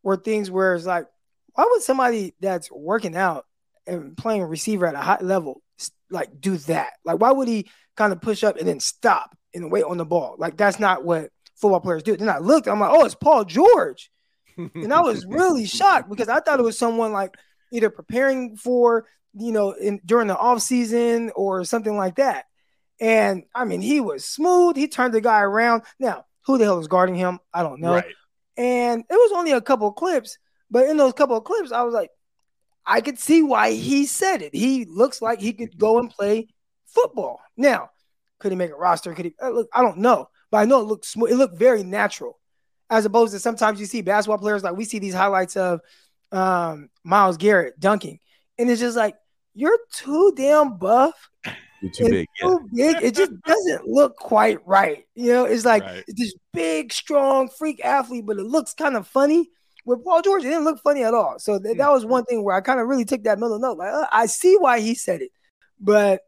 were 0.02 0.16
things 0.16 0.50
where 0.50 0.74
it's 0.74 0.86
like, 0.86 1.06
why 1.54 1.66
would 1.70 1.82
somebody 1.82 2.34
that's 2.40 2.70
working 2.70 3.14
out 3.16 3.44
and 3.86 4.16
playing 4.16 4.42
receiver 4.44 4.86
at 4.86 4.94
a 4.94 4.98
high 4.98 5.20
level 5.20 5.60
like 6.10 6.40
do 6.40 6.56
that? 6.56 6.94
Like, 7.04 7.20
why 7.20 7.32
would 7.32 7.48
he 7.48 7.68
kind 7.96 8.12
of 8.12 8.22
push 8.22 8.42
up 8.42 8.56
and 8.56 8.66
then 8.66 8.80
stop 8.80 9.36
and 9.54 9.70
wait 9.70 9.84
on 9.84 9.98
the 9.98 10.06
ball? 10.06 10.36
Like, 10.38 10.56
that's 10.56 10.80
not 10.80 11.04
what 11.04 11.28
football 11.56 11.80
players 11.80 12.02
do. 12.02 12.16
Then 12.16 12.30
I 12.30 12.38
looked, 12.38 12.66
I'm 12.66 12.80
like, 12.80 12.90
oh, 12.92 13.04
it's 13.04 13.14
Paul 13.14 13.44
George. 13.44 14.10
And 14.56 14.94
I 14.94 15.00
was 15.00 15.26
really 15.26 15.66
shocked 15.66 16.08
because 16.08 16.28
I 16.28 16.38
thought 16.38 16.60
it 16.60 16.64
was 16.64 16.78
someone 16.78 17.12
like 17.12 17.34
either 17.72 17.90
preparing 17.90 18.56
for, 18.56 19.04
you 19.36 19.52
know, 19.52 19.72
in 19.72 20.00
during 20.04 20.28
the 20.28 20.36
off 20.36 20.62
season 20.62 21.30
or 21.34 21.64
something 21.64 21.96
like 21.96 22.16
that. 22.16 22.44
And 23.00 23.44
I 23.54 23.64
mean, 23.64 23.80
he 23.80 24.00
was 24.00 24.24
smooth. 24.24 24.76
He 24.76 24.88
turned 24.88 25.14
the 25.14 25.20
guy 25.20 25.40
around. 25.40 25.82
Now, 25.98 26.26
who 26.46 26.58
the 26.58 26.64
hell 26.64 26.76
was 26.78 26.88
guarding 26.88 27.14
him? 27.16 27.40
I 27.52 27.62
don't 27.62 27.80
know. 27.80 27.94
right. 27.94 28.04
And 28.56 29.00
it 29.10 29.14
was 29.14 29.32
only 29.34 29.50
a 29.52 29.60
couple 29.60 29.88
of 29.88 29.96
clips, 29.96 30.38
but 30.70 30.88
in 30.88 30.96
those 30.96 31.12
couple 31.12 31.36
of 31.36 31.42
clips, 31.44 31.72
I 31.72 31.82
was 31.82 31.92
like, 31.92 32.10
I 32.86 33.00
could 33.00 33.18
see 33.18 33.42
why 33.42 33.72
he 33.72 34.06
said 34.06 34.42
it. 34.42 34.54
He 34.54 34.84
looks 34.84 35.20
like 35.20 35.40
he 35.40 35.52
could 35.52 35.76
go 35.76 35.98
and 35.98 36.08
play 36.10 36.48
football. 36.86 37.40
Now, 37.56 37.90
could 38.38 38.52
he 38.52 38.56
make 38.56 38.70
a 38.70 38.76
roster? 38.76 39.12
Could 39.14 39.24
he? 39.24 39.34
uh, 39.42 39.48
Look, 39.50 39.68
I 39.72 39.82
don't 39.82 39.98
know, 39.98 40.28
but 40.50 40.58
I 40.58 40.66
know 40.66 40.80
it 40.80 40.84
looked 40.86 41.06
smooth. 41.06 41.32
It 41.32 41.36
looked 41.36 41.58
very 41.58 41.82
natural, 41.82 42.38
as 42.90 43.04
opposed 43.06 43.32
to 43.32 43.40
sometimes 43.40 43.80
you 43.80 43.86
see 43.86 44.02
basketball 44.02 44.38
players 44.38 44.62
like 44.62 44.76
we 44.76 44.84
see 44.84 44.98
these 45.00 45.14
highlights 45.14 45.56
of 45.56 45.80
um, 46.30 46.90
Myles 47.02 47.38
Garrett 47.38 47.80
dunking, 47.80 48.20
and 48.58 48.70
it's 48.70 48.80
just 48.80 48.96
like 48.96 49.16
you're 49.54 49.78
too 49.92 50.32
damn 50.36 50.76
buff 50.78 51.30
You're 51.80 51.90
too 51.92 52.04
it's 52.04 52.10
big. 52.10 52.28
Yeah. 52.42 52.56
big. 52.72 52.96
It 53.02 53.14
just 53.14 53.32
doesn't 53.42 53.86
look 53.86 54.16
quite 54.16 54.66
right. 54.66 55.04
You 55.14 55.32
know, 55.32 55.44
it's 55.44 55.64
like 55.64 55.82
Right. 55.82 56.04
it's 56.08 56.20
this 56.20 56.34
big, 56.52 56.92
strong 56.92 57.48
freak 57.48 57.84
athlete, 57.84 58.26
but 58.26 58.38
it 58.38 58.44
looks 58.44 58.74
kind 58.74 58.96
of 58.96 59.06
funny. 59.06 59.50
With 59.86 60.02
Paul 60.02 60.22
George, 60.22 60.44
it 60.44 60.48
didn't 60.48 60.64
look 60.64 60.80
funny 60.82 61.04
at 61.04 61.12
all. 61.12 61.38
So 61.38 61.58
th- 61.58 61.76
that 61.76 61.90
was 61.92 62.06
one 62.06 62.24
thing 62.24 62.42
where 62.42 62.56
I 62.56 62.62
kind 62.62 62.80
of 62.80 62.88
really 62.88 63.04
took 63.04 63.22
that 63.24 63.38
middle 63.38 63.58
note. 63.58 63.76
Like, 63.76 63.92
uh, 63.92 64.06
I 64.10 64.26
see 64.26 64.56
why 64.58 64.80
he 64.80 64.94
said 64.94 65.20
it, 65.20 65.30
but 65.78 66.22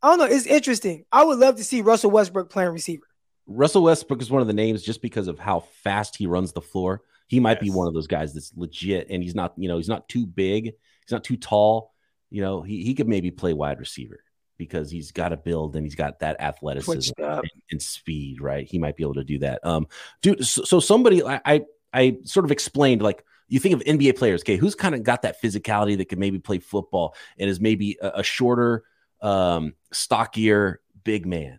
I 0.00 0.10
don't 0.10 0.18
know. 0.20 0.24
It's 0.34 0.46
interesting. 0.46 1.04
I 1.10 1.24
would 1.24 1.38
love 1.38 1.56
to 1.56 1.64
see 1.64 1.82
Russell 1.82 2.12
Westbrook 2.12 2.50
playing 2.50 2.70
receiver. 2.70 3.02
Russell 3.48 3.82
Westbrook 3.82 4.22
is 4.22 4.30
one 4.30 4.42
of 4.42 4.46
the 4.46 4.54
names 4.54 4.82
just 4.84 5.02
because 5.02 5.26
of 5.26 5.40
how 5.40 5.60
fast 5.82 6.14
he 6.16 6.26
runs 6.28 6.52
the 6.52 6.60
floor. 6.60 7.02
He 7.26 7.40
might 7.40 7.58
be 7.60 7.68
one 7.70 7.88
of 7.88 7.94
those 7.94 8.06
guys 8.06 8.32
that's 8.32 8.52
legit, 8.56 9.08
and 9.10 9.22
he's 9.24 9.34
not, 9.34 9.54
you 9.56 9.66
know, 9.68 9.76
he's 9.76 9.88
not 9.88 10.08
too 10.08 10.24
big, 10.24 10.66
he's 10.66 11.10
not 11.10 11.24
too 11.24 11.36
tall. 11.36 11.92
You 12.30 12.42
know, 12.42 12.62
he, 12.62 12.84
he 12.84 12.94
could 12.94 13.08
maybe 13.08 13.30
play 13.30 13.52
wide 13.52 13.80
receiver 13.80 14.22
because 14.56 14.90
he's 14.90 15.10
got 15.10 15.32
a 15.32 15.36
build 15.36 15.74
and 15.74 15.84
he's 15.84 15.94
got 15.94 16.20
that 16.20 16.40
athleticism 16.40 17.12
and, 17.18 17.50
and 17.70 17.82
speed, 17.82 18.40
right? 18.40 18.66
He 18.66 18.78
might 18.78 18.96
be 18.96 19.02
able 19.02 19.14
to 19.14 19.24
do 19.24 19.38
that. 19.38 19.64
Um, 19.64 19.88
dude, 20.22 20.44
so, 20.44 20.62
so 20.62 20.80
somebody 20.80 21.24
I, 21.24 21.40
I 21.44 21.64
I 21.92 22.18
sort 22.24 22.44
of 22.44 22.52
explained 22.52 23.02
like 23.02 23.24
you 23.48 23.58
think 23.58 23.74
of 23.74 23.80
NBA 23.80 24.16
players, 24.16 24.42
okay, 24.42 24.56
who's 24.56 24.74
kind 24.74 24.94
of 24.94 25.02
got 25.02 25.22
that 25.22 25.42
physicality 25.42 25.98
that 25.98 26.08
could 26.08 26.18
maybe 26.18 26.38
play 26.38 26.58
football 26.58 27.16
and 27.38 27.50
is 27.50 27.58
maybe 27.58 27.98
a, 28.00 28.10
a 28.16 28.22
shorter, 28.22 28.84
um, 29.20 29.74
stockier 29.92 30.80
big 31.02 31.26
man. 31.26 31.58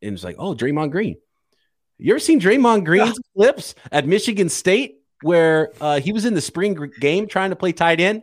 And 0.00 0.14
it's 0.14 0.24
like, 0.24 0.36
oh, 0.38 0.54
Draymond 0.54 0.90
Green. 0.90 1.16
You 1.98 2.12
ever 2.12 2.20
seen 2.20 2.40
Draymond 2.40 2.84
Green's 2.84 3.18
clips 3.36 3.74
at 3.90 4.06
Michigan 4.06 4.48
State 4.48 5.02
where 5.22 5.72
uh, 5.80 6.00
he 6.00 6.12
was 6.12 6.24
in 6.24 6.34
the 6.34 6.40
spring 6.40 6.92
game 7.00 7.26
trying 7.26 7.50
to 7.50 7.56
play 7.56 7.72
tight 7.72 8.00
end? 8.00 8.22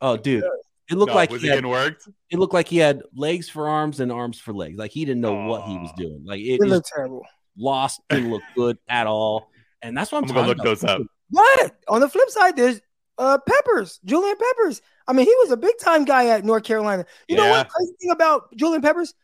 Oh, 0.00 0.16
dude, 0.16 0.44
it 0.90 0.94
looked 0.96 1.10
No, 1.10 1.14
like 1.16 1.30
was 1.30 1.42
he 1.42 1.48
he 1.48 1.50
had, 1.50 1.56
getting 1.58 1.70
worked? 1.70 2.08
it 2.30 2.38
looked 2.38 2.54
like 2.54 2.68
he 2.68 2.78
had 2.78 3.02
legs 3.14 3.48
for 3.48 3.68
arms 3.68 4.00
and 4.00 4.10
arms 4.12 4.38
for 4.38 4.52
legs. 4.52 4.78
Like 4.78 4.90
he 4.90 5.04
didn't 5.04 5.20
know 5.20 5.34
what 5.46 5.62
he 5.68 5.76
was 5.76 5.90
doing. 5.96 6.22
Like 6.24 6.40
it, 6.40 6.60
It 6.60 6.62
looked 6.62 6.90
terrible. 6.94 7.24
lost, 7.56 8.00
didn't 8.08 8.30
look 8.30 8.42
good 8.56 8.78
at 8.88 9.06
all. 9.06 9.50
And 9.82 9.96
that's 9.96 10.10
what 10.12 10.18
I'm, 10.24 10.28
I'm 10.30 10.34
gonna 10.34 10.46
look 10.48 10.56
about. 10.56 10.64
those 10.64 10.84
up. 10.84 11.02
What? 11.30 11.76
On 11.88 12.00
the 12.00 12.08
flip 12.08 12.28
side, 12.30 12.56
there's 12.56 12.80
uh 13.18 13.38
Peppers, 13.46 14.00
Julius 14.04 14.36
Peppers. 14.38 14.80
I 15.06 15.12
mean, 15.12 15.26
he 15.26 15.34
was 15.40 15.50
a 15.50 15.56
big 15.56 15.76
time 15.78 16.04
guy 16.04 16.26
at 16.28 16.44
North 16.44 16.64
Carolina. 16.64 17.04
You 17.28 17.36
know 17.36 17.44
Yeah. 17.44 17.50
what? 17.58 17.68
Crazy 17.68 17.92
thing 18.00 18.10
about 18.10 18.54
Julius 18.56 18.82
Peppers, 18.82 19.14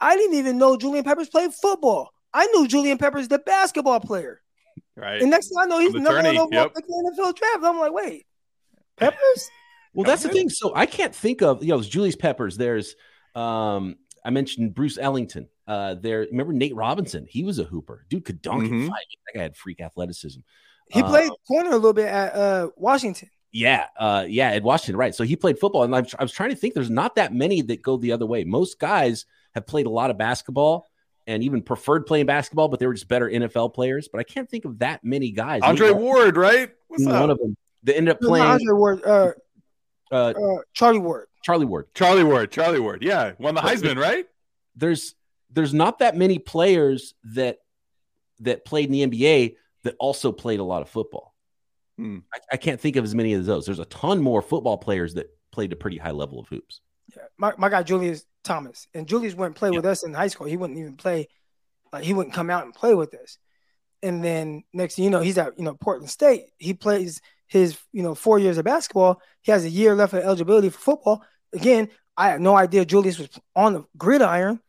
I 0.00 0.16
didn't 0.16 0.36
even 0.38 0.58
know 0.58 0.76
Julius 0.76 1.04
Peppers 1.04 1.28
played 1.28 1.52
football. 1.54 2.10
I 2.32 2.46
knew 2.46 2.66
Julius 2.68 2.98
Peppers, 2.98 3.28
the 3.28 3.38
basketball 3.38 4.00
player. 4.00 4.40
Right. 4.96 5.20
And 5.22 5.30
next 5.30 5.48
thing 5.48 5.58
I 5.60 5.66
know, 5.66 5.78
he's 5.78 5.92
the 5.92 5.98
the 5.98 6.04
number 6.04 6.16
one 6.16 6.24
tourney, 6.24 6.38
overall 6.38 6.50
yep. 6.52 6.72
in 6.76 6.82
the 6.86 7.12
NFL 7.22 7.34
draft. 7.36 7.64
I'm 7.64 7.78
like, 7.78 7.92
wait, 7.92 8.26
Peppers? 8.96 9.50
Well, 9.94 10.04
that's 10.04 10.22
the 10.22 10.28
thing. 10.28 10.48
So 10.50 10.72
I 10.74 10.86
can't 10.86 11.14
think 11.14 11.42
of 11.42 11.62
you 11.62 11.70
know, 11.70 11.76
there's 11.76 11.88
Julius 11.88 12.16
Peppers. 12.16 12.56
There's 12.56 12.96
um, 13.34 13.96
I 14.24 14.30
mentioned 14.30 14.74
Bruce 14.74 14.98
Ellington. 14.98 15.48
Uh, 15.66 15.94
there, 15.94 16.20
remember 16.30 16.52
Nate 16.52 16.74
Robinson? 16.74 17.26
He 17.28 17.42
was 17.42 17.58
a 17.58 17.64
hooper. 17.64 18.04
Dude 18.10 18.24
could 18.24 18.42
dunk 18.42 18.64
Mhm. 18.70 18.88
fight. 18.88 19.04
That 19.26 19.38
guy 19.38 19.42
had 19.42 19.56
freak 19.56 19.80
athleticism. 19.80 20.40
He 20.90 21.02
Uh, 21.02 21.08
played 21.08 21.30
corner 21.48 21.70
a 21.70 21.74
little 21.76 21.92
bit 21.94 22.06
at 22.06 22.34
uh, 22.34 22.68
Washington. 22.76 23.30
Yeah, 23.52 23.86
uh, 23.98 24.26
yeah, 24.28 24.50
at 24.50 24.62
Washington, 24.62 24.96
right? 24.96 25.14
So 25.14 25.22
he 25.24 25.36
played 25.36 25.58
football, 25.58 25.84
and 25.84 25.94
I 25.94 26.00
was, 26.00 26.14
I 26.18 26.22
was 26.22 26.32
trying 26.32 26.50
to 26.50 26.56
think. 26.56 26.74
There's 26.74 26.90
not 26.90 27.14
that 27.14 27.32
many 27.32 27.62
that 27.62 27.82
go 27.82 27.96
the 27.96 28.12
other 28.12 28.26
way. 28.26 28.44
Most 28.44 28.78
guys 28.80 29.26
have 29.54 29.64
played 29.66 29.86
a 29.86 29.90
lot 29.90 30.10
of 30.10 30.18
basketball 30.18 30.88
and 31.26 31.42
even 31.42 31.62
preferred 31.62 32.04
playing 32.06 32.26
basketball, 32.26 32.68
but 32.68 32.80
they 32.80 32.86
were 32.86 32.94
just 32.94 33.08
better 33.08 33.28
NFL 33.30 33.72
players. 33.72 34.08
But 34.08 34.18
I 34.18 34.24
can't 34.24 34.50
think 34.50 34.64
of 34.64 34.80
that 34.80 35.04
many 35.04 35.30
guys. 35.30 35.62
Andre 35.62 35.92
Ward, 35.92 36.36
right? 36.36 36.70
What's 36.88 37.04
one 37.06 37.14
up? 37.14 37.30
of 37.30 37.38
them 37.38 37.56
that 37.84 37.96
ended 37.96 38.14
up 38.16 38.20
playing 38.20 38.44
Andre 38.44 38.74
Ward, 38.74 39.04
uh, 39.04 39.32
uh, 40.12 40.32
uh, 40.36 40.58
Charlie 40.72 40.98
Ward. 40.98 41.26
Charlie 41.42 41.66
Ward. 41.66 41.86
Charlie 41.94 42.24
Ward. 42.24 42.50
Charlie 42.50 42.80
Ward. 42.80 43.02
Yeah, 43.02 43.32
won 43.38 43.54
the 43.54 43.60
Heisman, 43.60 44.00
right? 44.00 44.26
There's 44.76 45.14
there's 45.50 45.74
not 45.74 46.00
that 46.00 46.16
many 46.16 46.38
players 46.38 47.14
that 47.34 47.58
that 48.40 48.64
played 48.64 48.92
in 48.92 48.92
the 48.92 49.06
NBA 49.06 49.56
that 49.84 49.94
also 49.98 50.32
played 50.32 50.60
a 50.60 50.64
lot 50.64 50.82
of 50.82 50.88
football. 50.88 51.34
Hmm. 51.98 52.18
I, 52.34 52.38
I 52.52 52.56
can't 52.56 52.80
think 52.80 52.96
of 52.96 53.04
as 53.04 53.14
many 53.14 53.34
of 53.34 53.44
those. 53.44 53.66
There's 53.66 53.78
a 53.78 53.84
ton 53.84 54.20
more 54.20 54.42
football 54.42 54.78
players 54.78 55.14
that 55.14 55.26
played 55.52 55.72
a 55.72 55.76
pretty 55.76 55.98
high 55.98 56.10
level 56.10 56.40
of 56.40 56.48
hoops. 56.48 56.80
Yeah, 57.14 57.22
my, 57.38 57.52
my 57.58 57.68
guy 57.68 57.82
Julius 57.82 58.24
Thomas, 58.42 58.88
and 58.94 59.06
Julius 59.06 59.34
wouldn't 59.34 59.56
play 59.56 59.70
Yeah. 59.70 59.76
with 59.76 59.86
us 59.86 60.04
in 60.04 60.12
high 60.12 60.26
school. 60.28 60.46
He 60.46 60.56
wouldn't 60.56 60.78
even 60.78 60.96
play, 60.96 61.28
like 61.92 62.02
he 62.02 62.12
wouldn't 62.14 62.34
come 62.34 62.50
out 62.50 62.64
and 62.64 62.74
play 62.74 62.94
with 62.94 63.14
us. 63.14 63.38
And 64.02 64.24
then 64.24 64.64
next 64.72 64.96
thing 64.96 65.04
you 65.04 65.10
know, 65.10 65.20
he's 65.20 65.38
at 65.38 65.56
you 65.58 65.64
know 65.64 65.74
Portland 65.74 66.10
State. 66.10 66.46
He 66.58 66.74
plays 66.74 67.20
his 67.54 67.78
you 67.92 68.02
know 68.02 68.14
four 68.14 68.38
years 68.38 68.58
of 68.58 68.64
basketball. 68.64 69.22
He 69.42 69.52
has 69.52 69.64
a 69.64 69.70
year 69.70 69.94
left 69.94 70.12
of 70.12 70.24
eligibility 70.24 70.68
for 70.68 70.78
football. 70.78 71.22
Again, 71.52 71.88
I 72.16 72.28
had 72.28 72.40
no 72.40 72.56
idea 72.56 72.84
Julius 72.84 73.18
was 73.18 73.28
on 73.54 73.72
the 73.74 73.84
gridiron. 73.96 74.60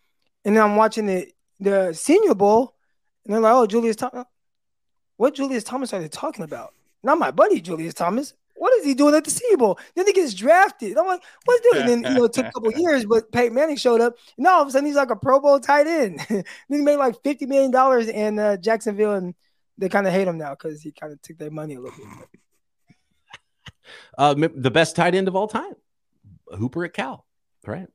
And 0.46 0.56
then 0.56 0.64
I'm 0.64 0.76
watching 0.76 1.08
the 1.08 1.32
the 1.60 1.94
Senior 1.94 2.36
Bowl, 2.36 2.76
and 3.26 3.34
they're 3.34 3.42
like, 3.42 3.54
"Oh, 3.54 3.66
Julius 3.66 3.96
Thomas, 3.96 4.26
what 5.18 5.34
Julius 5.34 5.64
Thomas 5.64 5.94
are 5.94 6.00
they 6.00 6.08
talking 6.08 6.46
about? 6.46 6.74
Not 7.04 7.18
my 7.18 7.32
buddy 7.32 7.60
Julius 7.60 7.96
Thomas. 7.96 8.34
What 8.58 8.78
is 8.80 8.86
he 8.86 8.94
doing 8.94 9.16
at 9.16 9.24
the 9.24 9.32
Senior 9.32 9.58
Bowl? 9.58 9.80
Then 9.96 10.06
he 10.06 10.14
gets 10.14 10.34
drafted. 10.34 10.98
I'm 10.98 11.08
like, 11.08 11.22
what's 11.44 11.62
doing? 11.62 11.82
And 11.82 11.90
then 11.90 12.12
you 12.12 12.20
know, 12.20 12.26
it 12.26 12.34
took 12.34 12.46
a 12.46 12.52
couple 12.52 12.72
years, 12.76 13.06
but 13.06 13.32
Peyton 13.32 13.54
Manning 13.54 13.76
showed 13.76 14.00
up. 14.00 14.16
And 14.38 14.48
all 14.48 14.62
of 14.62 14.68
a 14.68 14.72
sudden, 14.72 14.86
he's 14.86 14.96
like 14.96 15.10
a 15.10 15.16
Pro 15.16 15.40
Bowl 15.40 15.60
tight 15.60 15.88
end. 15.88 16.24
then 16.30 16.44
he 16.70 16.82
made 16.82 16.98
like 16.98 17.22
fifty 17.24 17.48
million 17.48 17.72
dollars 17.72 18.08
in 18.08 18.38
uh, 18.38 18.58
Jacksonville, 18.58 19.14
and 19.14 19.34
they 19.78 19.90
kind 19.90 20.08
of 20.08 20.14
hate 20.14 20.28
him 20.28 20.38
now 20.38 20.52
because 20.52 20.82
he 20.82 20.92
kind 20.92 21.12
of 21.12 21.22
took 21.22 21.38
their 21.38 21.52
money 21.52 21.76
a 21.76 21.82
little 21.82 21.98
bit. 21.98 22.40
Uh, 24.18 24.34
the 24.34 24.72
best 24.72 24.96
tight 24.96 25.16
end 25.16 25.28
of 25.28 25.36
all 25.36 25.48
time, 25.48 25.74
Hooper 26.48 26.86
at 26.86 26.94
Cal, 26.94 27.26
right? 27.66 27.88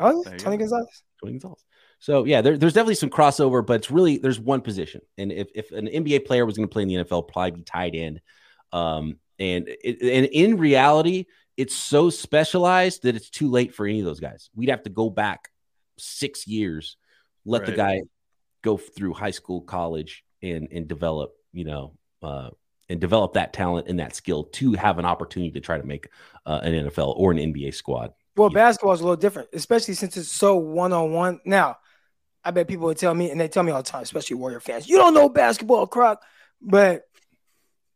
Oh, 0.00 0.22
yeah, 0.24 0.32
you 0.32 0.38
Tony. 0.38 0.56
Gonzalez. 0.56 1.02
Tony 1.20 1.32
Gonzalez. 1.32 1.64
So 2.00 2.24
yeah, 2.24 2.40
there, 2.40 2.56
there's 2.56 2.74
definitely 2.74 2.94
some 2.94 3.10
crossover, 3.10 3.64
but 3.64 3.74
it's 3.74 3.90
really 3.90 4.18
there's 4.18 4.38
one 4.38 4.60
position, 4.60 5.00
and 5.16 5.32
if, 5.32 5.48
if 5.54 5.72
an 5.72 5.86
NBA 5.86 6.26
player 6.26 6.46
was 6.46 6.56
going 6.56 6.68
to 6.68 6.72
play 6.72 6.82
in 6.82 6.88
the 6.88 6.94
NFL, 6.96 7.28
probably 7.28 7.50
be 7.52 7.62
tight 7.62 7.94
end. 7.94 8.20
Um, 8.72 9.16
and 9.38 9.66
it, 9.68 10.00
and 10.02 10.26
in 10.26 10.58
reality, 10.58 11.26
it's 11.56 11.74
so 11.74 12.08
specialized 12.08 13.02
that 13.02 13.16
it's 13.16 13.30
too 13.30 13.50
late 13.50 13.74
for 13.74 13.86
any 13.86 13.98
of 13.98 14.04
those 14.04 14.20
guys. 14.20 14.48
We'd 14.54 14.68
have 14.68 14.84
to 14.84 14.90
go 14.90 15.10
back 15.10 15.50
six 15.96 16.46
years, 16.46 16.96
let 17.44 17.66
the 17.66 17.72
guy 17.72 18.02
go 18.62 18.76
through 18.76 19.14
high 19.14 19.32
school, 19.32 19.62
college, 19.62 20.24
and 20.40 20.68
and 20.70 20.86
develop, 20.86 21.32
you 21.52 21.64
know, 21.64 21.94
uh, 22.22 22.50
and 22.88 23.00
develop 23.00 23.34
that 23.34 23.52
talent 23.52 23.88
and 23.88 24.00
that 24.00 24.14
skill 24.14 24.44
to 24.44 24.72
have 24.72 24.98
an 24.98 25.04
opportunity 25.04 25.52
to 25.52 25.60
try 25.60 25.78
to 25.78 25.86
make 25.86 26.08
uh, 26.46 26.60
an 26.62 26.72
NFL 26.72 27.14
or 27.16 27.32
an 27.32 27.38
NBA 27.38 27.74
squad. 27.74 28.12
Well, 28.36 28.50
basketball 28.50 28.92
is 28.92 29.00
a 29.00 29.04
little 29.04 29.16
different, 29.16 29.48
especially 29.52 29.94
since 29.94 30.16
it's 30.16 30.30
so 30.30 30.56
one 30.56 30.92
on 30.92 31.12
one. 31.12 31.40
Now, 31.44 31.78
I 32.44 32.50
bet 32.50 32.68
people 32.68 32.86
would 32.86 32.96
tell 32.96 33.14
me, 33.14 33.30
and 33.30 33.40
they 33.40 33.48
tell 33.48 33.62
me 33.62 33.72
all 33.72 33.82
the 33.82 33.90
time, 33.90 34.02
especially 34.02 34.36
Warrior 34.36 34.60
fans, 34.60 34.88
you 34.88 34.96
don't 34.96 35.12
know 35.12 35.28
basketball, 35.28 35.86
croc. 35.86 36.22
But 36.62 37.02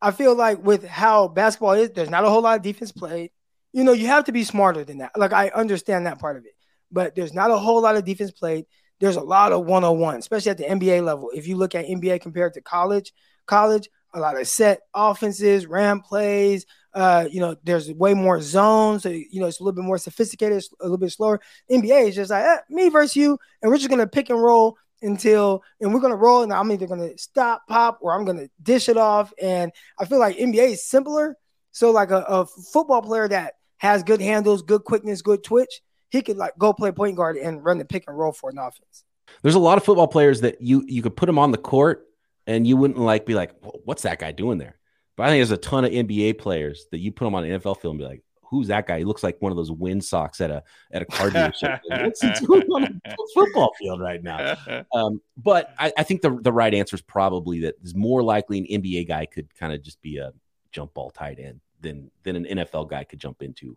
I 0.00 0.10
feel 0.10 0.34
like 0.34 0.62
with 0.62 0.84
how 0.84 1.28
basketball 1.28 1.72
is, 1.72 1.90
there's 1.90 2.10
not 2.10 2.24
a 2.24 2.28
whole 2.28 2.42
lot 2.42 2.56
of 2.56 2.62
defense 2.62 2.90
played. 2.92 3.30
You 3.72 3.84
know, 3.84 3.92
you 3.92 4.08
have 4.08 4.24
to 4.24 4.32
be 4.32 4.44
smarter 4.44 4.84
than 4.84 4.98
that. 4.98 5.12
Like 5.16 5.32
I 5.32 5.48
understand 5.50 6.06
that 6.06 6.18
part 6.18 6.36
of 6.36 6.44
it, 6.44 6.52
but 6.90 7.14
there's 7.14 7.32
not 7.32 7.50
a 7.50 7.56
whole 7.56 7.80
lot 7.80 7.96
of 7.96 8.04
defense 8.04 8.32
played. 8.32 8.66
There's 9.00 9.16
a 9.16 9.22
lot 9.22 9.52
of 9.52 9.64
one 9.64 9.84
on 9.84 9.98
one, 9.98 10.16
especially 10.16 10.50
at 10.50 10.58
the 10.58 10.64
NBA 10.64 11.04
level. 11.04 11.30
If 11.32 11.46
you 11.46 11.56
look 11.56 11.74
at 11.74 11.86
NBA 11.86 12.20
compared 12.20 12.54
to 12.54 12.60
college, 12.60 13.12
college, 13.46 13.88
a 14.14 14.20
lot 14.20 14.40
of 14.40 14.46
set 14.46 14.80
offenses, 14.94 15.66
ram 15.66 16.00
plays. 16.00 16.66
Uh, 16.94 17.26
you 17.30 17.40
know, 17.40 17.56
there's 17.64 17.90
way 17.92 18.12
more 18.12 18.40
zones. 18.40 19.02
So, 19.02 19.08
you 19.08 19.40
know, 19.40 19.46
it's 19.46 19.60
a 19.60 19.62
little 19.62 19.74
bit 19.74 19.84
more 19.84 19.98
sophisticated, 19.98 20.62
a 20.80 20.84
little 20.84 20.98
bit 20.98 21.10
slower. 21.10 21.40
NBA 21.70 22.08
is 22.08 22.14
just 22.14 22.30
like 22.30 22.44
eh, 22.44 22.58
me 22.68 22.90
versus 22.90 23.16
you, 23.16 23.38
and 23.62 23.70
we're 23.70 23.78
just 23.78 23.88
gonna 23.88 24.06
pick 24.06 24.28
and 24.28 24.42
roll 24.42 24.76
until, 25.00 25.62
and 25.80 25.92
we're 25.92 26.00
gonna 26.00 26.16
roll, 26.16 26.42
and 26.42 26.52
I'm 26.52 26.70
either 26.70 26.86
gonna 26.86 27.16
stop, 27.16 27.62
pop, 27.66 27.98
or 28.02 28.14
I'm 28.14 28.24
gonna 28.24 28.48
dish 28.62 28.88
it 28.88 28.98
off. 28.98 29.32
And 29.40 29.72
I 29.98 30.04
feel 30.04 30.18
like 30.18 30.36
NBA 30.36 30.72
is 30.72 30.86
simpler. 30.86 31.36
So, 31.70 31.90
like 31.90 32.10
a, 32.10 32.24
a 32.28 32.46
football 32.46 33.00
player 33.00 33.26
that 33.28 33.54
has 33.78 34.02
good 34.02 34.20
handles, 34.20 34.62
good 34.62 34.84
quickness, 34.84 35.22
good 35.22 35.42
twitch, 35.42 35.80
he 36.10 36.20
could 36.20 36.36
like 36.36 36.52
go 36.58 36.74
play 36.74 36.92
point 36.92 37.16
guard 37.16 37.38
and 37.38 37.64
run 37.64 37.78
the 37.78 37.86
pick 37.86 38.04
and 38.06 38.16
roll 38.16 38.32
for 38.32 38.50
an 38.50 38.58
offense. 38.58 39.04
There's 39.42 39.54
a 39.54 39.60
lot 39.60 39.78
of 39.78 39.84
football 39.84 40.08
players 40.08 40.42
that 40.42 40.60
you 40.60 40.84
you 40.86 41.02
could 41.02 41.16
put 41.16 41.26
them 41.26 41.38
on 41.38 41.52
the 41.52 41.58
court 41.58 42.06
and 42.46 42.66
you 42.66 42.76
wouldn't 42.76 42.98
like 42.98 43.26
be 43.26 43.34
like, 43.34 43.52
what's 43.84 44.02
that 44.02 44.18
guy 44.18 44.32
doing 44.32 44.58
there? 44.58 44.78
But 45.16 45.24
I 45.24 45.28
think 45.28 45.38
there's 45.38 45.50
a 45.50 45.56
ton 45.56 45.84
of 45.84 45.92
NBA 45.92 46.38
players 46.38 46.86
that 46.90 46.98
you 46.98 47.12
put 47.12 47.24
them 47.24 47.34
on 47.34 47.44
an 47.44 47.60
NFL 47.60 47.80
field 47.80 47.94
and 47.94 47.98
be 47.98 48.06
like, 48.06 48.22
who's 48.52 48.68
that 48.68 48.86
guy? 48.86 48.98
He 48.98 49.04
looks 49.04 49.22
like 49.22 49.40
one 49.40 49.50
of 49.50 49.56
those 49.56 49.70
wind 49.70 50.04
socks 50.04 50.40
at 50.40 50.50
a 50.50 50.62
at 50.92 51.02
a 51.02 51.04
car 51.06 51.30
dealership. 51.30 51.80
What's 52.04 52.20
he 52.20 52.28
doing 52.46 52.62
on 52.70 52.84
a 52.84 53.10
football 53.34 53.74
field 53.78 54.00
right 54.00 54.22
now? 54.22 54.56
Um, 54.92 55.20
but 55.36 55.72
I, 55.78 55.92
I 55.96 56.02
think 56.02 56.22
the 56.22 56.38
the 56.40 56.52
right 56.52 56.72
answer 56.72 56.94
is 56.94 57.02
probably 57.02 57.60
that 57.60 57.76
is 57.82 57.94
more 57.94 58.22
likely 58.22 58.58
an 58.58 58.82
NBA 58.82 59.08
guy 59.08 59.26
could 59.26 59.54
kind 59.54 59.72
of 59.72 59.82
just 59.82 60.00
be 60.02 60.18
a 60.18 60.32
jump 60.70 60.94
ball 60.94 61.10
tight 61.10 61.38
end 61.38 61.60
than 61.80 62.10
than 62.22 62.36
an 62.36 62.44
NFL 62.44 62.90
guy 62.90 63.04
could 63.04 63.18
jump 63.18 63.42
into 63.42 63.76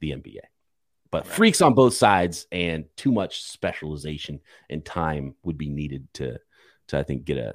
the 0.00 0.10
NBA. 0.10 0.40
But 1.10 1.26
Right. 1.26 1.34
freaks 1.34 1.60
on 1.60 1.74
both 1.74 1.94
sides 1.94 2.46
and 2.52 2.84
too 2.96 3.12
much 3.12 3.42
specialization 3.42 4.40
and 4.68 4.84
time 4.84 5.34
would 5.42 5.58
be 5.58 5.68
needed 5.68 6.06
to 6.14 6.38
to 6.88 6.98
I 6.98 7.02
think 7.02 7.24
get 7.24 7.38
a 7.38 7.54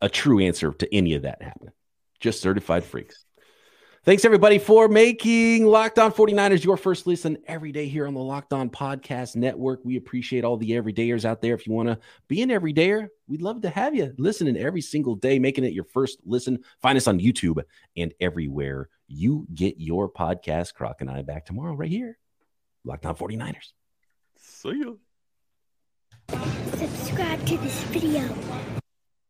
a 0.00 0.08
true 0.08 0.40
answer 0.40 0.72
to 0.72 0.94
any 0.94 1.14
of 1.14 1.22
that 1.22 1.42
happening. 1.42 1.72
Just 2.20 2.40
certified 2.40 2.84
freaks. 2.84 3.24
Thanks 4.02 4.24
everybody 4.24 4.58
for 4.58 4.88
making 4.88 5.66
Locked 5.66 5.98
On 5.98 6.10
49ers 6.10 6.64
your 6.64 6.78
first 6.78 7.06
listen 7.06 7.36
every 7.46 7.70
day 7.70 7.86
here 7.86 8.06
on 8.06 8.14
the 8.14 8.20
Locked 8.20 8.54
On 8.54 8.70
Podcast 8.70 9.36
Network. 9.36 9.80
We 9.84 9.98
appreciate 9.98 10.42
all 10.42 10.56
the 10.56 10.70
everydayers 10.70 11.26
out 11.26 11.42
there. 11.42 11.52
If 11.52 11.66
you 11.66 11.74
want 11.74 11.90
to 11.90 11.98
be 12.26 12.40
an 12.40 12.48
everydayer, 12.48 13.08
we'd 13.28 13.42
love 13.42 13.60
to 13.60 13.68
have 13.68 13.94
you 13.94 14.14
listening 14.16 14.56
every 14.56 14.80
single 14.80 15.16
day, 15.16 15.38
making 15.38 15.64
it 15.64 15.74
your 15.74 15.84
first 15.84 16.18
listen. 16.24 16.60
Find 16.80 16.96
us 16.96 17.08
on 17.08 17.20
YouTube 17.20 17.62
and 17.94 18.14
everywhere 18.20 18.88
you 19.06 19.46
get 19.52 19.74
your 19.78 20.10
podcast. 20.10 20.72
Croc 20.72 21.02
and 21.02 21.10
I 21.10 21.20
back 21.20 21.44
tomorrow 21.44 21.74
right 21.74 21.90
here. 21.90 22.16
Locked 22.84 23.04
On 23.04 23.14
49ers. 23.14 23.72
See 24.38 24.70
you. 24.70 24.98
Subscribe 26.30 27.44
to 27.44 27.58
this 27.58 27.82
video. 27.84 28.79